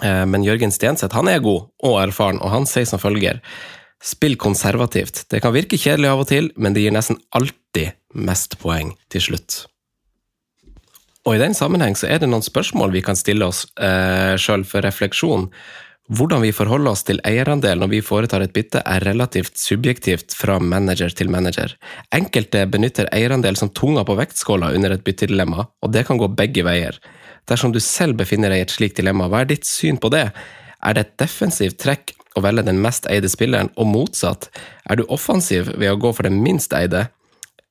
Eh, 0.01 0.25
men 0.25 0.45
Jørgen 0.45 0.73
Stenseth 0.73 1.15
han 1.15 1.29
er 1.29 1.43
god 1.43 1.69
og 1.86 1.99
erfaren, 2.01 2.41
og 2.41 2.53
han 2.53 2.69
sier 2.69 2.89
som 2.89 3.01
følger 3.01 3.43
Spill 4.03 4.36
konservativt. 4.36 5.21
Det 5.32 5.39
kan 5.39 5.53
virke 5.56 5.77
kjedelig 5.79 6.10
av 6.12 6.23
og 6.25 6.27
til, 6.27 6.49
men 6.60 6.75
det 6.75 6.82
gir 6.84 6.91
nesten 6.91 7.21
alltid 7.32 7.95
mest 8.19 8.58
poeng 8.60 8.91
til 9.13 9.23
slutt. 9.23 9.62
Og 11.23 11.38
I 11.38 11.39
den 11.39 11.56
sammenheng 11.56 11.95
så 11.95 12.10
er 12.12 12.19
det 12.19 12.27
noen 12.27 12.43
spørsmål 12.43 12.91
vi 12.91 13.03
kan 13.06 13.15
stille 13.15 13.47
oss 13.47 13.63
eh, 13.79 14.36
sjøl 14.36 14.65
for 14.67 14.84
refleksjon. 14.84 15.47
Hvordan 16.12 16.43
vi 16.43 16.51
forholder 16.51 16.91
oss 16.91 17.06
til 17.08 17.21
eierandel 17.23 17.79
når 17.79 17.93
vi 17.93 18.01
foretar 18.03 18.43
et 18.43 18.51
bytte, 18.51 18.82
er 18.84 19.06
relativt 19.08 19.56
subjektivt 19.56 20.36
fra 20.36 20.58
manager 20.60 21.15
til 21.15 21.32
manager. 21.32 21.77
Enkelte 22.12 22.65
benytter 22.67 23.08
eierandel 23.15 23.56
som 23.56 23.71
tunga 23.71 24.03
på 24.03 24.17
vektskåla 24.19 24.73
under 24.75 24.97
et 24.97 25.06
byttedilemma, 25.08 25.63
og 25.63 25.95
det 25.95 26.03
kan 26.10 26.19
gå 26.19 26.27
begge 26.36 26.67
veier. 26.67 26.99
Dersom 27.49 27.73
du 27.75 27.79
selv 27.84 28.17
befinner 28.19 28.53
deg 28.53 28.62
i 28.62 28.65
et 28.67 28.73
slikt 28.73 28.99
dilemma, 28.99 29.27
hva 29.32 29.43
er 29.43 29.51
ditt 29.51 29.67
syn 29.67 29.99
på 30.01 30.12
det? 30.13 30.29
Er 30.84 30.95
det 30.95 31.06
et 31.06 31.17
defensivt 31.23 31.79
trekk 31.84 32.13
å 32.38 32.43
velge 32.43 32.65
den 32.67 32.79
mest 32.84 33.08
eide 33.12 33.29
spilleren, 33.32 33.71
og 33.75 33.89
motsatt? 33.91 34.49
Er 34.89 34.99
du 34.99 35.06
offensiv 35.12 35.69
ved 35.75 35.91
å 35.91 35.99
gå 35.99 36.13
for 36.15 36.27
den 36.27 36.41
minst 36.43 36.75
eide? 36.77 37.08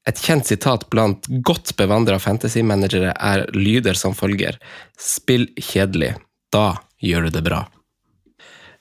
Et 0.09 0.19
kjent 0.19 0.49
sitat 0.49 0.89
blant 0.91 1.29
godt 1.47 1.77
bevandra 1.79 2.19
fantasy-managere 2.23 3.15
er 3.15 3.45
lyder 3.55 3.99
som 3.99 4.17
følger 4.19 4.59
Spill 4.99 5.47
kjedelig, 5.55 6.17
da 6.51 6.75
gjør 7.03 7.29
du 7.29 7.37
det 7.37 7.45
bra. 7.47 7.63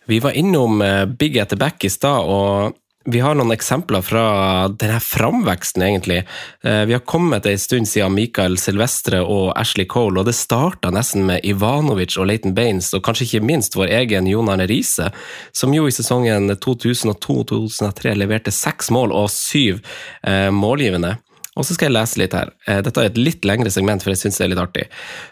Vi 0.09 0.17
var 0.19 0.35
innom 0.37 0.81
eh, 0.81 1.05
Big 1.05 1.37
the 1.47 1.55
Back 1.55 1.85
i 1.85 1.91
stad, 1.93 2.25
og 2.25 2.80
vi 3.03 3.19
har 3.19 3.35
noen 3.35 3.53
eksempler 3.53 4.03
fra 4.05 4.23
denne 4.69 4.99
framveksten, 5.01 5.81
egentlig. 5.81 6.19
Eh, 6.61 6.83
vi 6.85 6.93
har 6.93 6.99
kommet 6.99 7.45
en 7.45 7.59
stund 7.59 7.89
siden 7.89 8.13
Michael 8.13 8.57
Silvestre 8.61 9.23
og 9.25 9.55
Ashley 9.57 9.87
Cole, 9.89 10.21
og 10.21 10.29
det 10.29 10.35
starta 10.37 10.91
nesten 10.93 11.25
med 11.25 11.41
Ivanovic 11.47 12.17
og 12.21 12.29
Leighton 12.29 12.53
Baines, 12.57 12.91
og 12.93 13.01
kanskje 13.07 13.25
ikke 13.25 13.47
minst 13.49 13.77
vår 13.77 13.89
egen 14.01 14.29
Jon 14.29 14.51
Arne 14.53 14.69
Riise, 14.69 15.09
som 15.51 15.73
jo 15.73 15.87
i 15.89 15.95
sesongen 15.95 16.53
2002-2003 16.53 18.15
leverte 18.21 18.53
seks 18.53 18.93
mål 18.93 19.15
og 19.17 19.31
syv 19.33 19.81
eh, 20.21 20.51
målgivende. 20.53 21.17
Og 21.59 21.65
så 21.67 21.75
skal 21.75 21.89
jeg 21.89 21.97
lese 21.97 22.19
litt 22.21 22.35
her. 22.35 22.53
Eh, 22.63 22.79
dette 22.85 23.01
er 23.01 23.09
et 23.09 23.19
litt 23.19 23.47
lengre 23.47 23.71
segment, 23.73 24.03
for 24.03 24.13
jeg 24.13 24.21
syns 24.21 24.39
det 24.39 24.45
er 24.45 24.53
litt 24.53 24.61
artig. 24.61 24.85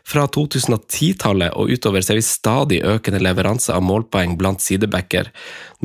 Fra 0.03 0.25
2010-tallet 0.27 1.55
og 1.55 1.71
utover 1.71 2.03
ser 2.03 2.19
vi 2.19 2.25
stadig 2.27 2.81
økende 2.83 3.21
leveranse 3.23 3.71
av 3.71 3.85
målpoeng 3.87 4.35
blant 4.39 4.63
sidebacker, 4.63 5.31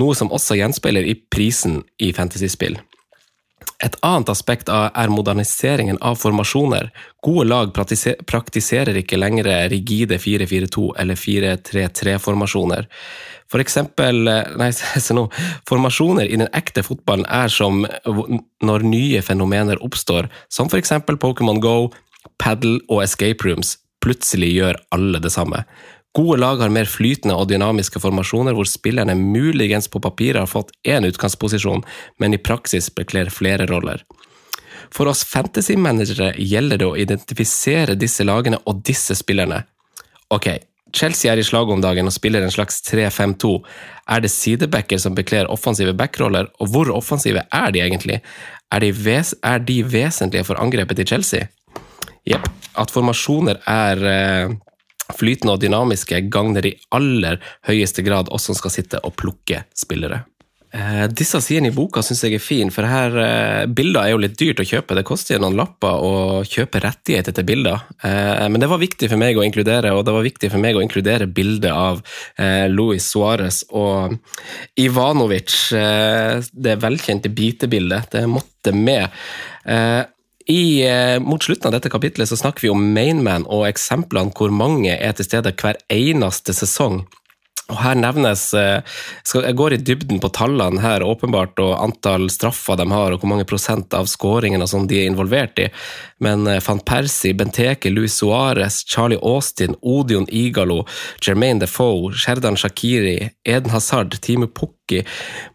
noe 0.01 0.19
som 0.19 0.33
også 0.35 0.59
gjenspeiler 0.59 1.07
i 1.07 1.15
prisen 1.31 1.85
i 2.03 2.11
fantasyspill. 2.17 2.81
Et 3.83 3.97
annet 4.07 4.31
aspekt 4.31 4.71
er 4.71 5.11
moderniseringen 5.13 5.99
av 6.01 6.17
formasjoner. 6.21 6.91
Gode 7.25 7.47
lag 7.49 7.73
praktiserer 7.75 9.01
ikke 9.01 9.19
lenger 9.19 9.49
rigide 9.73 10.19
4-4-2 10.23 10.87
eller 11.03 11.19
4-3-3-formasjoner. 11.19 12.87
For 13.51 13.63
eksempel 13.63 14.29
eh, 14.31 14.55
Nei, 14.61 14.71
se 15.07 15.17
nå. 15.17 15.27
Formasjoner 15.69 16.31
i 16.31 16.39
den 16.41 16.51
ekte 16.57 16.85
fotballen 16.87 17.27
er 17.29 17.53
som 17.53 17.85
når 18.65 18.87
nye 18.89 19.23
fenomener 19.25 19.83
oppstår, 19.85 20.31
som 20.49 20.71
for 20.71 20.81
eksempel 20.81 21.19
Pokémon 21.21 21.61
Go, 21.63 21.91
paddle 22.41 22.81
og 22.89 23.05
escape 23.05 23.47
rooms. 23.47 23.77
Plutselig 24.05 24.51
gjør 24.53 24.81
alle 24.95 25.21
det 25.23 25.33
samme. 25.33 25.65
Gode 26.15 26.39
lag 26.41 26.61
har 26.63 26.71
mer 26.71 26.87
flytende 26.87 27.35
og 27.35 27.49
dynamiske 27.51 27.99
formasjoner, 27.99 28.55
hvor 28.55 28.69
spillerne 28.71 29.17
muligens 29.19 29.89
på 29.91 29.99
papiret 29.99 30.39
har 30.45 30.51
fått 30.51 30.71
én 30.87 31.07
utgangsposisjon, 31.09 31.83
men 32.23 32.37
i 32.37 32.39
praksis 32.39 32.87
bekler 32.95 33.33
flere 33.35 33.67
roller. 33.67 34.05
For 34.95 35.11
oss 35.11 35.25
fantasy-managere 35.27 36.37
gjelder 36.39 36.79
det 36.79 36.87
å 36.87 36.95
identifisere 36.95 37.97
disse 37.99 38.23
lagene 38.23 38.61
og 38.71 38.85
disse 38.87 39.17
spillerne. 39.19 39.65
Ok, 40.31 40.53
Chelsea 40.95 41.33
er 41.33 41.41
i 41.43 41.47
slaget 41.47 41.75
om 41.75 41.83
dagen 41.83 42.07
og 42.07 42.15
spiller 42.15 42.45
en 42.47 42.55
slags 42.55 42.79
3-5-2. 42.87 43.51
Er 44.15 44.23
det 44.23 44.31
sidebacker 44.31 45.01
som 45.03 45.17
bekler 45.19 45.51
offensive 45.51 45.97
backroller, 45.99 46.47
og 46.63 46.71
hvor 46.71 46.93
offensive 46.95 47.43
er 47.51 47.75
de 47.75 47.83
egentlig? 47.83 48.21
Er 48.71 48.85
de, 48.87 48.93
ves 48.95 49.35
er 49.43 49.59
de 49.67 49.81
vesentlige 49.83 50.47
for 50.47 50.63
angrepet 50.63 51.03
til 51.03 51.11
Chelsea? 51.11 51.51
Jepp. 52.31 52.47
At 52.79 52.95
formasjoner 52.95 53.59
er 53.71 54.07
eh, 54.11 54.55
flytende 55.13 55.57
og 55.57 55.65
dynamiske, 55.65 56.23
gagner 56.33 56.67
i 56.67 56.77
aller 56.95 57.41
høyeste 57.69 58.05
grad 58.07 58.31
oss 58.33 58.49
som 58.49 58.57
skal 58.59 58.73
sitte 58.73 59.03
og 59.05 59.17
plukke 59.21 59.65
spillere. 59.77 60.25
Eh, 60.75 61.05
disse 61.15 61.39
sidene 61.39 61.71
i 61.71 61.75
boka 61.75 62.03
syns 62.03 62.25
jeg 62.25 62.35
er 62.35 62.43
fine, 62.43 62.73
for 62.75 62.89
her 62.91 63.15
eh, 63.23 63.67
bilder 63.71 64.01
er 64.01 64.11
jo 64.11 64.23
litt 64.25 64.35
dyrt 64.41 64.59
å 64.59 64.67
kjøpe. 64.67 64.97
Det 64.99 65.05
koster 65.07 65.39
noen 65.39 65.55
lapper 65.55 66.03
å 66.03 66.15
kjøpe 66.51 66.81
rettigheter 66.83 67.37
til 67.37 67.47
bilder, 67.47 67.85
eh, 68.03 68.43
men 68.51 68.59
det 68.59 68.69
var 68.73 68.83
viktig 68.83 69.07
for 69.13 69.21
meg 69.21 69.39
å 69.39 69.45
inkludere, 69.47 69.93
og 69.95 70.03
det 70.09 70.17
var 70.17 70.27
viktig 70.27 70.51
for 70.51 70.63
meg 70.65 70.75
å 70.75 70.83
inkludere 70.83 71.31
bildet 71.31 71.71
av 71.71 72.03
eh, 72.35 72.67
Luis 72.73 73.07
Suárez 73.07 73.63
og 73.71 74.17
Ivanovic. 74.83 75.55
Eh, 75.79 76.43
det 76.51 76.81
velkjente 76.83 77.31
bitebildet. 77.31 78.11
Det 78.17 78.27
måtte 78.27 78.75
med. 78.75 79.15
Eh, 79.63 80.03
i, 80.47 80.85
eh, 80.85 81.19
mot 81.21 81.43
slutten 81.43 81.71
av 81.71 81.73
dette 81.73 81.91
kapitlet 81.93 82.29
så 82.29 82.37
snakker 82.37 82.67
vi 82.67 82.73
om 82.73 82.83
Mainman 82.93 83.47
og 83.49 83.65
eksemplene 83.69 84.35
hvor 84.37 84.53
mange 84.53 84.93
er 84.93 85.17
til 85.17 85.29
stede 85.29 85.55
hver 85.57 85.79
eneste 85.93 86.53
sesong. 86.57 87.05
Og 87.73 87.79
her 87.81 87.97
nevnes 87.97 88.43
skal, 88.51 89.47
Jeg 89.47 89.57
går 89.57 89.73
i 89.73 89.81
dybden 89.81 90.19
på 90.21 90.29
tallene 90.37 90.83
her, 90.85 91.01
åpenbart, 91.01 91.57
og 91.65 91.79
antall 91.81 92.29
straffer 92.33 92.77
de 92.77 92.85
har, 92.91 93.15
og 93.15 93.23
hvor 93.23 93.31
mange 93.31 93.47
prosent 93.49 93.95
av 93.97 94.09
skåringene 94.11 94.67
som 94.69 94.85
de 94.91 95.01
er 95.01 95.09
involvert 95.09 95.63
i. 95.63 95.71
Men 96.25 96.47
eh, 96.47 96.61
van 96.65 96.81
Persie, 96.85 97.35
Benteke, 97.35 97.91
Luis 97.91 98.19
Suárez, 98.21 98.83
Charlie 98.87 99.21
Austin, 99.23 99.77
Odion 99.83 100.29
Igalo, 100.29 100.83
Jermaine 101.25 101.65
Defoe, 101.65 102.13
Sherdan 102.13 102.59
Shakiri, 102.61 103.31
Eden 103.45 103.73
Hazard, 103.73 104.21
Timu 104.21 104.47
Pukki, 104.47 105.03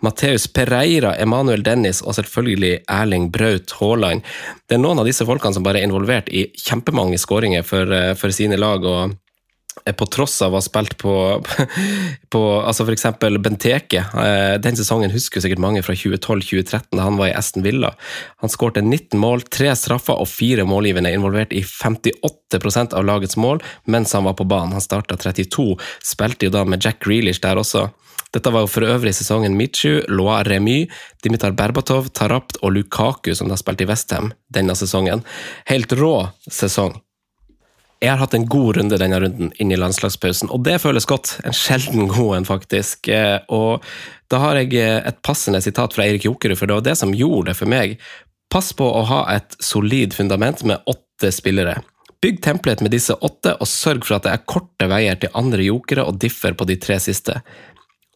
Mateus 0.01 0.47
Pereira, 0.47 1.15
Emanuel 1.21 1.63
Dennis 1.63 2.01
og 2.01 2.17
selvfølgelig 2.17 2.83
Erling 2.89 3.29
Braut 3.31 3.77
Haaland. 3.79 4.25
Det 4.67 4.77
er 4.77 4.83
noen 4.83 5.01
av 5.01 5.09
disse 5.09 5.27
folkene 5.29 5.55
som 5.55 5.65
bare 5.65 5.81
er 5.81 5.89
involvert 5.89 6.29
i 6.33 6.49
kjempemange 6.57 7.21
skåringer 7.21 7.65
for, 7.65 7.93
eh, 7.93 8.13
for 8.15 8.33
sine 8.35 8.57
lag. 8.57 8.85
og 8.85 9.17
på 9.85 10.07
tross 10.11 10.41
av 10.45 10.53
å 10.53 10.59
ha 10.59 10.63
spilt 10.63 10.95
på, 11.01 11.13
på 12.33 12.41
altså 12.59 12.85
f.eks. 12.85 13.07
Benteke. 13.39 14.03
Eh, 14.23 14.55
den 14.61 14.79
sesongen 14.79 15.13
husker 15.13 15.43
sikkert 15.43 15.61
mange 15.63 15.83
fra 15.85 15.95
2012-2013, 15.97 16.91
da 16.97 17.05
han 17.05 17.19
var 17.19 17.31
i 17.31 17.35
Aston 17.37 17.65
Villa. 17.65 17.93
Han 18.43 18.51
skårte 18.51 18.83
19 18.83 19.19
mål, 19.21 19.45
tre 19.51 19.71
straffer 19.77 20.19
og 20.19 20.29
fire 20.31 20.65
målgivende, 20.69 21.13
involvert 21.15 21.55
i 21.55 21.63
58% 21.65 22.95
av 22.97 23.07
lagets 23.07 23.39
mål 23.39 23.63
mens 23.89 24.13
han 24.15 24.27
var 24.27 24.37
på 24.39 24.47
banen. 24.49 24.75
Han 24.77 24.85
starta 24.85 25.17
32, 25.19 25.73
spilte 26.05 26.49
jo 26.49 26.53
da 26.53 26.65
med 26.67 26.85
Jack 26.85 27.03
Grealish 27.05 27.43
der 27.43 27.59
også. 27.59 27.89
Dette 28.29 28.51
var 28.53 28.65
jo 28.65 28.69
for 28.69 28.85
øvrig 28.85 29.15
sesongen 29.17 29.55
Michu, 29.57 30.03
Loa 30.11 30.43
Remy, 30.45 30.83
Dimitar 31.23 31.55
Berbatov, 31.57 32.11
Tarapt 32.13 32.59
og 32.61 32.75
Lukaku, 32.75 33.33
som 33.33 33.49
da 33.49 33.57
spilte 33.57 33.87
i 33.87 33.89
Westham 33.89 34.29
denne 34.53 34.75
sesongen. 34.77 35.23
Helt 35.69 35.93
rå 35.97 36.29
sesong 36.45 36.99
jeg 37.99 38.13
har 38.13 38.21
hatt 38.21 38.35
en 38.37 38.47
god 38.47 38.77
runde 38.77 38.97
denne 38.99 39.19
runden 39.19 39.51
inn 39.59 39.73
i 39.75 39.77
landslagspausen, 39.79 40.47
og 40.55 40.63
det 40.63 40.77
føles 40.79 41.07
godt. 41.07 41.33
En 41.43 41.55
sjelden 41.55 42.07
god 42.07 42.37
en, 42.37 42.47
faktisk. 42.47 43.09
Eh, 43.11 43.37
og 43.51 43.83
da 44.31 44.39
har 44.39 44.59
jeg 44.61 44.71
eh, 44.79 45.01
et 45.09 45.19
passende 45.25 45.59
sitat 45.63 45.95
fra 45.95 46.05
Eirik 46.05 46.27
Jokerud, 46.29 46.55
for 46.59 46.69
det 46.69 46.77
var 46.77 46.85
det 46.87 46.95
som 47.01 47.11
gjorde 47.15 47.51
det 47.51 47.57
for 47.59 47.71
meg. 47.71 47.97
Pass 48.49 48.71
på 48.73 48.87
å 48.87 49.03
ha 49.09 49.21
et 49.35 49.57
solid 49.59 50.15
fundament 50.15 50.63
med 50.63 50.79
åtte 50.87 51.33
spillere. 51.35 51.81
Bygg 52.23 52.39
templet 52.43 52.79
med 52.83 52.95
disse 52.95 53.15
åtte, 53.15 53.57
og 53.59 53.67
sørg 53.67 54.07
for 54.07 54.17
at 54.17 54.27
det 54.27 54.31
er 54.31 54.47
korte 54.47 54.87
veier 54.91 55.19
til 55.19 55.35
andre 55.39 55.67
jokere 55.67 56.07
og 56.07 56.21
differ 56.23 56.55
på 56.55 56.67
de 56.71 56.79
tre 56.79 57.01
siste. 57.03 57.41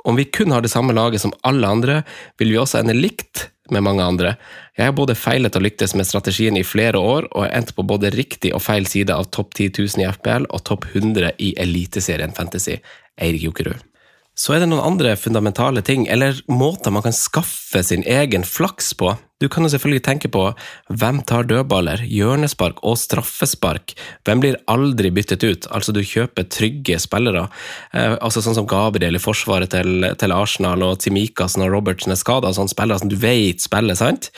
Om 0.07 0.15
vi 0.19 0.29
kun 0.31 0.51
har 0.55 0.63
det 0.63 0.71
samme 0.71 0.95
laget 0.95 1.23
som 1.23 1.35
alle 1.47 1.67
andre, 1.67 2.01
vil 2.39 2.55
vi 2.55 2.59
også 2.59 2.79
ende 2.79 2.95
likt 2.95 3.49
med 3.71 3.83
mange 3.85 4.03
andre. 4.03 4.35
Jeg 4.77 4.89
har 4.89 4.97
både 4.97 5.15
feilet 5.15 5.55
og 5.55 5.63
lyktes 5.63 5.95
med 5.95 6.07
strategien 6.07 6.57
i 6.59 6.65
flere 6.67 6.99
år, 6.99 7.29
og 7.31 7.45
har 7.45 7.55
endt 7.59 7.75
på 7.77 7.85
både 7.87 8.11
riktig 8.15 8.51
og 8.55 8.63
feil 8.65 8.87
side 8.89 9.15
av 9.15 9.29
topp 9.31 9.55
10 9.55 9.71
000 9.79 10.03
i 10.03 10.09
FPL 10.11 10.49
og 10.49 10.65
topp 10.67 10.89
100 10.91 11.35
i 11.39 11.53
Eliteserien 11.63 12.35
Fantasy. 12.35 12.79
Eirik 13.21 13.45
Jokerud. 13.47 13.92
Så 14.43 14.51
er 14.51 14.59
det 14.59 14.67
noen 14.67 14.83
andre 14.83 15.13
fundamentale 15.15 15.79
ting, 15.87 16.03
eller 16.11 16.41
måter 16.51 16.91
man 16.91 17.05
kan 17.05 17.15
skaffe 17.15 17.79
sin 17.87 18.01
egen 18.03 18.43
flaks 18.43 18.89
på. 18.99 19.13
Du 19.39 19.45
kan 19.51 19.63
jo 19.63 19.69
selvfølgelig 19.71 20.03
tenke 20.03 20.29
på 20.31 20.41
hvem 20.91 21.21
tar 21.27 21.47
dødballer, 21.47 22.03
hjørnespark 22.11 22.81
og 22.83 22.97
straffespark? 22.99 23.95
Hvem 24.27 24.43
blir 24.43 24.59
aldri 24.71 25.13
byttet 25.15 25.45
ut? 25.47 25.69
Altså 25.71 25.95
du 25.95 26.01
kjøper 26.03 26.49
trygge 26.51 26.99
spillere, 26.99 27.45
eh, 27.95 28.17
altså 28.19 28.43
sånn 28.43 28.59
som 28.59 28.67
Gabriel 28.67 29.15
i 29.15 29.23
forsvaret 29.23 29.71
til, 29.71 30.09
til 30.19 30.35
Arsenal 30.35 30.83
og 30.89 30.99
Timikas 31.03 31.55
når 31.59 31.71
Robertsen 31.77 32.15
er 32.15 32.19
skada, 32.19 32.51
sånne 32.51 32.75
spillere 32.75 32.99
som 32.99 33.11
du 33.11 33.19
vet 33.19 33.63
spiller, 33.63 33.95
sant? 33.99 34.31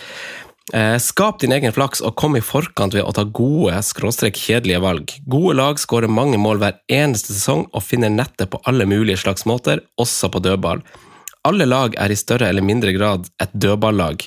Eh, 0.73 0.97
skap 0.97 1.39
din 1.39 1.53
egen 1.53 1.73
flaks 1.73 2.01
og 2.01 2.15
kom 2.17 2.35
i 2.39 2.41
forkant 2.41 2.95
ved 2.97 3.05
å 3.05 3.13
ta 3.13 3.21
gode, 3.23 3.75
skråstrek 3.85 4.37
kjedelige 4.39 4.81
valg. 4.81 5.11
Gode 5.29 5.53
lag 5.59 5.77
skårer 5.77 6.09
mange 6.09 6.39
mål 6.41 6.57
hver 6.63 6.79
eneste 6.89 7.35
sesong 7.35 7.67
og 7.69 7.85
finner 7.85 8.09
nettet 8.09 8.49
på 8.49 8.61
alle 8.65 8.87
mulige 8.89 9.21
slags 9.21 9.45
måter, 9.45 9.83
også 10.01 10.31
på 10.33 10.41
dødball. 10.41 10.81
Alle 11.45 11.67
lag 11.69 11.93
er 12.01 12.09
i 12.09 12.17
større 12.17 12.49
eller 12.49 12.65
mindre 12.65 12.95
grad 12.95 13.29
et 13.37 13.53
dødballag. 13.53 14.25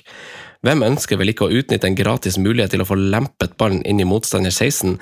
Hvem 0.63 0.87
ønsker 0.87 1.19
vel 1.19 1.33
ikke 1.33 1.49
å 1.49 1.59
utnytte 1.59 1.91
en 1.91 1.99
gratis 1.99 2.39
mulighet 2.39 2.71
til 2.75 2.85
å 2.85 2.87
få 2.87 2.99
lempet 2.99 3.59
ballen 3.59 3.83
inn 3.83 3.99
i 3.99 4.07
motstander 4.07 4.55
16? 4.55 4.95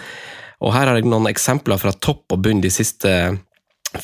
Og 0.64 0.72
her 0.72 0.88
har 0.88 0.96
jeg 0.96 1.04
noen 1.04 1.28
eksempler 1.28 1.80
fra 1.80 1.92
topp 1.92 2.32
og 2.32 2.40
bunn 2.48 2.64
de 2.64 2.72
siste 2.72 3.12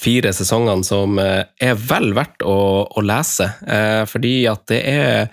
fire 0.00 0.32
sesongene 0.36 0.86
som 0.86 1.18
eh, 1.22 1.44
er 1.60 1.78
vel 1.78 2.12
verdt 2.16 2.44
å, 2.46 2.58
å 2.88 3.04
lese. 3.04 3.48
Eh, 3.66 4.02
fordi 4.10 4.34
at 4.50 4.66
det 4.70 4.82
er 4.88 5.28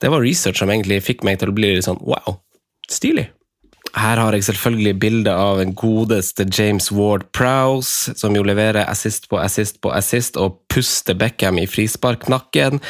Det 0.00 0.10
var 0.12 0.22
research 0.22 0.60
som 0.60 0.70
egentlig 0.70 1.02
fikk 1.04 1.24
meg 1.24 1.40
til 1.40 1.50
å 1.50 1.56
bli 1.56 1.74
litt 1.74 1.86
sånn 1.86 2.02
wow, 2.04 2.38
stilig. 2.90 3.30
Her 3.94 4.18
har 4.18 4.34
jeg 4.34 4.48
selvfølgelig 4.48 4.92
bilde 4.98 5.32
av 5.38 5.60
en 5.62 5.74
godeste 5.78 6.46
James 6.50 6.88
Ward 6.90 7.28
Prowse, 7.36 8.14
som 8.18 8.34
jo 8.34 8.42
leverer 8.42 8.88
assist 8.90 9.28
på 9.30 9.38
assist 9.38 9.78
på 9.84 9.92
assist 9.94 10.38
og 10.40 10.58
puster 10.72 11.14
Beckham 11.14 11.60
i 11.62 11.68
frisparknakken. 11.70 12.80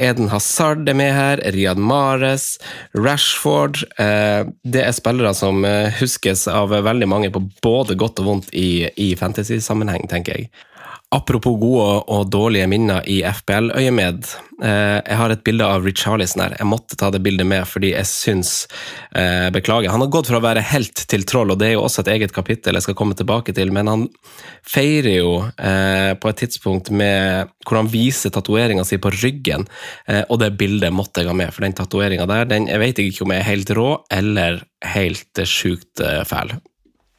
Eden 0.00 0.32
Hazard 0.32 0.88
er 0.88 0.96
med 0.96 1.12
her, 1.12 1.42
Riyad 1.52 1.80
Mares, 1.80 2.54
Rashford. 2.96 3.82
Eh, 4.00 4.48
det 4.64 4.86
er 4.86 4.96
spillere 4.96 5.34
som 5.36 5.66
eh, 5.68 5.92
huskes 6.00 6.46
av 6.48 6.72
veldig 6.72 7.10
mange 7.12 7.32
på 7.34 7.44
både 7.64 7.98
godt 8.00 8.24
og 8.24 8.30
vondt 8.30 8.54
i, 8.56 8.88
i 8.96 9.12
fantasy-sammenheng, 9.20 10.08
tenker 10.08 10.40
jeg. 10.40 10.52
Apropos 11.14 11.54
gode 11.60 11.90
og 12.10 12.30
dårlige 12.32 12.66
minner 12.66 13.04
i 13.06 13.20
FPL-øyemed. 13.22 14.26
Eh, 14.64 14.98
jeg 14.98 15.18
har 15.20 15.30
et 15.30 15.44
bilde 15.46 15.66
av 15.66 15.84
Richarlison 15.86 16.42
her. 16.42 16.56
Jeg 16.58 16.66
måtte 16.66 16.98
ta 16.98 17.10
det 17.14 17.20
bildet 17.22 17.46
med 17.46 17.62
fordi 17.70 17.92
jeg 17.92 18.08
syns 18.10 18.52
eh, 19.14 19.46
Beklager. 19.54 19.92
Han 19.94 20.02
har 20.02 20.10
gått 20.10 20.30
fra 20.32 20.40
å 20.40 20.44
være 20.44 20.64
helt 20.72 21.04
til 21.10 21.26
troll, 21.28 21.54
og 21.54 21.60
det 21.60 21.68
er 21.68 21.76
jo 21.76 21.84
også 21.86 22.02
et 22.02 22.10
eget 22.16 22.34
kapittel 22.34 22.74
jeg 22.74 22.86
skal 22.88 22.98
komme 22.98 23.14
tilbake 23.18 23.54
til, 23.54 23.70
men 23.74 23.90
han 23.90 24.04
feirer 24.66 25.20
jo 25.20 25.32
eh, 25.54 26.12
på 26.18 26.32
et 26.32 26.42
tidspunkt 26.42 26.90
med, 26.90 27.54
hvor 27.62 27.78
han 27.78 27.90
viser 27.92 28.34
tatoveringa 28.34 28.86
si 28.86 28.98
på 28.98 29.12
ryggen, 29.14 29.68
og 30.28 30.38
det 30.40 30.54
bildet 30.58 30.92
måtte 30.94 31.22
jeg 31.22 31.30
ha 31.30 31.36
med, 31.36 31.52
for 31.54 31.64
den 31.64 31.76
tatoveringa 31.76 32.26
der, 32.28 32.48
den, 32.50 32.68
jeg 32.70 32.82
vet 32.82 33.00
ikke 33.00 33.24
om 33.24 33.32
jeg 33.34 33.42
er 33.42 33.50
helt 33.52 33.72
rå 33.76 33.88
eller 34.12 34.62
helt 34.94 35.44
sjukt 35.48 36.02
fæl. 36.28 36.56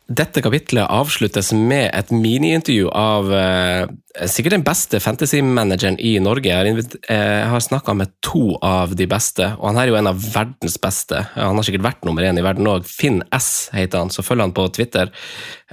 Dette 0.05 0.41
kapitlet 0.45 0.85
avsluttes 0.85 1.47
med 1.57 1.87
et 1.97 2.11
miniintervju 2.13 2.91
av 2.93 3.31
eh, 3.33 4.27
sikkert 4.29 4.53
den 4.53 4.65
beste 4.67 4.99
fantasy-manageren 5.01 5.97
i 5.97 6.11
Norge. 6.21 6.51
Jeg 6.51 6.75
har, 7.09 7.47
eh, 7.49 7.63
snakka 7.65 7.95
med 7.97 8.11
to 8.21 8.59
av 8.61 8.93
de 8.95 9.07
beste, 9.09 9.47
og 9.57 9.71
han 9.71 9.79
er 9.81 9.89
jo 9.89 9.97
en 9.97 10.11
av 10.11 10.21
verdens 10.35 10.77
beste. 10.77 11.23
Han 11.33 11.57
har 11.57 11.65
sikkert 11.65 11.87
vært 11.87 12.05
nummer 12.05 12.21
én 12.21 12.37
i 12.37 12.45
verden 12.45 12.69
òg. 12.69 12.85
Finn 12.85 13.23
S 13.33 13.71
heter 13.73 14.05
han, 14.05 14.13
så 14.13 14.21
følger 14.21 14.45
han 14.45 14.53
på 14.53 14.67
Twitter. 14.77 15.09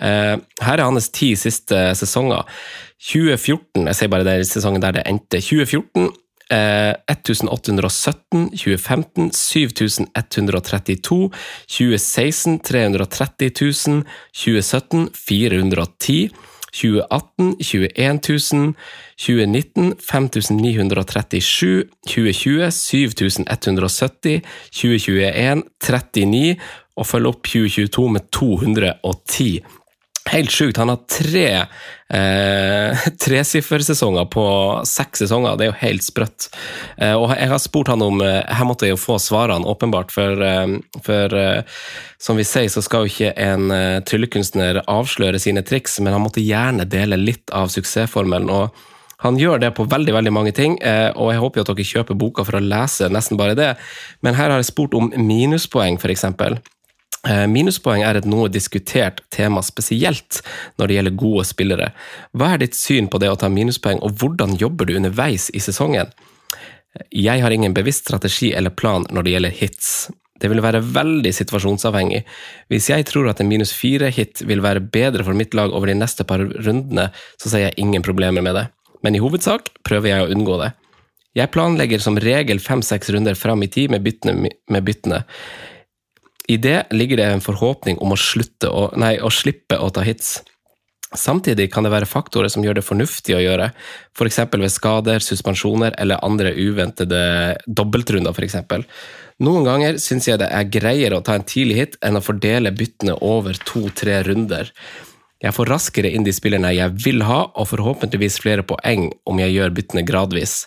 Eh, 0.00 0.40
her 0.64 0.80
er 0.80 0.88
hans 0.88 1.10
ti 1.12 1.34
siste 1.36 1.92
sesonger. 1.92 2.48
2014, 3.12 3.84
jeg 3.84 3.98
sier 3.98 4.08
bare 4.08 4.24
det 4.24 4.46
sesongen 4.48 4.80
der 4.80 4.96
det 4.96 5.06
endte. 5.10 5.42
2014 5.44 6.08
1817, 6.52 8.50
2015 8.50 9.30
7132, 9.32 11.30
2016 11.66 12.58
330 12.58 13.50
000, 13.86 14.04
2017 14.32 15.08
410 15.14 16.30
2018 16.72 17.56
21 17.60 18.20
000, 18.52 18.74
2019 19.16 19.94
5937, 20.00 21.84
2020 22.08 22.70
7170, 22.70 24.42
2021 24.70 25.62
39, 25.78 26.56
og 26.96 27.06
følge 27.08 27.28
opp 27.32 27.46
2022 27.46 28.08
med 28.16 28.30
210. 28.32 29.62
Helt 30.32 30.52
sjukt. 30.54 30.78
Han 30.78 30.92
har 30.92 31.00
tre 31.10 31.46
eh, 32.12 32.98
tresiffersesonger 33.25 34.25
på 34.25 34.44
seks 34.88 35.25
sesonger. 35.25 35.57
Det 35.57 35.66
er 35.66 35.72
jo 35.72 35.81
helt 35.83 36.07
sprøtt. 36.07 36.48
Eh, 36.98 37.14
og 37.16 37.33
jeg 37.35 37.51
har 37.53 37.62
spurt 37.62 37.90
han 37.92 38.05
om 38.05 38.22
eh, 38.25 38.42
Her 38.48 38.68
måtte 38.68 38.87
jeg 38.88 38.96
jo 38.96 39.01
få 39.01 39.18
svarene, 39.22 39.68
åpenbart, 39.68 40.12
for, 40.14 40.44
eh, 40.46 40.79
for 41.07 41.37
eh, 41.38 41.83
som 42.22 42.38
vi 42.38 42.46
sier, 42.46 42.70
så 42.72 42.85
skal 42.85 43.05
jo 43.07 43.12
ikke 43.12 43.35
en 43.40 43.72
tryllekunstner 44.07 44.85
avsløre 44.90 45.40
sine 45.42 45.64
triks, 45.66 45.98
men 46.01 46.14
han 46.14 46.22
måtte 46.22 46.44
gjerne 46.44 46.87
dele 46.87 47.18
litt 47.18 47.51
av 47.51 47.72
suksessformelen. 47.72 48.51
og 48.51 48.88
han 49.22 49.38
gjør 49.38 49.61
det 49.62 49.72
på 49.75 49.87
veldig 49.87 50.14
veldig 50.16 50.33
mange 50.35 50.51
ting, 50.51 50.72
og 50.83 51.29
jeg 51.31 51.38
håper 51.38 51.61
jo 51.61 51.62
at 51.62 51.68
dere 51.70 51.87
kjøper 51.87 52.16
boka 52.18 52.42
for 52.42 52.59
å 52.59 52.62
lese 52.62 53.07
nesten 53.07 53.38
bare 53.38 53.55
det. 53.55 53.68
Men 54.18 54.35
her 54.35 54.51
har 54.51 54.59
jeg 54.59 54.72
spurt 54.72 54.96
om 54.98 55.12
minuspoeng, 55.14 55.98
f.eks. 56.03 56.25
Eh, 57.28 57.44
minuspoeng 57.46 58.02
er 58.02 58.18
et 58.18 58.26
noe 58.26 58.48
diskutert 58.50 59.20
tema, 59.30 59.62
spesielt 59.62 60.40
når 60.80 60.88
det 60.88 60.96
gjelder 60.96 61.20
gode 61.20 61.44
spillere. 61.46 61.92
Hva 62.35 62.54
er 62.54 62.64
ditt 62.64 62.74
syn 62.74 63.06
på 63.11 63.20
det 63.22 63.30
å 63.30 63.38
ta 63.38 63.50
minuspoeng, 63.52 64.02
og 64.02 64.18
hvordan 64.18 64.56
jobber 64.58 64.90
du 64.90 64.96
underveis 64.98 65.46
i 65.54 65.62
sesongen? 65.62 66.11
Jeg 67.14 67.44
har 67.44 67.54
ingen 67.54 67.76
bevisst 67.76 68.08
strategi 68.08 68.50
eller 68.52 68.74
plan 68.74 69.06
når 69.11 69.24
det 69.24 69.37
gjelder 69.37 69.56
hits. 69.62 69.92
Det 70.42 70.50
vil 70.50 70.61
være 70.64 70.82
veldig 70.82 71.30
situasjonsavhengig. 71.30 72.24
Hvis 72.72 72.90
jeg 72.90 73.06
tror 73.06 73.30
at 73.30 73.40
en 73.40 73.48
minus 73.48 73.70
fire-hit 73.78 74.42
vil 74.48 74.64
være 74.64 74.82
bedre 74.82 75.22
for 75.22 75.38
mitt 75.38 75.54
lag 75.54 75.70
over 75.70 75.87
de 75.87 75.94
neste 76.00 76.26
par 76.26 76.42
rundene, 76.42 77.12
så 77.38 77.52
ser 77.52 77.68
jeg 77.68 77.78
ingen 77.78 78.02
problemer 78.02 78.42
med 78.42 78.58
det. 78.58 78.66
Men 79.06 79.14
i 79.14 79.22
hovedsak 79.22 79.70
prøver 79.87 80.11
jeg 80.11 80.24
å 80.24 80.32
unngå 80.35 80.58
det. 80.64 80.72
Jeg 81.38 81.48
planlegger 81.54 82.02
som 82.02 82.18
regel 82.20 82.58
fem-seks 82.61 83.12
runder 83.14 83.38
fram 83.38 83.62
i 83.64 83.70
tid 83.70 83.94
med 83.94 84.02
byttene, 84.04 84.50
med 84.50 84.85
byttene. 84.85 85.22
I 86.50 86.57
det 86.59 86.87
ligger 86.90 87.20
det 87.20 87.28
en 87.31 87.44
forhåpning 87.44 88.00
om 88.02 88.14
å, 88.14 88.18
å, 88.68 88.87
nei, 88.98 89.14
å 89.22 89.31
slippe 89.31 89.78
å 89.78 89.90
ta 89.94 90.02
hits. 90.07 90.40
Samtidig 91.12 91.68
kan 91.72 91.85
det 91.85 91.92
være 91.92 92.09
faktorer 92.09 92.48
som 92.48 92.64
gjør 92.64 92.78
det 92.78 92.87
fornuftig 92.87 93.35
å 93.37 93.42
gjøre, 93.42 93.68
f.eks. 94.16 94.38
ved 94.57 94.72
skader, 94.72 95.20
suspensjoner 95.20 95.92
eller 96.00 96.22
andre 96.24 96.55
uventede 96.57 97.22
dobbeltrunder. 97.66 98.33
f.eks. 98.33 98.87
Noen 99.44 99.68
ganger 99.68 100.00
syns 100.00 100.31
jeg 100.31 100.40
det 100.40 100.48
er 100.48 100.70
greiere 100.72 101.18
å 101.18 101.24
ta 101.24 101.37
en 101.37 101.44
tidlig 101.44 101.78
hit 101.78 101.98
enn 102.00 102.16
å 102.16 102.24
fordele 102.24 102.72
byttene 102.72 103.18
over 103.20 103.61
to-tre 103.68 104.22
runder. 104.24 104.72
Jeg 105.42 105.57
får 105.57 105.72
raskere 105.72 106.11
inn 106.14 106.24
de 106.24 106.33
spillerne 106.33 106.70
jeg 106.72 106.94
vil 107.02 107.24
ha, 107.26 107.44
og 107.59 107.68
forhåpentligvis 107.72 108.38
flere 108.44 108.64
poeng 108.64 109.09
om 109.28 109.40
jeg 109.42 109.57
gjør 109.57 109.74
byttene 109.74 110.07
gradvis. 110.07 110.62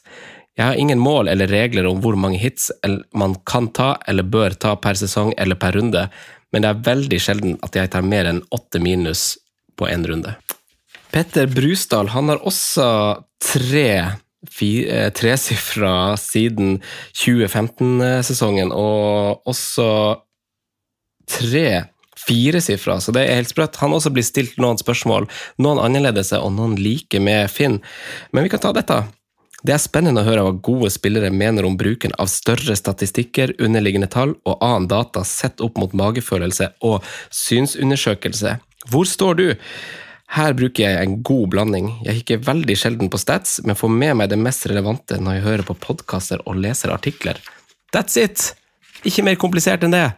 Jeg 0.55 0.65
har 0.65 0.79
ingen 0.79 0.99
mål 0.99 1.27
eller 1.27 1.51
regler 1.51 1.87
om 1.89 1.99
hvor 2.03 2.15
mange 2.15 2.39
hits 2.39 2.69
man 3.11 3.35
kan 3.47 3.67
ta 3.75 3.95
eller 4.07 4.23
bør 4.23 4.55
ta 4.55 4.75
per 4.79 4.95
sesong 4.95 5.33
eller 5.37 5.59
per 5.59 5.75
runde, 5.75 6.07
men 6.51 6.63
det 6.63 6.69
er 6.71 6.85
veldig 6.85 7.19
sjelden 7.19 7.57
at 7.65 7.75
jeg 7.75 7.91
tar 7.91 8.05
mer 8.07 8.29
enn 8.29 8.43
åtte 8.55 8.79
minus 8.79 9.33
på 9.75 9.89
én 9.91 10.05
runde. 10.07 10.35
Petter 11.11 11.49
Brusdal 11.51 12.13
han 12.15 12.31
har 12.31 12.39
også 12.47 12.85
tre 13.43 13.89
eh, 13.99 15.09
tresifra 15.15 16.15
siden 16.19 16.77
2015-sesongen, 17.19 18.71
og 18.71 19.43
også 19.47 19.89
tre 21.27 21.67
firesifra, 22.25 22.97
så 23.03 23.11
det 23.15 23.25
er 23.25 23.41
helt 23.41 23.51
sprøtt. 23.51 23.79
Han 23.83 23.95
også 23.95 24.13
blir 24.15 24.25
stilt 24.25 24.55
noen 24.61 24.79
spørsmål, 24.81 25.27
noen 25.61 25.83
annerledes 25.83 26.31
og 26.39 26.53
noen 26.55 26.79
like 26.79 27.19
med 27.21 27.51
Finn. 27.51 27.81
Men 28.31 28.47
vi 28.47 28.55
kan 28.55 28.63
ta 28.63 28.71
dette. 28.75 29.03
Det 29.65 29.73
er 29.73 29.81
spennende 29.81 30.21
å 30.21 30.27
høre 30.27 30.43
hva 30.45 30.53
gode 30.61 30.91
spillere 30.93 31.31
mener 31.33 31.65
om 31.65 31.73
bruken 31.79 32.11
av 32.21 32.29
større 32.29 32.75
statistikker, 32.77 33.55
underliggende 33.57 34.09
tall 34.13 34.35
og 34.45 34.59
annen 34.61 34.85
data 34.91 35.23
sett 35.25 35.63
opp 35.65 35.79
mot 35.81 35.93
magefølelse 35.97 36.67
og 36.85 37.05
synsundersøkelse. 37.33 38.59
Hvor 38.91 39.09
står 39.09 39.39
du? 39.39 39.47
Her 40.35 40.53
bruker 40.57 40.85
jeg 40.85 40.99
en 40.99 41.15
god 41.25 41.47
blanding. 41.55 41.87
Jeg 42.05 42.19
kikker 42.19 42.43
veldig 42.45 42.75
sjelden 42.77 43.09
på 43.09 43.17
stats, 43.21 43.57
men 43.65 43.77
får 43.79 43.89
med 43.93 44.19
meg 44.19 44.29
det 44.29 44.37
mest 44.41 44.67
relevante 44.69 45.17
når 45.17 45.39
jeg 45.39 45.45
hører 45.47 45.67
på 45.71 45.77
podkaster 45.87 46.43
og 46.45 46.59
leser 46.61 46.93
artikler. 46.93 47.39
That's 47.95 48.19
it! 48.21 48.51
Ikke 49.05 49.25
mer 49.25 49.39
komplisert 49.41 49.85
enn 49.85 49.95
det. 49.95 50.11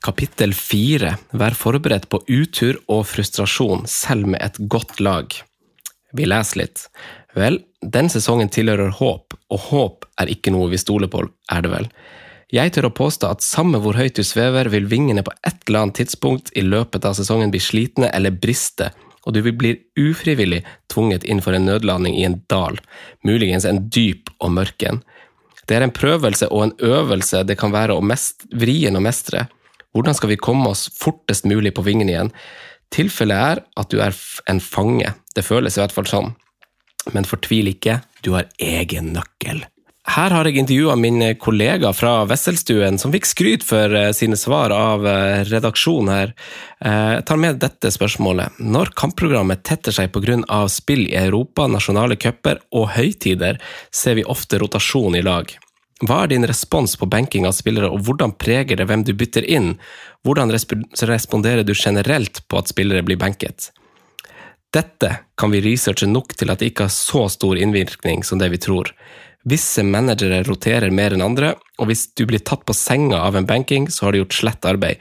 Kapittel 0.00 0.54
fire 0.56 1.16
Vær 1.36 1.58
forberedt 1.58 2.06
på 2.10 2.22
utur 2.28 2.78
og 2.86 3.02
frustrasjon, 3.10 3.82
selv 3.90 4.30
med 4.30 4.44
et 4.46 4.62
godt 4.70 5.02
lag. 5.02 5.34
Vi 6.14 6.26
leser 6.26 6.62
litt. 6.62 6.86
Vel, 7.34 7.60
den 7.80 8.10
sesongen 8.12 8.50
tilhører 8.52 8.92
håp, 8.98 9.36
og 9.50 9.62
håp 9.70 10.08
er 10.20 10.30
ikke 10.32 10.52
noe 10.52 10.68
vi 10.72 10.80
stoler 10.80 11.08
på, 11.08 11.22
er 11.52 11.64
det 11.64 11.70
vel. 11.72 11.86
Jeg 12.50 12.74
tør 12.74 12.88
å 12.88 12.96
påstå 12.96 13.28
at 13.30 13.44
samme 13.46 13.78
hvor 13.80 13.94
høyt 13.94 14.18
du 14.18 14.24
svever, 14.26 14.68
vil 14.72 14.88
vingene 14.90 15.22
på 15.24 15.32
et 15.46 15.62
eller 15.68 15.84
annet 15.84 16.00
tidspunkt 16.00 16.50
i 16.58 16.64
løpet 16.66 17.06
av 17.06 17.14
sesongen 17.16 17.52
bli 17.52 17.60
slitne 17.62 18.10
eller 18.10 18.34
briste, 18.34 18.90
og 19.24 19.36
du 19.36 19.40
vil 19.44 19.54
bli 19.56 19.74
ufrivillig 20.00 20.64
tvunget 20.90 21.24
inn 21.28 21.42
for 21.44 21.54
en 21.54 21.68
nødlanding 21.68 22.16
i 22.18 22.26
en 22.26 22.40
dal, 22.50 22.80
muligens 23.26 23.68
en 23.68 23.84
dyp 23.92 24.32
og 24.40 24.54
mørk 24.56 24.84
en. 24.88 25.00
Det 25.68 25.76
er 25.78 25.86
en 25.86 25.94
prøvelse 25.94 26.48
og 26.50 26.64
en 26.64 26.76
øvelse 26.82 27.44
det 27.46 27.56
kan 27.60 27.72
være 27.72 27.94
å 27.94 28.04
mest, 28.04 28.48
vrien 28.50 28.96
å 28.98 29.04
mestre. 29.04 29.46
Hvordan 29.94 30.16
skal 30.18 30.32
vi 30.32 30.40
komme 30.40 30.72
oss 30.72 30.88
fortest 30.98 31.46
mulig 31.46 31.72
på 31.76 31.84
vingene 31.86 32.16
igjen? 32.16 32.32
Tilfellet 32.90 33.38
er 33.54 33.62
at 33.78 33.92
du 33.92 34.00
er 34.02 34.16
en 34.50 34.58
fange, 34.58 35.14
det 35.36 35.46
føles 35.46 35.76
i 35.78 35.84
hvert 35.84 35.94
fall 35.94 36.10
sånn. 36.10 36.32
Men 37.12 37.28
fortvil 37.28 37.72
ikke, 37.72 38.00
du 38.24 38.34
har 38.36 38.50
egen 38.60 39.14
nøkkel. 39.16 39.64
Her 40.10 40.32
har 40.34 40.48
jeg 40.48 40.56
intervjua 40.58 40.96
min 40.98 41.22
kollega 41.38 41.92
fra 41.94 42.24
Wesselstuen, 42.26 42.96
som 42.98 43.12
fikk 43.14 43.28
skryt 43.28 43.64
for 43.66 43.92
eh, 43.94 44.10
sine 44.16 44.34
svar 44.38 44.72
av 44.74 45.04
eh, 45.06 45.42
redaksjonen 45.46 46.10
her. 46.10 46.32
Eh, 46.82 47.10
jeg 47.18 47.26
tar 47.28 47.38
med 47.38 47.60
dette 47.62 47.92
spørsmålet. 47.94 48.58
Når 48.58 48.90
kampprogrammet 48.98 49.62
tetter 49.68 49.94
seg 49.94 50.10
pga. 50.10 50.64
spill 50.72 51.04
i 51.06 51.18
Europa, 51.20 51.68
nasjonale 51.68 52.16
cuper 52.16 52.58
og 52.72 52.88
høytider, 52.96 53.60
ser 53.92 54.18
vi 54.18 54.24
ofte 54.24 54.58
rotasjon 54.58 55.14
i 55.14 55.22
lag. 55.22 55.52
Hva 56.00 56.22
er 56.24 56.32
din 56.32 56.48
respons 56.48 56.96
på 56.96 57.06
benking 57.06 57.46
av 57.46 57.52
spillere, 57.52 57.92
og 57.92 58.00
hvordan 58.08 58.32
preger 58.40 58.80
det 58.80 58.88
hvem 58.88 59.04
du 59.04 59.12
bytter 59.12 59.44
inn? 59.44 59.74
Hvordan 60.24 60.50
responderer 60.50 61.62
du 61.62 61.74
generelt 61.76 62.40
på 62.48 62.58
at 62.58 62.72
spillere 62.72 63.04
blir 63.04 63.20
benket? 63.20 63.68
Dette 64.70 65.16
kan 65.36 65.50
vi 65.50 65.62
researche 65.64 66.06
nok 66.06 66.36
til 66.38 66.52
at 66.52 66.60
det 66.60 66.70
ikke 66.70 66.86
har 66.86 66.94
så 66.94 67.24
stor 67.32 67.58
innvirkning 67.58 68.22
som 68.26 68.38
det 68.38 68.52
vi 68.52 68.60
tror. 68.62 68.92
Visse 69.48 69.82
managere 69.82 70.42
roterer 70.46 70.92
mer 70.94 71.16
enn 71.16 71.24
andre, 71.24 71.54
og 71.80 71.88
hvis 71.90 72.10
du 72.14 72.26
blir 72.28 72.42
tatt 72.44 72.66
på 72.68 72.76
senga 72.76 73.22
av 73.24 73.38
en 73.38 73.48
banking, 73.48 73.88
så 73.90 74.06
har 74.06 74.12
du 74.12 74.20
gjort 74.20 74.36
slett 74.36 74.68
arbeid. 74.68 75.00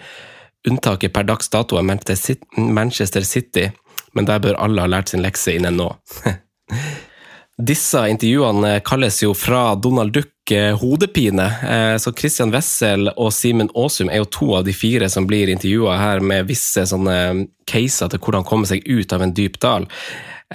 Unntaket 0.68 1.14
per 1.14 1.28
dags 1.28 1.52
dato 1.52 1.78
er 1.80 1.86
Manchester 1.86 3.28
City, 3.28 3.70
men 4.14 4.26
der 4.26 4.42
bør 4.44 4.58
alle 4.64 4.84
ha 4.84 4.90
lært 4.90 5.14
sin 5.14 5.24
lekse 5.24 5.54
innen 5.56 5.78
nå. 5.80 5.92
Disse 7.60 8.06
intervjuene 8.08 8.78
kalles 8.88 9.18
jo 9.20 9.34
fra 9.36 9.76
Donald 9.76 10.14
Duck 10.16 10.52
eh, 10.52 10.78
hodepine, 10.80 11.44
eh, 11.70 11.98
så 12.00 12.14
Christian 12.16 12.54
Wessel 12.56 13.10
og 13.10 13.34
Simen 13.36 13.68
Aasum 13.76 14.08
er 14.08 14.22
jo 14.22 14.30
to 14.32 14.48
av 14.56 14.64
de 14.64 14.72
fire 14.72 15.10
som 15.12 15.28
blir 15.28 15.52
intervjua 15.52 15.98
her 16.00 16.24
med 16.24 16.48
visse 16.48 16.86
sånne 16.88 17.18
caser 17.68 18.14
til 18.14 18.22
hvordan 18.24 18.48
komme 18.48 18.70
seg 18.70 18.88
ut 18.88 19.12
av 19.12 19.26
en 19.26 19.34
dyp 19.36 19.60
dal. 19.60 19.90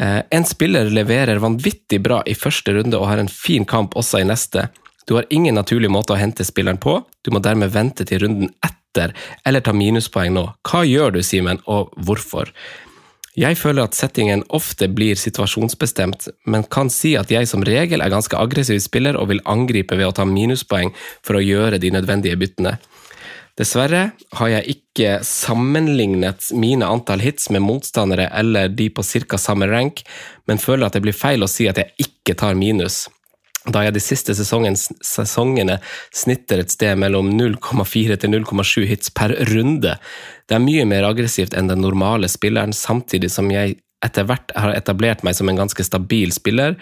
Eh, 0.00 0.22
en 0.30 0.48
spiller 0.48 0.88
leverer 0.88 1.42
vanvittig 1.44 2.00
bra 2.06 2.22
i 2.24 2.32
første 2.32 2.72
runde 2.72 2.96
og 2.96 3.10
har 3.10 3.20
en 3.20 3.28
fin 3.28 3.68
kamp 3.68 3.98
også 4.00 4.22
i 4.22 4.30
neste. 4.30 4.70
Du 5.04 5.18
har 5.18 5.28
ingen 5.28 5.60
naturlig 5.60 5.92
måte 5.92 6.16
å 6.16 6.18
hente 6.22 6.46
spilleren 6.48 6.80
på, 6.80 7.02
du 7.20 7.34
må 7.36 7.44
dermed 7.44 7.74
vente 7.76 8.08
til 8.08 8.24
runden 8.24 8.48
etter 8.64 9.12
eller 9.44 9.60
ta 9.60 9.76
minuspoeng 9.76 10.32
nå. 10.32 10.48
Hva 10.64 10.86
gjør 10.88 11.18
du, 11.18 11.20
Simen, 11.20 11.60
og 11.68 11.92
hvorfor? 12.00 12.48
Jeg 13.34 13.58
føler 13.58 13.88
at 13.88 13.96
settingen 13.98 14.44
ofte 14.54 14.86
blir 14.86 15.18
situasjonsbestemt, 15.18 16.28
men 16.46 16.62
kan 16.70 16.90
si 16.92 17.16
at 17.18 17.32
jeg 17.34 17.48
som 17.50 17.64
regel 17.66 18.04
er 18.04 18.12
ganske 18.12 18.38
aggressiv 18.38 18.78
spiller 18.84 19.18
og 19.18 19.32
vil 19.32 19.42
angripe 19.50 19.98
ved 19.98 20.06
å 20.06 20.14
ta 20.14 20.26
minuspoeng 20.28 20.92
for 21.18 21.40
å 21.40 21.42
gjøre 21.42 21.80
de 21.82 21.90
nødvendige 21.96 22.38
byttene. 22.38 22.76
Dessverre 23.58 24.04
har 24.38 24.48
jeg 24.50 24.76
ikke 24.76 25.10
sammenlignet 25.26 26.48
mine 26.58 26.86
antall 26.90 27.22
hits 27.22 27.50
med 27.54 27.62
motstandere 27.62 28.28
eller 28.34 28.70
de 28.70 28.88
på 28.90 29.02
ca. 29.02 29.38
samme 29.38 29.66
rank, 29.70 30.02
men 30.46 30.62
føler 30.62 30.86
at 30.86 30.94
det 30.94 31.02
blir 31.02 31.14
feil 31.14 31.42
å 31.42 31.50
si 31.50 31.66
at 31.70 31.78
jeg 31.78 32.06
ikke 32.06 32.38
tar 32.38 32.58
minus 32.58 33.04
da 33.64 33.84
jeg 33.86 33.94
de 33.96 34.02
siste 34.02 34.34
sesongene 34.36 35.78
snitter 36.12 36.60
et 36.60 36.72
sted 36.74 36.98
mellom 37.00 37.30
0,4 37.32 38.18
til 38.20 38.34
0,7 38.34 38.84
hits 38.90 39.12
per 39.14 39.32
runde. 39.52 39.96
Det 40.44 40.56
er 40.56 40.64
mye 40.64 40.84
mer 40.88 41.06
aggressivt 41.08 41.56
enn 41.56 41.70
den 41.72 41.80
normale 41.84 42.28
spilleren, 42.28 42.76
samtidig 42.76 43.32
som 43.32 43.48
jeg 43.52 43.78
etter 44.04 44.28
hvert 44.28 44.52
har 44.58 44.74
etablert 44.76 45.24
meg 45.24 45.36
som 45.38 45.48
en 45.48 45.62
ganske 45.62 45.86
stabil 45.86 46.32
spiller, 46.36 46.76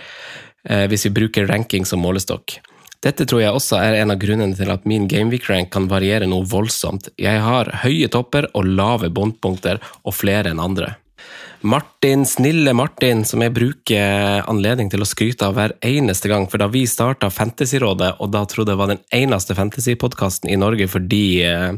eh, 0.68 0.88
hvis 0.90 1.06
vi 1.06 1.16
bruker 1.22 1.46
ranking 1.46 1.86
som 1.86 2.02
målestokk. 2.02 2.58
Dette 3.02 3.26
tror 3.26 3.42
jeg 3.42 3.54
også 3.54 3.78
er 3.82 3.98
en 3.98 4.14
av 4.14 4.18
grunnene 4.22 4.54
til 4.54 4.70
at 4.70 4.84
min 4.86 5.08
Gameweek-rank 5.10 5.72
kan 5.74 5.88
variere 5.90 6.28
noe 6.30 6.46
voldsomt. 6.46 7.08
Jeg 7.18 7.40
har 7.42 7.70
høye 7.82 8.10
topper 8.10 8.46
og 8.54 8.66
lave 8.66 9.10
båndpunkter, 9.10 9.80
og 10.06 10.14
flere 10.14 10.50
enn 10.50 10.62
andre. 10.62 10.94
Martin, 11.62 12.26
snille 12.26 12.72
Martin, 12.74 13.22
som 13.24 13.42
jeg 13.44 13.54
bruker 13.54 14.42
anledning 14.50 14.90
til 14.90 15.04
å 15.04 15.06
skryte 15.06 15.46
av 15.46 15.54
hver 15.56 15.76
eneste 15.86 16.30
gang. 16.30 16.48
For 16.50 16.58
da 16.58 16.66
vi 16.72 16.82
starta 16.90 17.30
Fantasyrådet, 17.30 18.16
og 18.18 18.32
da 18.34 18.42
trodde 18.50 18.74
jeg 18.74 18.80
var 18.80 18.90
den 18.90 19.02
eneste 19.14 19.54
fantasypodkasten 19.58 20.50
i 20.50 20.58
Norge 20.58 20.88
fordi 20.90 21.24
eh, 21.46 21.70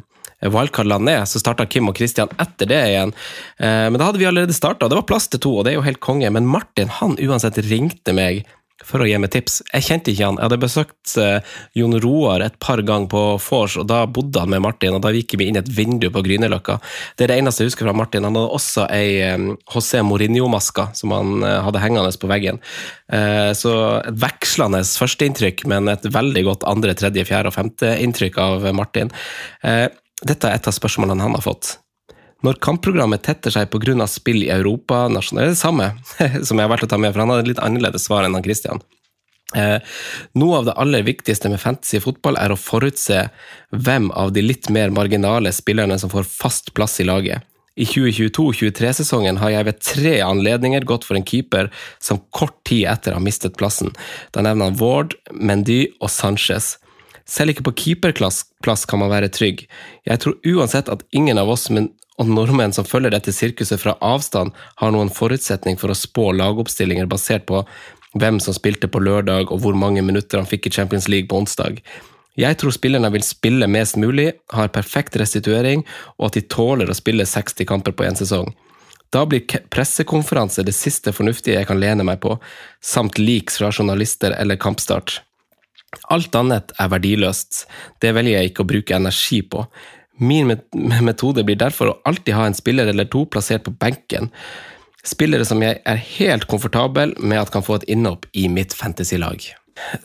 Wildcard-land 0.44 1.12
er, 1.12 1.25
så 1.29 1.40
starta 1.40 1.66
Kim 1.68 1.88
og 1.92 2.01
Christian 2.01 2.33
etter 2.40 2.68
det 2.70 2.81
igjen. 2.90 3.14
Eh, 3.61 3.87
men 3.90 4.01
da 4.01 4.09
hadde 4.09 4.23
vi 4.23 4.29
allerede 4.29 4.57
starta, 4.57 4.87
og 4.87 4.92
det 4.92 5.01
var 5.03 5.09
plass 5.12 5.29
til 5.29 5.42
to, 5.44 5.57
og 5.59 5.66
det 5.66 5.75
er 5.75 5.79
jo 5.79 5.87
helt 5.87 6.03
konge. 6.05 6.33
Men 6.33 6.49
Martin 6.49 6.92
han 7.01 7.18
uansett 7.20 7.61
ringte 7.68 8.16
meg 8.16 8.44
for 8.82 9.02
å 9.02 9.06
gi 9.06 9.18
meg 9.22 9.30
tips. 9.30 9.60
Jeg 9.70 9.87
kjente 9.87 10.10
ikke 10.10 10.26
han. 10.26 10.38
Jeg 10.40 10.48
hadde 10.48 10.58
besøkt 10.62 11.12
uh, 11.22 11.54
Jon 11.78 11.94
Roar 12.02 12.42
et 12.42 12.56
par 12.62 12.82
ganger 12.82 13.06
på 13.12 13.22
vors, 13.38 13.76
og 13.78 13.87
da 13.90 14.02
bodde 14.10 14.42
han 14.42 14.50
med 14.50 14.64
Martin, 14.64 14.96
og 14.96 15.04
da 15.04 15.12
gikk 15.14 15.37
vi 15.38 15.48
inn 15.50 15.60
et 15.60 15.70
vindu 15.70 16.08
på 16.14 16.24
Grünerløkka. 16.26 16.80
Det 17.14 17.26
er 17.26 17.32
det 17.32 17.38
eneste 17.42 17.62
jeg 17.62 17.70
husker 17.70 17.87
fra 17.87 17.96
Martin. 17.96 18.26
Han 18.26 18.38
hadde 18.38 18.58
også 18.58 18.88
ei 18.94 19.20
um, 19.34 19.52
José 19.70 20.02
Mourinho-maske 20.06 20.88
som 20.98 21.14
han 21.14 21.46
uh, 21.46 21.60
hadde 21.68 21.84
hengende 21.84 22.12
på 22.20 22.30
veggen. 22.30 22.60
Så 23.58 23.70
et 24.00 24.16
vekslende 24.22 24.80
førsteinntrykk, 24.87 25.64
men 25.70 25.90
et 25.92 26.06
veldig 26.12 26.42
godt 26.46 26.66
andre, 26.68 26.94
tredje, 26.98 27.26
fjerde 27.28 27.50
og 27.50 27.56
femte 27.56 27.90
inntrykk 28.02 28.38
av 28.40 28.66
Martin. 28.76 29.12
dette 29.62 30.48
er 30.48 30.56
et 30.56 30.68
av 30.70 30.74
spørsmålene 30.74 31.26
han 31.26 31.37
har 31.37 31.44
fått. 31.44 31.74
Når 32.44 32.59
kampprogrammet 32.61 33.22
tetter 33.24 33.54
seg 33.54 33.70
pga. 33.72 34.07
spill 34.07 34.42
i 34.44 34.50
Europa, 34.52 35.07
nasjonalt, 35.09 35.40
det 35.40 35.46
er 35.46 35.54
det 35.54 35.61
samme 35.61 35.87
som 36.46 36.59
jeg 36.59 36.66
har 36.66 36.72
valgt 36.72 36.85
å 36.85 36.92
ta 36.92 36.98
med, 37.00 37.14
for 37.14 37.24
han 37.24 37.33
hadde 37.33 37.46
et 37.46 37.54
litt 37.54 37.64
annerledes 37.64 38.04
svar 38.04 38.26
enn 38.26 38.37
han 38.37 38.44
Christian. 38.44 38.83
Eh, 39.54 39.78
noe 40.40 40.59
av 40.59 40.66
det 40.66 40.74
aller 40.80 41.04
viktigste 41.07 41.48
med 41.52 41.62
fantasy 41.62 42.00
fotball 42.02 42.37
er 42.40 42.52
å 42.52 42.59
forutse 42.59 43.28
hvem 43.70 44.11
av 44.12 44.33
de 44.35 44.42
litt 44.42 44.68
mer 44.72 44.92
marginale 44.94 45.52
spillerne 45.54 45.98
som 46.00 46.12
får 46.12 46.26
fast 46.28 46.72
plass 46.74 46.98
i 47.00 47.09
laget. 47.09 47.44
I 47.74 47.87
2022-23-sesongen 47.90 49.40
har 49.42 49.50
jeg 49.50 49.66
ved 49.66 49.80
tre 49.83 50.14
anledninger 50.22 50.85
gått 50.87 51.07
for 51.07 51.18
en 51.18 51.26
keeper 51.26 51.72
som 51.98 52.22
kort 52.30 52.61
tid 52.68 52.87
etter 52.92 53.16
har 53.16 53.24
mistet 53.24 53.57
plassen. 53.59 53.90
Da 54.30 54.44
nevner 54.46 54.70
han 54.70 54.78
Ward, 54.78 55.16
Mendy 55.35 55.88
og 55.98 56.12
Sanchez. 56.14 56.76
Selv 57.26 57.54
ikke 57.54 57.66
på 57.66 57.74
keeperplass 57.80 58.44
kan 58.87 59.00
man 59.00 59.11
være 59.11 59.33
trygg. 59.33 59.64
Jeg 60.07 60.22
tror 60.22 60.38
uansett 60.46 60.90
at 60.92 61.02
ingen 61.16 61.40
av 61.40 61.50
oss 61.50 61.66
og 62.20 62.31
nordmenn 62.31 62.72
som 62.74 62.87
følger 62.87 63.14
dette 63.14 63.35
sirkuset 63.35 63.81
fra 63.83 63.96
avstand, 64.05 64.55
har 64.81 64.94
noen 64.94 65.11
forutsetning 65.12 65.79
for 65.81 65.90
å 65.90 65.98
spå 65.98 66.31
lagoppstillinger 66.37 67.11
basert 67.11 67.46
på 67.50 67.64
hvem 68.14 68.38
som 68.42 68.55
spilte 68.55 68.88
på 68.90 69.03
lørdag 69.03 69.50
og 69.50 69.62
hvor 69.64 69.74
mange 69.79 70.03
minutter 70.07 70.38
han 70.38 70.48
fikk 70.48 70.68
i 70.68 70.74
Champions 70.77 71.09
League 71.11 71.29
på 71.31 71.40
onsdag. 71.42 71.81
Jeg 72.38 72.59
tror 72.59 72.74
spillerne 72.74 73.11
vil 73.14 73.22
spille 73.22 73.66
mest 73.70 73.98
mulig, 73.98 74.33
har 74.50 74.72
perfekt 74.74 75.18
restituering 75.18 75.85
og 76.18 76.29
at 76.29 76.38
de 76.38 76.46
tåler 76.50 76.90
å 76.90 76.96
spille 76.96 77.27
60 77.27 77.66
kamper 77.70 77.94
på 77.94 78.07
én 78.07 78.18
sesong. 78.18 78.50
Da 79.14 79.22
blir 79.31 79.46
pressekonferanse 79.70 80.64
det 80.66 80.74
siste 80.74 81.12
fornuftige 81.14 81.61
jeg 81.61 81.68
kan 81.68 81.79
lene 81.79 82.07
meg 82.07 82.18
på, 82.22 82.35
samt 82.83 83.20
leaks 83.20 83.61
fra 83.61 83.70
journalister 83.70 84.35
eller 84.35 84.59
kampstart. 84.59 85.20
Alt 86.11 86.35
annet 86.35 86.72
er 86.83 86.90
verdiløst, 86.90 87.64
det 88.03 88.11
velger 88.16 88.40
jeg 88.40 88.50
ikke 88.50 88.64
å 88.64 88.70
bruke 88.72 88.96
energi 88.96 89.38
på. 89.46 89.62
Min 90.18 90.53
metode 91.09 91.44
blir 91.46 91.59
derfor 91.61 91.90
å 91.90 91.98
alltid 92.09 92.37
ha 92.37 92.46
en 92.46 92.57
spiller 92.57 92.90
eller 92.90 93.09
to 93.11 93.24
plassert 93.27 93.66
på 93.66 93.74
benken. 93.81 94.31
Spillere 95.05 95.44
som 95.44 95.61
jeg 95.61 95.83
er 95.85 96.07
helt 96.16 96.46
komfortabel 96.48 97.12
med 97.20 97.42
at 97.42 97.53
kan 97.53 97.64
få 97.64 97.81
et 97.81 97.90
innhopp 97.92 98.24
i 98.33 98.46
mitt 98.48 98.72
fantasylag. 98.77 99.50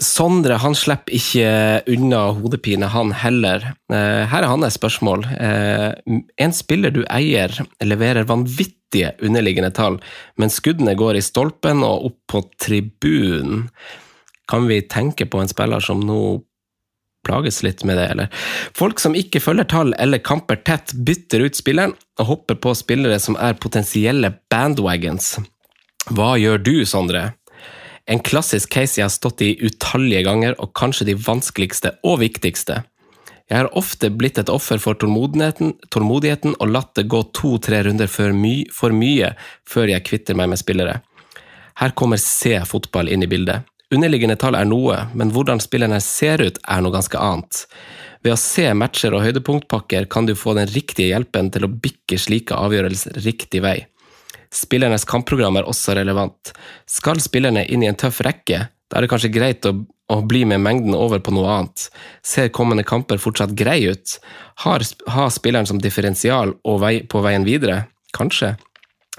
Sondre 0.01 0.57
han 0.59 0.73
slipper 0.75 1.13
ikke 1.13 1.49
unna 1.93 2.23
hodepine, 2.35 2.89
han 2.89 3.13
heller. 3.15 3.63
Eh, 3.93 4.25
her 4.31 4.41
er 4.41 4.49
hans 4.49 4.75
spørsmål. 4.75 5.27
Eh, 5.37 6.19
en 6.41 6.55
spiller 6.57 6.93
du 6.95 7.03
eier, 7.05 7.53
leverer 7.85 8.27
vanvittige 8.27 9.13
underliggende 9.21 9.71
tall, 9.77 9.99
men 10.41 10.51
skuddene 10.51 10.97
går 10.97 11.19
i 11.19 11.23
stolpen 11.23 11.85
og 11.85 12.09
opp 12.09 12.19
på 12.33 12.43
tribunen. 12.59 13.67
Kan 14.49 14.65
vi 14.67 14.81
tenke 14.89 15.29
på 15.29 15.39
en 15.39 15.51
spiller 15.51 15.83
som 15.85 16.01
nå 16.01 16.19
plages 17.25 17.61
litt 17.65 17.83
med 17.87 17.99
det, 17.99 18.07
eller? 18.13 18.29
Folk 18.77 19.01
som 19.01 19.17
ikke 19.17 19.41
følger 19.43 19.67
tall 19.69 19.93
eller 19.99 20.21
kamper 20.23 20.61
tett, 20.67 20.93
bytter 20.93 21.45
ut 21.45 21.59
spilleren 21.59 21.95
og 22.19 22.29
hopper 22.31 22.59
på 22.61 22.75
spillere 22.77 23.19
som 23.21 23.37
er 23.39 23.59
potensielle 23.59 24.33
bandwagons. 24.51 25.37
Hva 26.09 26.35
gjør 26.41 26.63
du, 26.63 26.75
Sondre? 26.89 27.33
En 28.09 28.21
klassisk 28.25 28.71
case 28.73 28.97
jeg 28.97 29.05
har 29.05 29.13
stått 29.13 29.43
i 29.45 29.53
utallige 29.61 30.23
ganger, 30.25 30.55
og 30.57 30.73
kanskje 30.73 31.11
de 31.11 31.19
vanskeligste 31.21 31.93
og 32.01 32.23
viktigste. 32.23 32.81
Jeg 33.49 33.63
har 33.63 33.69
ofte 33.77 34.11
blitt 34.13 34.37
et 34.41 34.49
offer 34.49 34.81
for 34.81 34.97
tålmodigheten, 34.97 35.75
tålmodigheten 35.93 36.55
og 36.57 36.73
latt 36.73 36.95
det 36.97 37.07
gå 37.09 37.21
to-tre 37.37 37.83
runder 37.85 38.09
for, 38.09 38.33
my 38.33 38.63
for 38.73 38.93
mye 38.93 39.33
før 39.69 39.89
jeg 39.93 40.05
kvitter 40.09 40.37
meg 40.37 40.51
med 40.51 40.61
spillere. 40.61 40.99
Her 41.81 41.93
kommer 41.97 42.21
C-fotball 42.21 43.09
inn 43.13 43.25
i 43.25 43.29
bildet. 43.29 43.68
Underliggende 43.89 44.35
tall 44.37 44.53
er 44.53 44.67
noe, 44.69 44.99
men 45.17 45.31
hvordan 45.33 45.61
spillerne 45.63 45.97
ser 46.03 46.43
ut 46.45 46.59
er 46.61 46.81
noe 46.85 46.93
ganske 46.93 47.17
annet. 47.17 47.63
Ved 48.21 48.35
å 48.35 48.37
se 48.37 48.67
matcher 48.77 49.15
og 49.17 49.23
høydepunktpakker 49.25 50.05
kan 50.13 50.27
du 50.27 50.35
få 50.37 50.53
den 50.57 50.69
riktige 50.69 51.09
hjelpen 51.09 51.49
til 51.55 51.65
å 51.65 51.71
bikke 51.71 52.19
slike 52.21 52.53
avgjørelser 52.53 53.17
riktig 53.25 53.63
vei. 53.65 53.79
Spillernes 54.53 55.07
kampprogram 55.09 55.57
er 55.57 55.65
også 55.69 55.95
relevant. 55.97 56.53
Skal 56.89 57.21
spillerne 57.23 57.65
inn 57.65 57.85
i 57.85 57.89
en 57.89 57.97
tøff 57.97 58.21
rekke, 58.25 58.67
da 58.89 58.97
er 58.97 59.05
det 59.05 59.09
kanskje 59.09 59.33
greit 59.33 59.65
å, 59.65 59.73
å 60.13 60.21
bli 60.25 60.43
med 60.49 60.61
mengden 60.61 60.93
over 60.97 61.21
på 61.25 61.33
noe 61.33 61.49
annet. 61.55 61.89
Ser 62.25 62.53
kommende 62.53 62.85
kamper 62.85 63.21
fortsatt 63.21 63.57
grei 63.57 63.83
ut? 63.89 64.19
Har, 64.65 64.85
har 65.15 65.33
spilleren 65.33 65.69
som 65.69 65.81
differensial 65.81 66.53
vei, 66.81 66.99
på 67.09 67.25
veien 67.25 67.45
videre? 67.47 67.87
Kanskje. 68.13 68.55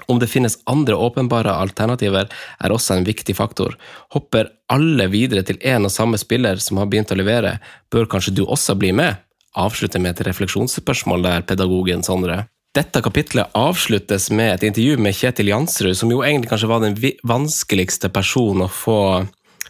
Om 0.07 0.19
det 0.19 0.29
finnes 0.31 0.57
andre 0.69 0.95
åpenbare 0.95 1.53
alternativer, 1.53 2.29
er 2.59 2.73
også 2.73 2.97
en 2.97 3.07
viktig 3.07 3.35
faktor. 3.37 3.77
Hopper 4.15 4.51
alle 4.71 5.07
videre 5.11 5.43
til 5.47 5.59
én 5.59 5.85
og 5.87 5.93
samme 5.93 6.19
spiller 6.21 6.61
som 6.63 6.79
har 6.81 6.89
begynt 6.91 7.11
å 7.13 7.19
levere, 7.19 7.57
bør 7.91 8.09
kanskje 8.11 8.35
du 8.39 8.45
også 8.45 8.77
bli 8.79 8.93
med? 8.95 9.19
Avslutter 9.59 9.99
med 9.99 10.15
et 10.15 10.25
refleksjonsspørsmål 10.29 11.27
der, 11.27 11.45
pedagogen 11.47 12.05
Sondre. 12.07 12.45
Dette 12.71 13.01
kapitlet 13.03 13.51
avsluttes 13.57 14.29
med 14.31 14.53
et 14.53 14.69
intervju 14.69 14.95
med 15.03 15.15
Kjetil 15.17 15.51
Jansrud, 15.51 15.97
som 15.97 16.11
jo 16.13 16.21
egentlig 16.23 16.53
kanskje 16.53 16.71
var 16.71 16.85
den 16.85 16.95
vanskeligste 17.27 18.07
personen 18.15 18.63
å 18.63 18.71
få, 18.71 19.01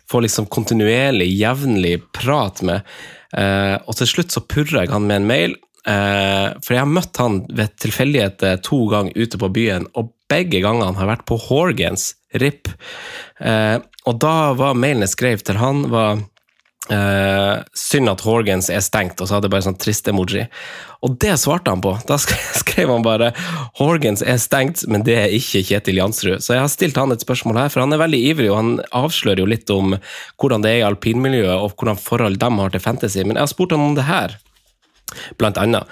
få 0.05 0.21
liksom 0.21 0.45
kontinuerlig, 0.53 1.31
jevnlig 1.33 1.95
prat 2.13 2.61
med. 2.61 2.85
Eh, 3.33 3.79
og 3.81 3.97
til 3.97 4.09
slutt 4.11 4.35
så 4.35 4.45
purra 4.45 4.85
jeg 4.85 4.93
han 4.93 5.09
med 5.09 5.23
en 5.23 5.29
mail 5.31 5.57
Eh, 5.81 6.47
for 6.61 6.75
jeg 6.75 6.83
har 6.83 6.89
møtt 6.89 7.17
han 7.17 7.39
ved 7.49 7.73
tilfeldigheter 7.81 8.59
to 8.61 8.83
ganger 8.91 9.17
ute 9.17 9.39
på 9.41 9.49
byen, 9.53 9.87
og 9.97 10.13
begge 10.31 10.63
gangene 10.63 10.95
har 10.97 11.11
vært 11.11 11.27
på 11.29 11.37
Horgans, 11.49 12.13
RIP. 12.39 12.71
Eh, 13.43 13.77
og 14.07 14.19
da 14.23 14.35
var 14.57 14.77
mailen 14.79 15.05
jeg 15.05 15.15
skrev 15.17 15.43
til 15.45 15.59
han, 15.61 15.85
var 15.91 16.23
Eh, 16.89 17.57
synd 17.77 18.09
at 18.09 18.23
Horgans 18.25 18.67
er 18.73 18.81
stengt, 18.81 19.19
og 19.21 19.27
så 19.29 19.37
hadde 19.37 19.47
jeg 19.47 19.53
bare 19.53 19.65
sånn 19.67 19.77
trist 19.79 20.07
emoji. 20.09 20.47
Og 21.05 21.13
det 21.21 21.35
svarte 21.39 21.71
han 21.71 21.83
på. 21.83 21.93
Da 22.09 22.17
skrev 22.61 22.89
han 22.89 23.05
bare 23.05 23.31
'Horgans 23.77 24.23
er 24.25 24.41
stengt, 24.41 24.83
men 24.89 25.05
det 25.07 25.15
er 25.19 25.35
ikke 25.37 25.61
Kjetil 25.67 26.01
Jansrud'. 26.01 26.41
Så 26.41 26.57
jeg 26.57 26.63
har 26.65 26.73
stilt 26.73 26.97
han 26.97 27.13
et 27.13 27.23
spørsmål 27.23 27.61
her, 27.63 27.69
for 27.69 27.85
han 27.85 27.93
er 27.93 28.01
veldig 28.01 28.21
ivrig, 28.33 28.49
og 28.51 28.59
han 28.59 28.73
avslører 28.97 29.43
jo 29.43 29.51
litt 29.53 29.69
om 29.69 29.95
hvordan 30.41 30.65
det 30.65 30.73
er 30.73 30.81
i 30.81 30.89
alpinmiljøet, 30.89 31.53
og 31.61 31.77
hvordan 31.77 32.01
forhold 32.01 32.41
de 32.41 32.51
har 32.59 32.73
til 32.73 32.83
fantasy. 32.83 33.23
Men 33.23 33.37
jeg 33.37 33.45
har 33.45 33.53
spurt 33.53 33.77
han 33.77 33.85
om 33.85 33.95
det 33.95 34.09
her, 34.09 34.35
blant 35.37 35.61
annet. 35.61 35.87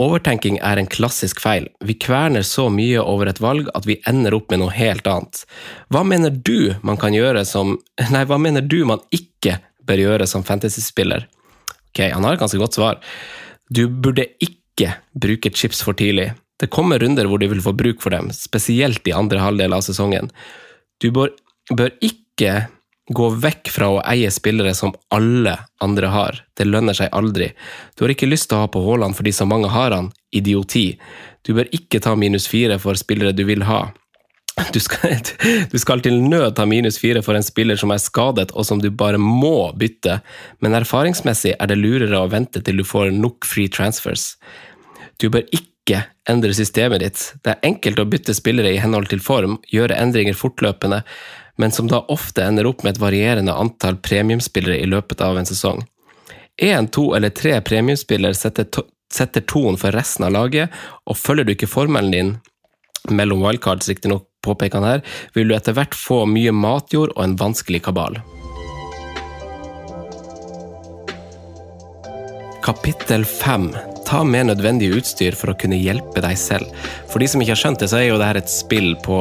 Overtenking 0.00 0.56
er 0.64 0.80
en 0.80 0.88
klassisk 0.90 1.42
feil. 1.42 1.68
Vi 1.84 1.94
kverner 2.00 2.44
så 2.46 2.68
mye 2.72 3.02
over 3.02 3.28
et 3.28 3.42
valg 3.42 3.68
at 3.76 3.86
vi 3.86 4.00
ender 4.08 4.34
opp 4.34 4.50
med 4.50 4.62
noe 4.62 4.72
helt 4.74 5.06
annet. 5.06 5.44
Hva 5.92 6.02
mener 6.06 6.32
du 6.32 6.72
man 6.82 6.98
kan 7.00 7.14
gjøre 7.14 7.44
som 7.48 7.76
Nei, 8.14 8.24
hva 8.28 8.40
mener 8.40 8.64
du 8.64 8.82
man 8.88 9.04
ikke 9.14 9.58
bør 9.86 10.02
gjøre 10.02 10.28
som 10.30 10.46
fantasyspiller? 10.46 11.28
Ok, 11.92 12.06
han 12.08 12.24
har 12.24 12.34
et 12.34 12.42
ganske 12.42 12.60
godt 12.60 12.78
svar. 12.78 13.02
Du 13.68 13.84
burde 13.88 14.26
ikke 14.40 14.94
bruke 15.12 15.52
chips 15.52 15.82
for 15.84 15.96
tidlig. 15.98 16.30
Det 16.60 16.70
kommer 16.72 17.02
runder 17.02 17.28
hvor 17.28 17.42
du 17.42 17.48
vil 17.50 17.62
få 17.62 17.74
bruk 17.76 18.00
for 18.02 18.14
dem, 18.14 18.30
spesielt 18.32 19.06
i 19.08 19.14
andre 19.16 19.42
halvdel 19.42 19.74
av 19.76 19.84
sesongen. 19.84 20.30
Du 21.02 21.10
bør, 21.14 21.34
bør 21.74 21.92
ikke 22.00 22.68
gå 23.14 23.28
vekk 23.42 23.70
fra 23.74 23.88
å 23.92 24.02
eie 24.08 24.30
spillere 24.32 24.74
som 24.76 24.94
alle 25.14 25.56
andre 25.84 26.10
har. 26.12 26.42
Det 26.58 26.66
lønner 26.68 26.96
seg 26.96 27.12
aldri. 27.12 27.52
Du 27.96 28.04
har 28.04 28.14
ikke 28.14 28.30
lyst 28.30 28.50
til 28.50 28.58
å 28.58 28.64
ha 28.64 28.70
på 28.72 28.82
Haaland 28.84 29.16
fordi 29.18 29.34
så 29.36 29.46
mange 29.48 29.70
har 29.72 29.94
han. 29.94 30.12
Idioti. 30.32 30.86
Du 31.46 31.54
bør 31.56 31.70
ikke 31.74 32.00
ta 32.02 32.14
minus 32.16 32.48
fire 32.50 32.78
for 32.82 32.98
spillere 32.98 33.34
du 33.36 33.44
vil 33.48 33.66
ha. 33.68 33.84
Du 34.72 34.80
skal, 34.80 35.16
du 35.72 35.78
skal 35.80 36.02
til 36.04 36.20
nød 36.20 36.56
ta 36.58 36.66
minus 36.68 36.98
fire 37.00 37.22
for 37.24 37.38
en 37.38 37.46
spiller 37.46 37.78
som 37.80 37.92
er 37.94 38.02
skadet 38.02 38.50
og 38.52 38.66
som 38.68 38.82
du 38.82 38.90
bare 38.90 39.20
må 39.20 39.72
bytte, 39.78 40.20
men 40.60 40.76
erfaringsmessig 40.76 41.56
er 41.56 41.70
det 41.70 41.80
lurere 41.80 42.20
å 42.20 42.30
vente 42.32 42.60
til 42.60 42.82
du 42.82 42.86
får 42.86 43.12
nok 43.16 43.48
free 43.48 43.72
transfers. 43.72 44.34
Du 45.20 45.30
bør 45.32 45.46
ikke 45.56 46.04
endre 46.28 46.52
systemet 46.54 47.02
ditt. 47.02 47.22
Det 47.42 47.54
er 47.54 47.68
enkelt 47.72 47.98
å 47.98 48.08
bytte 48.08 48.36
spillere 48.36 48.74
i 48.74 48.80
henhold 48.82 49.08
til 49.10 49.22
form, 49.24 49.56
gjøre 49.72 49.98
endringer 49.98 50.36
fortløpende, 50.38 51.02
men 51.56 51.72
som 51.72 51.88
da 51.88 52.02
ofte 52.12 52.44
ender 52.44 52.66
opp 52.66 52.82
med 52.82 52.96
et 52.96 53.02
varierende 53.02 53.54
antall 53.54 53.98
premiumspillere 54.02 54.80
i 54.80 54.88
løpet 54.88 55.20
av 55.20 55.38
en 55.38 55.48
sesong. 55.48 55.84
Én, 56.62 56.88
to 56.88 57.12
eller 57.16 57.32
tre 57.34 57.58
premiumspillere 57.64 58.36
setter, 58.36 58.64
to 58.64 58.86
setter 59.12 59.44
tonen 59.44 59.76
for 59.76 59.92
resten 59.92 60.24
av 60.24 60.32
laget, 60.32 60.72
og 61.04 61.18
følger 61.20 61.44
du 61.44 61.52
ikke 61.52 61.68
formelen 61.68 62.12
din, 62.14 62.34
mellom 63.10 63.42
wildcards 63.44 63.90
riktignok, 63.90 64.24
påpeker 64.42 64.80
han 64.80 64.88
her, 64.88 65.02
vil 65.36 65.50
du 65.50 65.56
etter 65.56 65.76
hvert 65.76 65.94
få 65.94 66.24
mye 66.26 66.54
matjord 66.56 67.12
og 67.14 67.24
en 67.26 67.36
vanskelig 67.38 67.84
kabal. 67.84 68.18
Kapittel 72.62 73.24
5. 73.26 73.91
Ta 74.12 74.24
med 74.28 74.50
nødvendig 74.50 74.90
utstyr 74.92 75.32
for 75.32 75.54
å 75.54 75.56
kunne 75.56 75.78
hjelpe 75.80 76.20
deg 76.20 76.36
selv. 76.36 76.68
For 77.08 77.22
de 77.22 77.30
som 77.32 77.40
ikke 77.40 77.54
har 77.54 77.60
skjønt 77.62 77.80
det, 77.80 77.86
så 77.88 77.96
er 77.96 78.10
jo 78.10 78.18
dette 78.20 78.42
et 78.42 78.52
spill 78.52 78.90
på, 79.00 79.16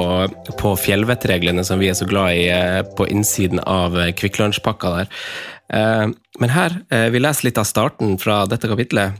på 0.59 0.71
fjellvettreglene 0.83 1.63
som 1.63 1.79
vi 1.79 1.87
er 1.87 1.95
så 1.95 2.03
glad 2.09 2.35
i 2.35 2.49
eh, 2.51 2.81
på 2.97 3.07
innsiden 3.07 3.63
av 3.63 3.95
eh, 3.95 4.11
Kvikk 4.11 4.41
Lunsj-pakka 4.41 4.91
der. 4.97 5.13
Eh, 5.71 6.11
Men 6.43 6.51
her, 6.51 6.75
vi 7.13 7.23
leser 7.23 7.47
litt 7.47 7.61
av 7.61 7.69
starten 7.69 8.17
fra 8.19 8.41
dette 8.51 8.67
kapitlet. 8.67 9.15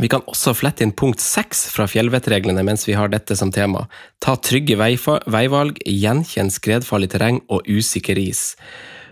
Vi 0.00 0.08
kan 0.08 0.24
også 0.24 0.56
flette 0.56 0.86
inn 0.86 0.96
punkt 0.96 1.20
seks 1.20 1.66
fra 1.74 1.84
fjellvettreglene 1.90 2.64
mens 2.64 2.88
vi 2.88 2.96
har 2.96 3.12
dette 3.12 3.36
som 3.36 3.52
tema. 3.52 3.84
Ta 4.24 4.38
trygge 4.40 4.80
veivalg, 4.80 5.84
gjenkjenn 5.84 6.52
skredfarlig 6.54 7.12
terreng 7.12 7.42
og 7.52 7.68
usikker 7.68 8.16
is. 8.24 8.54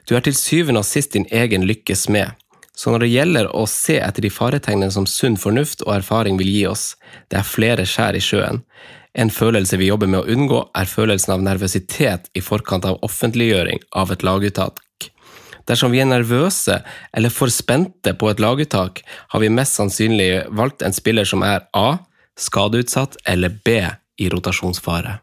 Du 0.09 0.17
er 0.17 0.25
til 0.25 0.41
syvende 0.41 0.81
og 0.81 0.89
sist 0.89 1.13
din 1.13 1.29
egen 1.29 1.69
lykkes 1.69 2.09
smed. 2.09 2.33
Så 2.77 2.93
når 2.93 3.05
det 3.05 3.13
gjelder 3.13 3.51
å 3.53 3.67
se 3.69 3.99
etter 4.01 4.25
de 4.25 4.31
faretegnene 4.33 4.93
som 4.95 5.07
sunn 5.09 5.37
fornuft 5.41 5.85
og 5.85 5.95
erfaring 5.99 6.39
vil 6.41 6.49
gi 6.49 6.67
oss, 6.71 6.85
det 7.29 7.41
er 7.41 7.49
flere 7.49 7.85
skjær 7.89 8.17
i 8.17 8.23
sjøen. 8.25 8.63
En 9.13 9.31
følelse 9.31 9.77
vi 9.77 9.91
jobber 9.91 10.09
med 10.09 10.23
å 10.23 10.33
unngå, 10.33 10.63
er 10.73 10.89
følelsen 10.89 11.35
av 11.35 11.43
nervøsitet 11.45 12.31
i 12.33 12.41
forkant 12.41 12.89
av 12.89 13.03
offentliggjøring 13.05 13.85
av 13.93 14.13
et 14.15 14.25
laguttak. 14.25 14.81
Dersom 15.69 15.93
vi 15.93 16.01
er 16.03 16.09
nervøse 16.09 16.81
eller 17.15 17.31
for 17.31 17.53
spente 17.53 18.15
på 18.19 18.31
et 18.33 18.41
laguttak, 18.43 19.03
har 19.05 19.43
vi 19.43 19.53
mest 19.53 19.77
sannsynlig 19.79 20.47
valgt 20.51 20.83
en 20.83 20.97
spiller 20.97 21.29
som 21.29 21.45
er 21.47 21.69
A. 21.77 21.99
skadeutsatt 22.41 23.19
eller 23.29 23.53
B. 23.65 23.85
i 24.19 24.29
rotasjonsfare. 24.29 25.19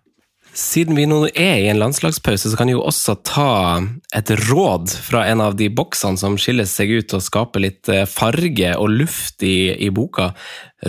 Siden 0.53 0.97
vi 0.97 1.05
nå 1.07 1.21
er 1.29 1.61
i 1.61 1.67
en 1.69 1.79
landslagspause, 1.79 2.49
så 2.49 2.57
kan 2.57 2.69
vi 2.69 2.75
jo 2.75 2.83
også 2.83 3.15
ta 3.27 3.79
et 4.17 4.31
råd 4.49 4.91
fra 5.05 5.23
en 5.29 5.43
av 5.45 5.57
de 5.59 5.69
boksene 5.69 6.19
som 6.19 6.37
skiller 6.41 6.67
seg 6.69 6.91
ut 6.99 7.15
og 7.15 7.23
skaper 7.23 7.63
litt 7.63 7.91
farge 8.09 8.71
og 8.77 8.95
luft 9.01 9.45
i, 9.45 9.71
i 9.77 9.91
boka. 9.93 10.31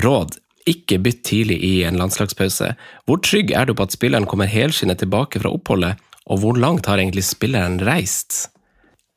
Råd. 0.05 0.39
Ikke 0.71 1.01
bytt 1.03 1.23
tidlig 1.29 1.59
i 1.67 1.75
en 1.89 1.99
landslagspause. 2.01 2.73
Hvor 3.09 3.21
trygg 3.25 3.53
er 3.57 3.69
du 3.69 3.75
på 3.77 3.87
at 3.87 3.97
spilleren 3.97 4.29
kommer 4.29 4.51
helskinnet 4.51 5.01
tilbake 5.03 5.43
fra 5.43 5.53
oppholdet, 5.53 6.01
og 6.31 6.43
hvor 6.43 6.59
langt 6.61 6.89
har 6.89 7.01
egentlig 7.01 7.27
spilleren 7.29 7.81
reist? 7.85 8.49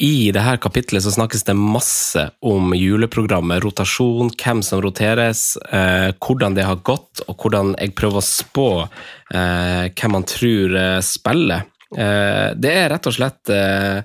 I 0.03 0.31
dette 0.35 0.57
kapitlet 0.59 1.03
så 1.05 1.13
snakkes 1.15 1.45
det 1.47 1.53
masse 1.55 2.25
om 2.43 2.73
juleprogrammet, 2.75 3.61
rotasjon, 3.63 4.33
hvem 4.35 4.59
som 4.65 4.81
roteres, 4.83 5.53
eh, 5.71 6.09
hvordan 6.19 6.57
det 6.57 6.65
har 6.67 6.81
gått, 6.83 7.21
og 7.23 7.37
hvordan 7.39 7.71
jeg 7.77 7.93
prøver 7.95 8.19
å 8.19 8.25
spå 8.27 8.67
eh, 8.83 9.85
hvem 9.95 10.15
man 10.17 10.27
tror 10.27 10.75
eh, 10.75 10.99
spiller. 11.07 11.69
Eh, 11.95 12.49
det 12.57 12.73
er 12.73 12.89
rett 12.91 13.07
og 13.09 13.15
slett 13.15 13.53
eh, 13.53 14.01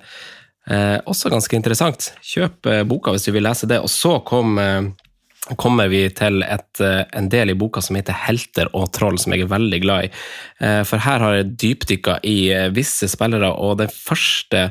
eh, 0.69 0.97
også 1.03 1.33
ganske 1.33 1.57
interessant. 1.57 2.11
Kjøp 2.23 2.69
boka 2.89 3.13
hvis 3.15 3.27
du 3.27 3.33
vil 3.35 3.47
lese 3.49 3.69
det. 3.69 3.81
Og 3.83 3.91
så 3.91 4.19
kom 4.25 4.55
kommer 5.57 5.89
vi 5.89 6.03
til 6.13 6.43
et, 6.45 6.81
en 6.81 7.29
del 7.31 7.53
i 7.53 7.57
boka 7.57 7.81
som 7.81 7.97
heter 7.97 8.17
Helter 8.27 8.69
og 8.77 8.91
troll, 8.95 9.19
som 9.21 9.33
jeg 9.33 9.45
er 9.45 9.51
veldig 9.51 9.79
glad 9.83 10.07
i. 10.07 10.09
For 10.85 11.01
her 11.01 11.23
har 11.23 11.37
jeg 11.37 11.53
dypdykka 11.63 12.19
i 12.27 12.37
visse 12.75 13.09
spillere, 13.09 13.49
og 13.55 13.79
den 13.81 13.89
første 13.93 14.67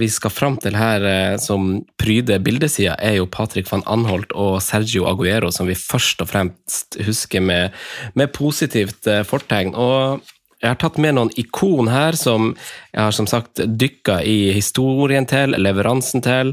vi 0.00 0.06
skal 0.08 0.32
fram 0.32 0.54
til 0.56 0.76
her 0.78 1.04
som 1.42 1.74
pryder 2.00 2.40
bildesida, 2.40 2.94
er 2.96 3.18
jo 3.18 3.26
Patrick 3.28 3.68
van 3.68 3.84
Anholt 3.90 4.32
og 4.32 4.62
Sergio 4.64 5.04
Aguero, 5.10 5.50
som 5.52 5.68
vi 5.68 5.76
først 5.76 6.24
og 6.24 6.30
fremst 6.30 6.96
husker 7.04 7.44
med, 7.44 7.76
med 8.16 8.32
positivt 8.32 9.10
fortegn. 9.28 9.74
Og 9.76 10.22
jeg 10.62 10.70
har 10.70 10.78
tatt 10.78 10.98
med 11.02 11.16
noen 11.16 11.32
ikon 11.40 11.88
her 11.90 12.14
som 12.14 12.52
jeg 12.92 13.00
har 13.00 13.14
som 13.16 13.26
sagt 13.26 13.64
dykka 13.66 14.20
i 14.22 14.52
historien 14.54 15.26
til, 15.26 15.56
leveransen 15.58 16.22
til. 16.22 16.52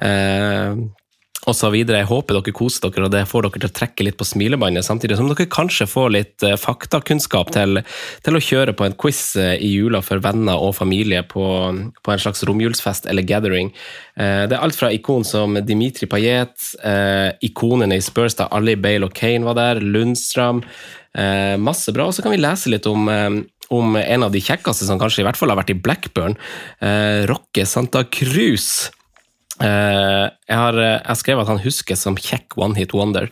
Eh, 0.00 0.80
og 1.48 1.56
så 1.56 1.70
videre. 1.72 2.02
Jeg 2.02 2.10
håper 2.10 2.36
dere 2.36 2.54
koser 2.56 2.90
dere, 2.90 3.06
og 3.06 3.14
det 3.14 3.22
får 3.30 3.46
dere 3.46 3.62
til 3.62 3.70
å 3.70 3.76
trekke 3.78 4.06
litt 4.06 4.18
på 4.20 4.26
smilebåndet, 4.28 4.84
samtidig 4.86 5.16
som 5.18 5.30
dere 5.30 5.48
kanskje 5.50 5.88
får 5.88 6.12
litt 6.12 6.46
faktakunnskap 6.60 7.52
til, 7.54 7.80
til 8.26 8.36
å 8.36 8.42
kjøre 8.44 8.74
på 8.76 8.86
en 8.86 8.96
quiz 9.00 9.22
i 9.40 9.72
jula 9.72 10.02
for 10.04 10.22
venner 10.24 10.60
og 10.60 10.76
familie 10.76 11.22
på, 11.26 11.44
på 12.04 12.12
en 12.12 12.22
slags 12.22 12.44
romjulsfest 12.48 13.08
eller 13.10 13.26
gathering. 13.26 13.72
Det 14.16 14.52
er 14.52 14.60
alt 14.60 14.76
fra 14.76 14.92
ikon 14.92 15.24
som 15.24 15.56
Dimitri 15.64 16.10
Payet, 16.10 16.72
ikonene 17.46 17.96
i 17.96 18.04
Spurs 18.04 18.36
da 18.36 18.50
Ali 18.52 18.76
Bale 18.76 19.08
og 19.08 19.16
Kane 19.16 19.48
var 19.48 19.56
der, 19.56 19.80
Lundstrøm. 19.80 20.60
Masse 21.64 21.96
bra. 21.96 22.06
Og 22.10 22.14
så 22.14 22.22
kan 22.22 22.36
vi 22.36 22.42
lese 22.42 22.72
litt 22.72 22.86
om 22.90 23.08
om 23.70 23.94
en 23.96 24.26
av 24.26 24.32
de 24.34 24.42
kjekkeste 24.42 24.86
som 24.86 24.98
kanskje 24.98 25.22
i 25.22 25.26
hvert 25.28 25.38
fall 25.38 25.52
har 25.52 25.60
vært 25.60 25.70
i 25.70 25.78
Blackburn, 25.78 26.34
eh, 26.82 27.22
Rocke 27.30 27.66
Santa 27.66 28.02
Cruz. 28.02 28.90
Jeg 29.60 30.56
har, 30.56 30.78
jeg 30.80 31.20
skrev 31.20 31.40
at 31.42 31.50
han 31.50 31.60
huskes 31.60 32.02
som 32.06 32.16
kjekk 32.16 32.56
one 32.56 32.78
hit 32.78 32.94
wonder. 32.96 33.28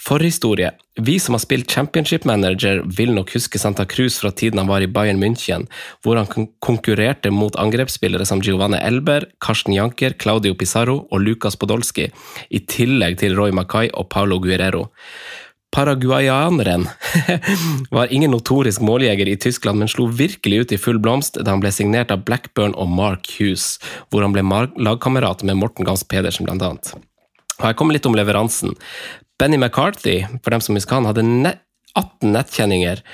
Forhistorie. 0.00 0.74
Vi 1.00 1.16
som 1.22 1.36
har 1.36 1.40
spilt 1.40 1.70
championship 1.70 2.26
manager, 2.28 2.82
vil 2.84 3.14
nok 3.16 3.32
huske 3.32 3.58
Santa 3.58 3.86
Cruz 3.88 4.18
fra 4.20 4.32
tiden 4.36 4.60
han 4.60 4.68
var 4.68 4.84
i 4.84 4.90
Bayern 4.90 5.22
München, 5.22 5.64
hvor 6.04 6.20
han 6.20 6.48
konkurrerte 6.60 7.32
mot 7.32 7.56
angrepsspillere 7.56 8.26
som 8.28 8.42
Giovanni 8.44 8.80
Elber, 8.84 9.24
Karsten 9.40 9.76
Janker, 9.76 10.18
Claudio 10.20 10.54
Pizarro 10.58 11.06
og 11.08 11.24
Lucas 11.24 11.56
Podolski, 11.56 12.10
i 12.50 12.60
tillegg 12.68 13.20
til 13.22 13.38
Roy 13.38 13.54
Mackay 13.56 13.88
og 13.94 14.10
Paulo 14.12 14.40
Guerrero. 14.42 14.90
Paraguayaneren 15.70 16.88
var 17.94 18.12
ingen 18.12 18.32
notorisk 18.34 18.82
måljeger 18.82 19.28
i 19.28 19.36
Tyskland, 19.38 19.78
men 19.78 19.90
slo 19.90 20.06
virkelig 20.06 20.64
ut 20.64 20.72
i 20.74 20.78
full 20.78 20.98
blomst 21.02 21.38
da 21.38 21.52
han 21.52 21.62
ble 21.62 21.70
signert 21.74 22.10
av 22.10 22.24
Blackburn 22.26 22.74
og 22.74 22.90
Mark 22.90 23.30
Hughes, 23.36 23.76
hvor 24.10 24.26
han 24.26 24.34
ble 24.34 24.42
lagkamerat 24.82 25.44
med 25.46 25.60
Morten 25.60 25.86
Gams 25.86 26.02
Pedersen, 26.02 26.48
blant 26.48 26.64
annet. 26.66 26.94
Og 27.60 27.68
Her 27.68 27.76
kommer 27.78 27.94
litt 27.94 28.08
om 28.08 28.18
leveransen. 28.18 28.74
Benny 29.38 29.60
McCarthy, 29.60 30.24
for 30.42 30.50
dem 30.50 30.64
som 30.64 30.76
husker 30.76 30.98
han, 30.98 31.08
hadde 31.08 31.54
18 31.94 32.34
nettkjenninger. 32.34 33.04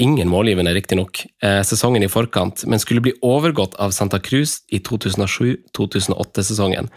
Ingen 0.00 0.32
målgivende, 0.32 0.74
riktignok, 0.74 1.22
eh, 1.42 1.62
sesongen 1.62 2.02
i 2.02 2.08
forkant, 2.08 2.64
men 2.66 2.80
skulle 2.80 3.04
bli 3.04 3.12
overgått 3.22 3.76
av 3.78 3.92
Santa 3.92 4.18
Cruz 4.18 4.64
i 4.68 4.80
2007-2008-sesongen. 4.80 6.88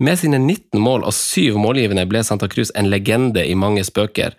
Med 0.00 0.16
sine 0.16 0.38
19 0.40 0.80
mål 0.80 1.04
og 1.04 1.12
syv 1.12 1.58
målgivende 1.60 2.06
ble 2.08 2.22
Santa 2.24 2.48
Cruz 2.48 2.70
en 2.78 2.88
legende 2.88 3.42
i 3.44 3.56
mange 3.58 3.84
spøker, 3.84 4.32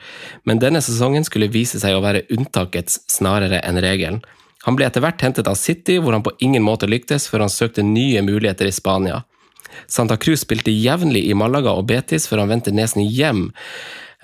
men 0.49 0.62
denne 0.62 0.82
sesongen 0.82 1.26
skulle 1.28 1.51
vise 1.53 1.78
seg 1.82 1.93
å 1.93 2.01
være 2.01 2.24
unntakets 2.34 3.03
snarere 3.12 3.59
enn 3.62 3.78
regelen. 3.84 4.24
Han 4.66 4.78
ble 4.78 4.88
etter 4.88 5.05
hvert 5.05 5.22
hentet 5.22 5.49
av 5.49 5.57
City, 5.57 5.99
hvor 6.01 6.18
han 6.18 6.26
på 6.26 6.34
ingen 6.41 6.66
måte 6.66 6.89
lyktes 6.89 7.28
før 7.30 7.45
han 7.45 7.53
søkte 7.53 7.86
nye 7.86 8.22
muligheter 8.26 8.70
i 8.70 8.74
Spania. 8.74 9.22
Santa 9.88 10.18
Cruz 10.18 10.43
spilte 10.43 10.74
jevnlig 10.74 11.24
i 11.30 11.38
Malaga 11.38 11.74
og 11.78 11.88
Betis 11.89 12.28
før 12.30 12.43
han 12.43 12.51
vendte 12.51 12.74
nesen 12.76 13.05
hjem 13.05 13.47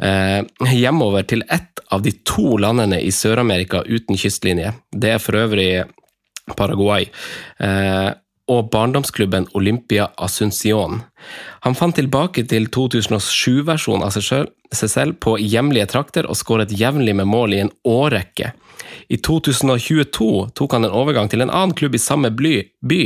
eh, 0.02 0.42
hjemover 0.74 1.26
til 1.30 1.46
ett 1.54 1.82
av 1.94 2.04
de 2.06 2.14
to 2.28 2.58
landene 2.62 3.00
i 3.02 3.14
Sør-Amerika 3.14 3.84
uten 3.86 4.18
kystlinje. 4.20 4.74
Det 4.92 5.16
er 5.16 5.24
for 5.24 5.40
øvrig 5.40 5.86
Paraguay. 6.58 7.08
Eh, 7.60 8.10
og 8.48 8.70
barndomsklubben 8.72 9.48
Olympia 9.58 10.08
Asuncion. 10.18 11.02
Han 11.66 11.76
fant 11.76 11.98
tilbake 12.00 12.46
til 12.48 12.70
2007-versjonen 12.72 14.06
av 14.08 14.16
seg 14.16 14.92
selv 14.92 15.18
på 15.24 15.36
hjemlige 15.42 15.90
trakter 15.92 16.28
og 16.30 16.40
skåret 16.40 16.72
jevnlig 16.72 17.16
med 17.20 17.28
mål 17.28 17.56
i 17.56 17.62
en 17.66 17.74
årrekke. 17.88 18.54
I 19.12 19.20
2022 19.24 20.30
tok 20.56 20.76
han 20.76 20.88
en 20.88 20.96
overgang 20.96 21.32
til 21.32 21.44
en 21.44 21.52
annen 21.52 21.76
klubb 21.76 21.96
i 21.96 22.02
samme 22.02 22.32
bly, 22.32 22.62
by, 22.80 23.02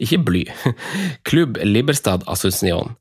ikke 0.00 0.22
bly, 0.24 0.44
klubb 1.28 1.60
Liberstad 1.64 2.24
Asuncion, 2.28 2.94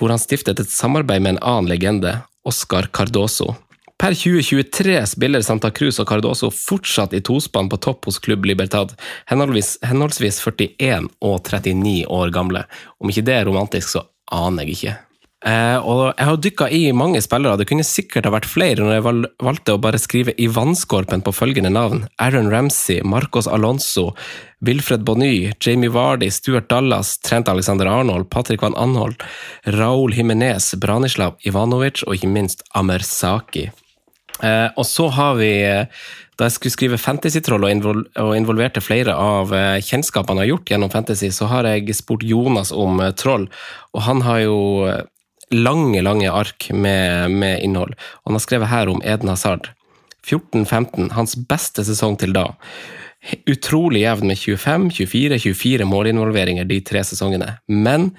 hvor 0.00 0.12
han 0.12 0.22
stiftet 0.22 0.60
et 0.60 0.72
samarbeid 0.72 1.24
med 1.24 1.36
en 1.36 1.44
annen 1.44 1.70
legende, 1.72 2.18
Oscar 2.46 2.88
Cardoso. 2.94 3.56
Per 3.96 4.12
2023 4.12 4.98
spiller 5.08 5.40
Santa 5.40 5.70
Cruz 5.72 5.96
og 6.02 6.10
Cardoso 6.10 6.50
fortsatt 6.52 7.14
i 7.16 7.22
tospann 7.24 7.70
på 7.72 7.78
topp 7.80 8.10
hos 8.10 8.20
klubb 8.20 8.44
Libertad, 8.44 8.92
henholdsvis, 9.30 9.78
henholdsvis 9.88 10.42
41 10.44 11.08
og 11.24 11.40
39 11.48 12.04
år 12.12 12.34
gamle. 12.34 12.66
Om 13.00 13.12
ikke 13.12 13.24
det 13.24 13.38
er 13.38 13.48
romantisk, 13.48 13.94
så 13.96 14.04
aner 14.36 14.66
jeg 14.66 14.76
ikke. 14.76 14.96
Eh, 15.46 15.78
og 15.84 16.10
jeg 16.16 16.26
har 16.26 16.38
dykka 16.42 16.66
i 16.74 16.80
mange 16.96 17.20
spillere, 17.22 17.58
det 17.60 17.68
kunne 17.70 17.86
sikkert 17.86 18.26
ha 18.26 18.32
vært 18.34 18.48
flere 18.50 18.82
når 18.82 18.94
jeg 18.96 19.04
valgte 19.46 19.76
å 19.76 19.80
bare 19.80 20.00
skrive 20.00 20.34
i 20.40 20.48
vannskorpen 20.50 21.22
på 21.24 21.34
følgende 21.36 21.70
navn. 21.72 22.04
Aaron 22.20 22.50
Ramsey, 22.52 23.02
Marcos 23.06 23.46
Alonso, 23.46 24.10
Wilfred 24.66 25.04
Bonny, 25.06 25.52
Jamie 25.60 25.92
Vardy, 25.92 26.32
Stuart 26.34 26.68
Dallas, 26.72 27.16
Trent 27.22 27.48
Alexander 27.52 27.88
Arnold, 27.92 28.28
Patrick 28.32 28.64
Van 28.64 28.76
Anhold, 28.76 29.22
Raúl 29.76 30.16
Jimenez, 30.16 30.74
Branislav 30.82 31.36
Ivanovic 31.46 32.02
og 32.08 32.16
ikke 32.18 32.32
minst 32.32 32.66
Amer 32.74 33.04
Eh, 34.44 34.68
og 34.76 34.86
så 34.88 35.08
har 35.16 35.36
vi 35.38 35.50
da 36.36 36.48
jeg 36.48 36.56
skulle 36.58 36.74
skrive 36.74 37.00
Fantasy-troll 37.00 37.64
og 37.64 38.32
involverte 38.36 38.82
flere 38.84 39.14
av 39.16 39.54
eh, 39.56 39.78
kjennskapene 39.84 40.42
jeg 40.42 40.50
har 40.50 40.52
gjort 40.52 40.72
gjennom 40.72 40.92
Fantasy, 40.92 41.30
så 41.32 41.48
har 41.48 41.68
jeg 41.70 41.96
spurt 41.96 42.26
Jonas 42.26 42.74
om 42.76 43.00
troll, 43.16 43.46
og 43.96 44.04
han 44.04 44.20
har 44.26 44.42
jo 44.44 44.58
lange, 45.54 46.02
lange 46.02 46.28
ark 46.32 46.68
med, 46.72 47.30
med 47.30 47.62
innhold. 47.64 47.94
Og 47.96 48.30
han 48.30 48.38
har 48.38 48.44
skrevet 48.44 48.72
her 48.72 48.92
om 48.92 49.02
Eden 49.04 49.32
Hazard. 49.32 49.70
14-15, 50.26 51.12
hans 51.14 51.36
beste 51.48 51.84
sesong 51.86 52.18
til 52.18 52.34
da. 52.34 52.50
Utrolig 53.46 54.02
jevn 54.02 54.28
med 54.30 54.38
25, 54.38 54.90
24, 54.98 55.38
24 55.38 55.86
målinvolveringer 55.88 56.66
de 56.66 56.80
tre 56.84 57.02
sesongene. 57.06 57.56
Men 57.68 58.10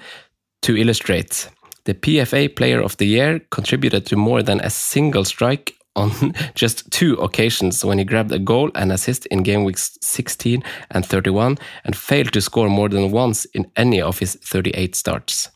to 0.64 0.74
illustrate 0.76 1.52
The 1.84 1.94
PFA 1.94 2.48
Player 2.56 2.80
of 2.82 2.96
the 2.96 3.06
Year 3.06 3.40
contributed 3.50 4.06
to 4.06 4.16
more 4.16 4.42
than 4.42 4.60
a 4.60 4.70
single 4.70 5.24
strike 5.24 5.72
on 5.98 6.32
just 6.54 6.90
two 6.90 7.14
occasions 7.20 7.84
when 7.84 7.98
he 7.98 8.04
grabbed 8.04 8.32
a 8.32 8.38
goal 8.38 8.70
and 8.74 8.92
assist 8.92 9.26
in 9.26 9.42
game 9.42 9.64
weeks 9.64 9.98
16 10.00 10.62
and 10.90 11.04
31 11.04 11.58
and 11.84 11.96
failed 11.96 12.32
to 12.32 12.40
score 12.40 12.68
more 12.68 12.88
than 12.88 13.10
once 13.10 13.44
in 13.54 13.70
any 13.76 14.00
of 14.00 14.18
his 14.18 14.38
38 14.42 14.94
starts. 14.94 15.50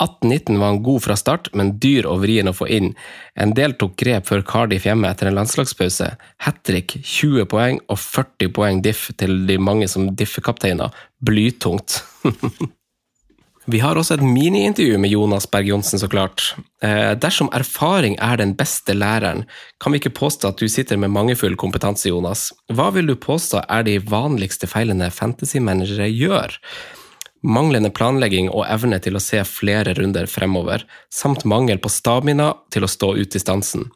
18-19 0.00 0.58
var 0.58 0.66
han 0.66 0.82
god 0.82 1.02
fra 1.02 1.16
start, 1.16 1.48
men 1.54 1.76
dyr 1.78 2.06
og 2.10 2.20
vrien 2.24 2.50
å 2.50 2.54
få 2.56 2.66
inn. 2.66 2.90
En 3.38 3.54
del 3.54 3.76
tok 3.78 3.94
grep 4.00 4.26
før 4.26 4.42
Cardiff 4.46 4.88
hjemme 4.88 5.08
etter 5.08 5.30
en 5.30 5.38
landslagspause. 5.38 6.08
Hat 6.42 6.58
trick, 6.66 6.98
20 6.98 7.46
poeng 7.52 7.78
og 7.86 8.00
40 8.02 8.52
poeng 8.56 8.82
diff 8.84 9.06
til 9.20 9.44
de 9.48 9.58
mange 9.62 9.88
som 9.88 10.10
diffekapteiner. 10.18 10.90
Blytungt. 11.24 12.00
Vi 13.66 13.80
har 13.82 13.98
også 13.98 14.14
et 14.14 14.22
miniintervju 14.22 14.98
med 15.02 15.10
Jonas 15.10 15.48
Berg 15.50 15.66
Johnsen, 15.66 15.98
så 15.98 16.06
klart. 16.08 16.54
Eh, 16.82 17.14
dersom 17.18 17.48
erfaring 17.52 18.14
er 18.22 18.38
den 18.38 18.54
beste 18.54 18.94
læreren, 18.94 19.42
kan 19.82 19.92
vi 19.92 19.98
ikke 19.98 20.14
påstå 20.14 20.52
at 20.52 20.60
du 20.62 20.68
sitter 20.70 20.96
med 20.96 21.10
mangefull 21.10 21.56
kompetanse, 21.58 22.08
Jonas. 22.12 22.52
Hva 22.70 22.92
vil 22.94 23.10
du 23.10 23.16
påstå 23.18 23.64
er 23.66 23.82
de 23.88 23.98
vanligste 23.98 24.70
feilene 24.70 25.10
fantasy-managere 25.10 26.06
gjør? 26.12 26.60
manglende 27.46 27.90
planlegging 27.94 28.48
og 28.50 28.66
evne 28.68 28.98
til 29.02 29.16
å 29.16 29.22
se 29.22 29.42
flere 29.46 29.94
runder 29.96 30.26
fremover, 30.30 30.84
samt 31.12 31.44
mangel 31.48 31.78
på 31.82 31.92
stamina 31.92 32.52
til 32.74 32.86
å 32.86 32.90
stå 32.90 33.12
ut 33.16 33.32
distansen. 33.32 33.88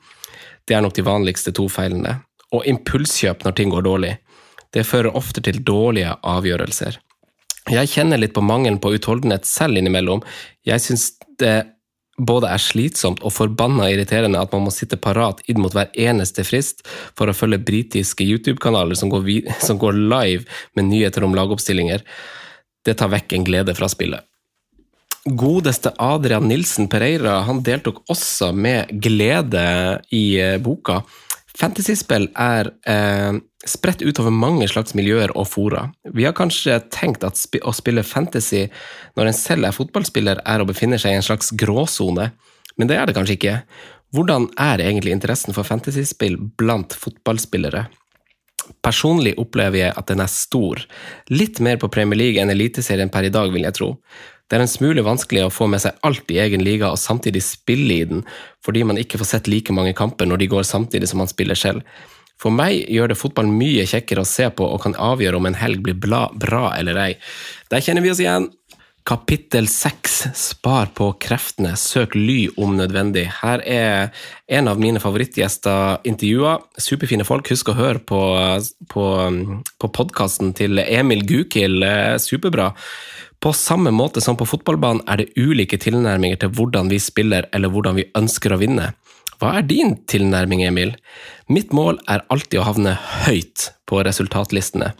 Det 0.68 0.76
er 0.76 0.84
nok 0.84 0.94
de 0.96 1.06
vanligste 1.06 1.52
to 1.56 1.66
feilene. 1.72 2.20
Og 2.54 2.66
impulskjøp 2.66 3.44
når 3.46 3.56
ting 3.58 3.72
går 3.72 3.86
dårlig. 3.86 4.16
Det 4.74 4.86
fører 4.86 5.16
ofte 5.18 5.42
til 5.42 5.62
dårlige 5.66 6.14
avgjørelser. 6.22 6.98
Jeg 7.68 7.90
kjenner 7.92 8.20
litt 8.20 8.32
på 8.32 8.44
mangelen 8.44 8.80
på 8.80 8.94
utholdenhet 8.96 9.44
selv 9.48 9.76
innimellom. 9.76 10.22
Jeg 10.66 10.82
syns 10.84 11.10
det 11.40 11.58
både 12.20 12.50
er 12.52 12.60
slitsomt 12.60 13.22
og 13.24 13.32
forbanna 13.32 13.88
irriterende 13.92 14.40
at 14.40 14.52
man 14.54 14.66
må 14.66 14.72
sitte 14.74 14.98
parat 15.00 15.40
inn 15.48 15.60
mot 15.62 15.74
hver 15.74 15.88
eneste 15.96 16.44
frist 16.44 16.84
for 17.16 17.30
å 17.30 17.36
følge 17.36 17.62
britiske 17.64 18.26
YouTube-kanaler 18.26 18.98
som, 18.98 19.12
som, 19.66 19.80
går 19.80 19.96
live 19.96 20.44
med 20.76 20.90
nyheter 20.90 21.24
om 21.24 21.36
lagoppstillinger. 21.36 22.04
Det 22.84 22.96
tar 23.00 23.12
vekk 23.12 23.36
en 23.36 23.46
glede 23.48 23.76
fra 23.76 23.88
spillet. 23.92 24.24
Godeste 25.24 25.92
Adrian 26.00 26.46
Nilsen 26.48 26.88
Pereira 26.88 27.42
han 27.44 27.60
deltok 27.64 28.00
også 28.08 28.54
med 28.56 28.88
glede 29.04 29.64
i 30.16 30.24
eh, 30.40 30.56
boka. 30.64 31.02
Fantasyspill 31.60 32.30
er 32.40 32.70
eh, 32.88 33.36
spredt 33.68 34.00
utover 34.00 34.32
mange 34.32 34.68
slags 34.70 34.94
miljøer 34.96 35.32
og 35.36 35.48
fora. 35.50 35.88
Vi 36.08 36.24
har 36.24 36.36
kanskje 36.36 36.78
tenkt 36.94 37.24
at 37.26 37.36
sp 37.36 37.60
å 37.60 37.74
spille 37.76 38.04
fantasy 38.06 38.64
når 39.18 39.28
en 39.28 39.36
selv 39.36 39.68
er 39.68 39.76
fotballspiller, 39.76 40.40
er 40.48 40.62
å 40.62 40.68
befinne 40.68 40.98
seg 41.00 41.12
i 41.12 41.20
en 41.20 41.26
slags 41.26 41.52
gråsone, 41.60 42.30
men 42.80 42.88
det 42.88 42.96
er 42.96 43.08
det 43.08 43.16
kanskje 43.18 43.36
ikke. 43.36 43.56
Hvordan 44.16 44.48
er 44.58 44.82
egentlig 44.82 45.12
interessen 45.14 45.54
for 45.54 45.68
fantasyspill 45.68 46.38
blant 46.58 46.96
fotballspillere? 46.96 47.84
Personlig 48.84 49.34
opplever 49.40 49.82
jeg 49.82 49.94
at 49.98 50.08
den 50.08 50.22
er 50.22 50.30
stor. 50.32 50.80
Litt 51.28 51.60
mer 51.60 51.76
på 51.82 51.90
Premier 51.92 52.18
League 52.18 52.40
enn 52.40 52.52
Eliteserien 52.52 53.10
per 53.12 53.26
i 53.26 53.32
dag, 53.34 53.52
vil 53.52 53.66
jeg 53.66 53.76
tro. 53.76 53.94
Det 54.50 54.58
er 54.58 54.64
en 54.64 54.70
smule 54.70 55.04
vanskelig 55.06 55.44
å 55.46 55.52
få 55.54 55.68
med 55.70 55.82
seg 55.84 55.98
alt 56.06 56.32
i 56.34 56.40
egen 56.42 56.64
liga 56.66 56.90
og 56.90 56.98
samtidig 56.98 57.44
spille 57.46 58.00
i 58.00 58.06
den, 58.10 58.24
fordi 58.66 58.82
man 58.82 58.98
ikke 58.98 59.20
får 59.20 59.36
sett 59.36 59.50
like 59.50 59.74
mange 59.74 59.94
kamper 59.94 60.26
når 60.26 60.42
de 60.42 60.50
går 60.50 60.66
samtidig 60.66 61.06
som 61.06 61.22
man 61.22 61.30
spiller 61.30 61.58
selv. 61.58 61.86
For 62.40 62.50
meg 62.50 62.88
gjør 62.90 63.12
det 63.12 63.20
fotball 63.20 63.50
mye 63.52 63.84
kjekkere 63.86 64.24
å 64.24 64.28
se 64.28 64.48
på 64.50 64.66
og 64.66 64.80
kan 64.82 64.96
avgjøre 64.98 65.38
om 65.38 65.46
en 65.46 65.58
helg 65.60 65.84
blir 65.84 65.98
bra, 66.00 66.70
eller 66.74 66.98
ei. 66.98 67.12
Der 67.70 67.84
kjenner 67.84 68.02
vi 68.02 68.10
oss 68.10 68.22
igjen. 68.22 68.48
Kapittel 69.10 69.64
seks 69.70 70.18
Spar 70.36 70.90
på 70.96 71.06
kreftene, 71.22 71.72
søk 71.76 72.14
ly 72.14 72.50
om 72.60 72.74
nødvendig. 72.76 73.26
Her 73.40 73.62
er 73.64 74.10
en 74.52 74.68
av 74.68 74.80
mine 74.80 75.00
favorittgjester 75.00 76.04
intervjua. 76.08 76.58
Superfine 76.76 77.24
folk. 77.28 77.48
Husk 77.52 77.72
å 77.72 77.78
høre 77.78 78.02
på, 78.04 78.20
på, 78.92 79.06
på 79.80 79.92
podkasten 79.96 80.52
til 80.56 80.82
Emil 80.84 81.24
Gukild. 81.28 81.86
Superbra. 82.20 82.70
På 83.40 83.54
samme 83.56 83.92
måte 83.94 84.20
som 84.20 84.36
på 84.36 84.46
fotballbanen 84.48 85.04
er 85.08 85.22
det 85.22 85.30
ulike 85.40 85.78
tilnærminger 85.80 86.42
til 86.42 86.52
hvordan 86.56 86.90
vi 86.92 86.98
spiller 87.00 87.48
eller 87.56 87.72
hvordan 87.72 87.96
vi 87.96 88.08
ønsker 88.18 88.52
å 88.52 88.60
vinne. 88.60 88.90
Hva 89.40 89.54
er 89.56 89.64
din 89.64 89.94
tilnærming, 90.04 90.66
Emil? 90.68 90.92
Mitt 91.48 91.72
mål 91.72 92.02
er 92.10 92.26
alltid 92.28 92.60
å 92.60 92.66
havne 92.68 92.98
høyt 93.24 93.70
på 93.88 94.02
resultatlistene. 94.04 94.92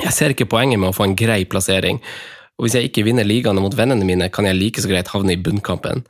Jeg 0.00 0.16
ser 0.16 0.32
ikke 0.32 0.48
poenget 0.50 0.80
med 0.80 0.90
å 0.90 0.96
få 0.96 1.04
en 1.04 1.18
grei 1.18 1.44
plassering 1.44 2.00
og 2.54 2.66
hvis 2.66 2.76
jeg 2.78 2.90
ikke 2.90 3.04
vinner 3.08 3.26
ligaene 3.26 3.62
mot 3.62 3.74
vennene 3.74 4.06
mine, 4.06 4.30
kan 4.30 4.46
jeg 4.46 4.58
like 4.58 4.82
så 4.82 4.90
greit 4.90 5.10
havne 5.10 5.34
i 5.34 5.40
bunnkampen. 5.42 6.04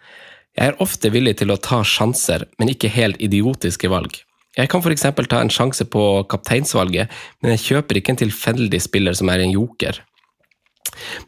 Jeg 0.54 0.70
er 0.70 0.82
ofte 0.82 1.10
villig 1.10 1.38
til 1.40 1.50
å 1.50 1.58
ta 1.60 1.80
sjanser, 1.88 2.44
men 2.60 2.70
ikke 2.70 2.92
helt 2.92 3.20
idiotiske 3.22 3.88
valg. 3.90 4.20
Jeg 4.54 4.70
kan 4.70 4.84
f.eks. 4.84 5.06
ta 5.30 5.40
en 5.40 5.50
sjanse 5.50 5.86
på 5.90 6.02
kapteinsvalget, 6.30 7.10
men 7.42 7.54
jeg 7.54 7.64
kjøper 7.64 7.98
ikke 7.98 8.14
en 8.14 8.20
tilfeldig 8.20 8.80
spiller 8.84 9.16
som 9.18 9.32
er 9.32 9.42
en 9.42 9.54
joker. 9.56 9.98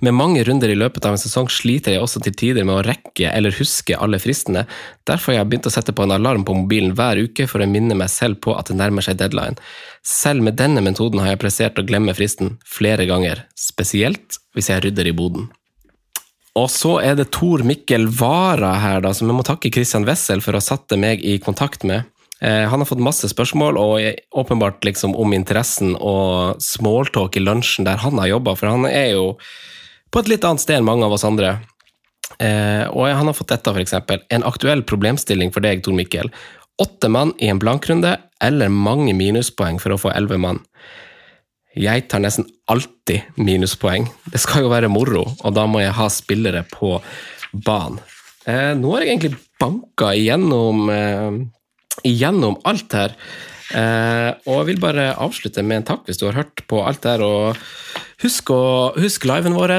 Med 0.04 0.14
mange 0.14 0.44
runder 0.44 0.70
i 0.70 0.76
løpet 0.76 1.04
av 1.08 1.16
en 1.16 1.20
sesong 1.20 1.48
sliter 1.52 1.94
jeg 1.94 2.02
også 2.04 2.20
til 2.24 2.34
tider 2.36 2.66
med 2.66 2.78
å 2.78 2.84
rekke 2.86 3.30
eller 3.32 3.54
huske 3.56 3.96
alle 3.96 4.20
fristene, 4.22 4.66
derfor 5.08 5.32
har 5.32 5.40
jeg 5.40 5.50
begynt 5.50 5.68
å 5.70 5.74
sette 5.74 5.94
på 5.96 6.04
en 6.04 6.14
alarm 6.16 6.44
på 6.46 6.56
mobilen 6.56 6.94
hver 6.96 7.20
uke 7.24 7.48
for 7.50 7.64
å 7.64 7.68
minne 7.70 7.96
meg 7.98 8.12
selv 8.12 8.40
på 8.44 8.54
at 8.56 8.70
det 8.70 8.78
nærmer 8.78 9.04
seg 9.06 9.18
deadline. 9.20 9.56
Selv 10.06 10.44
med 10.46 10.58
denne 10.60 10.84
metoden 10.84 11.22
har 11.22 11.34
jeg 11.34 11.42
prestert 11.42 11.80
å 11.80 11.86
glemme 11.86 12.14
fristen 12.16 12.56
flere 12.68 13.08
ganger, 13.08 13.46
spesielt 13.58 14.40
hvis 14.56 14.70
jeg 14.72 14.84
rydder 14.84 15.10
i 15.10 15.16
boden. 15.16 15.48
Og 16.56 16.70
så 16.72 16.94
er 17.04 17.16
det 17.18 17.30
Tor 17.36 17.64
Mikkel 17.68 18.06
Vara 18.16 18.76
her, 18.80 19.02
da, 19.04 19.12
som 19.12 19.28
jeg 19.28 19.36
må 19.36 19.44
takke 19.44 19.72
Christian 19.72 20.06
Wessel 20.08 20.40
for 20.44 20.56
å 20.56 20.62
ha 20.62 20.64
satt 20.64 20.94
meg 20.96 21.20
i 21.20 21.36
kontakt 21.42 21.84
med. 21.84 22.08
Eh, 22.40 22.68
han 22.68 22.80
har 22.80 22.88
fått 22.88 23.00
masse 23.00 23.28
spørsmål, 23.32 23.78
og 23.80 24.36
åpenbart 24.36 24.84
liksom 24.84 25.16
om 25.16 25.32
interessen 25.32 25.94
og 25.96 26.60
smalltalk 26.62 27.38
i 27.38 27.44
lunsjen 27.44 27.88
der 27.88 28.02
han 28.02 28.20
har 28.20 28.34
jobba, 28.34 28.56
for 28.58 28.68
han 28.68 28.84
er 28.90 29.14
jo 29.14 29.24
på 30.12 30.20
et 30.20 30.28
litt 30.30 30.44
annet 30.44 30.62
sted 30.62 30.78
enn 30.78 30.88
mange 30.88 31.06
av 31.06 31.16
oss 31.16 31.24
andre. 31.26 31.56
Eh, 32.42 32.84
og 32.92 33.08
han 33.08 33.30
har 33.30 33.36
fått 33.36 33.54
dette, 33.54 33.72
f.eks. 33.72 33.96
En 34.34 34.46
aktuell 34.46 34.84
problemstilling 34.86 35.52
for 35.54 35.64
deg, 35.64 35.82
Tor 35.84 35.96
Mikkel. 35.96 36.30
Åtte 36.82 37.08
mann 37.08 37.32
i 37.40 37.48
en 37.48 37.60
blankrunde, 37.60 38.18
eller 38.44 38.72
mange 38.72 39.14
minuspoeng 39.16 39.80
for 39.80 39.94
å 39.94 40.00
få 40.00 40.12
elleve 40.12 40.38
mann. 40.42 40.60
Jeg 41.76 42.06
tar 42.08 42.22
nesten 42.24 42.46
alltid 42.72 43.36
minuspoeng. 43.40 44.08
Det 44.32 44.40
skal 44.40 44.64
jo 44.64 44.72
være 44.72 44.92
moro, 44.92 45.24
og 45.24 45.56
da 45.56 45.66
må 45.68 45.82
jeg 45.82 45.96
ha 45.96 46.08
spillere 46.12 46.64
på 46.68 46.98
banen. 47.52 48.00
Eh, 48.46 48.72
nå 48.78 48.92
har 48.92 49.02
jeg 49.02 49.16
egentlig 49.16 49.38
banka 49.60 50.12
igjennom, 50.14 50.86
eh, 51.98 52.10
igjennom 52.12 52.58
alt 52.68 52.96
her. 52.96 53.16
Eh, 53.74 54.30
og 54.46 54.60
jeg 54.60 54.66
vil 54.68 54.82
bare 54.82 55.10
avslutte 55.18 55.64
med 55.66 55.80
en 55.80 55.88
takk 55.88 56.04
hvis 56.06 56.20
du 56.20 56.28
har 56.28 56.38
hørt 56.42 56.62
på 56.70 56.84
alt 56.86 57.02
der. 57.06 57.24
og 57.24 57.56
Husk, 58.24 58.48
å, 58.48 58.94
husk 58.96 59.26
liven 59.28 59.52
vår. 59.52 59.74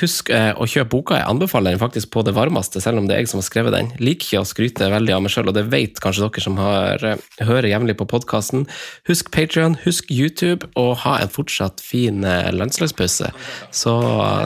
Husk 0.00 0.32
eh, 0.34 0.50
å 0.58 0.66
kjøpe 0.66 0.90
boka. 0.90 1.20
Jeg 1.20 1.28
anbefaler 1.30 1.76
den 1.76 1.82
faktisk 1.82 2.10
på 2.16 2.24
det 2.26 2.34
varmeste, 2.34 2.82
selv 2.82 2.98
om 2.98 3.06
det 3.06 3.14
er 3.14 3.22
jeg 3.22 3.30
som 3.30 3.38
har 3.38 3.46
skrevet 3.46 3.76
den. 3.76 3.92
Liker 4.02 4.26
ikke 4.26 4.42
å 4.42 4.48
skryte 4.50 4.90
veldig 4.90 5.14
av 5.14 5.22
meg 5.22 5.34
sjøl, 5.34 5.52
og 5.52 5.54
det 5.54 5.68
vet 5.70 6.02
kanskje 6.02 6.26
dere 6.26 6.42
som 6.42 6.58
har, 6.58 7.04
eh, 7.06 7.22
hører 7.46 7.70
jevnlig 7.70 7.94
på 8.00 8.08
podkasten. 8.10 8.66
Husk 9.06 9.30
Patrion, 9.30 9.78
husk 9.86 10.10
YouTube, 10.10 10.66
og 10.74 10.96
ha 11.06 11.20
en 11.22 11.30
fortsatt 11.30 11.78
fin 11.84 12.24
eh, 12.26 12.50
landslagspause. 12.50 13.30
Så 13.70 13.94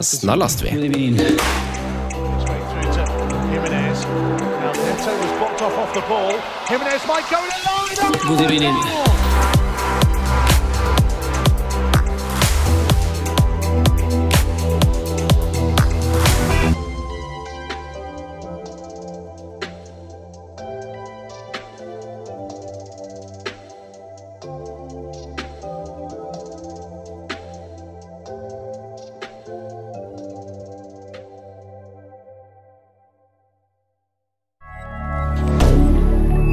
snallast 0.05 0.67
vi. 0.67 0.77
the 6.01 6.09
ball. 6.09 6.39
Jimenez 6.69 7.07
might 7.07 7.29
go 7.31 7.45
in 7.45 7.51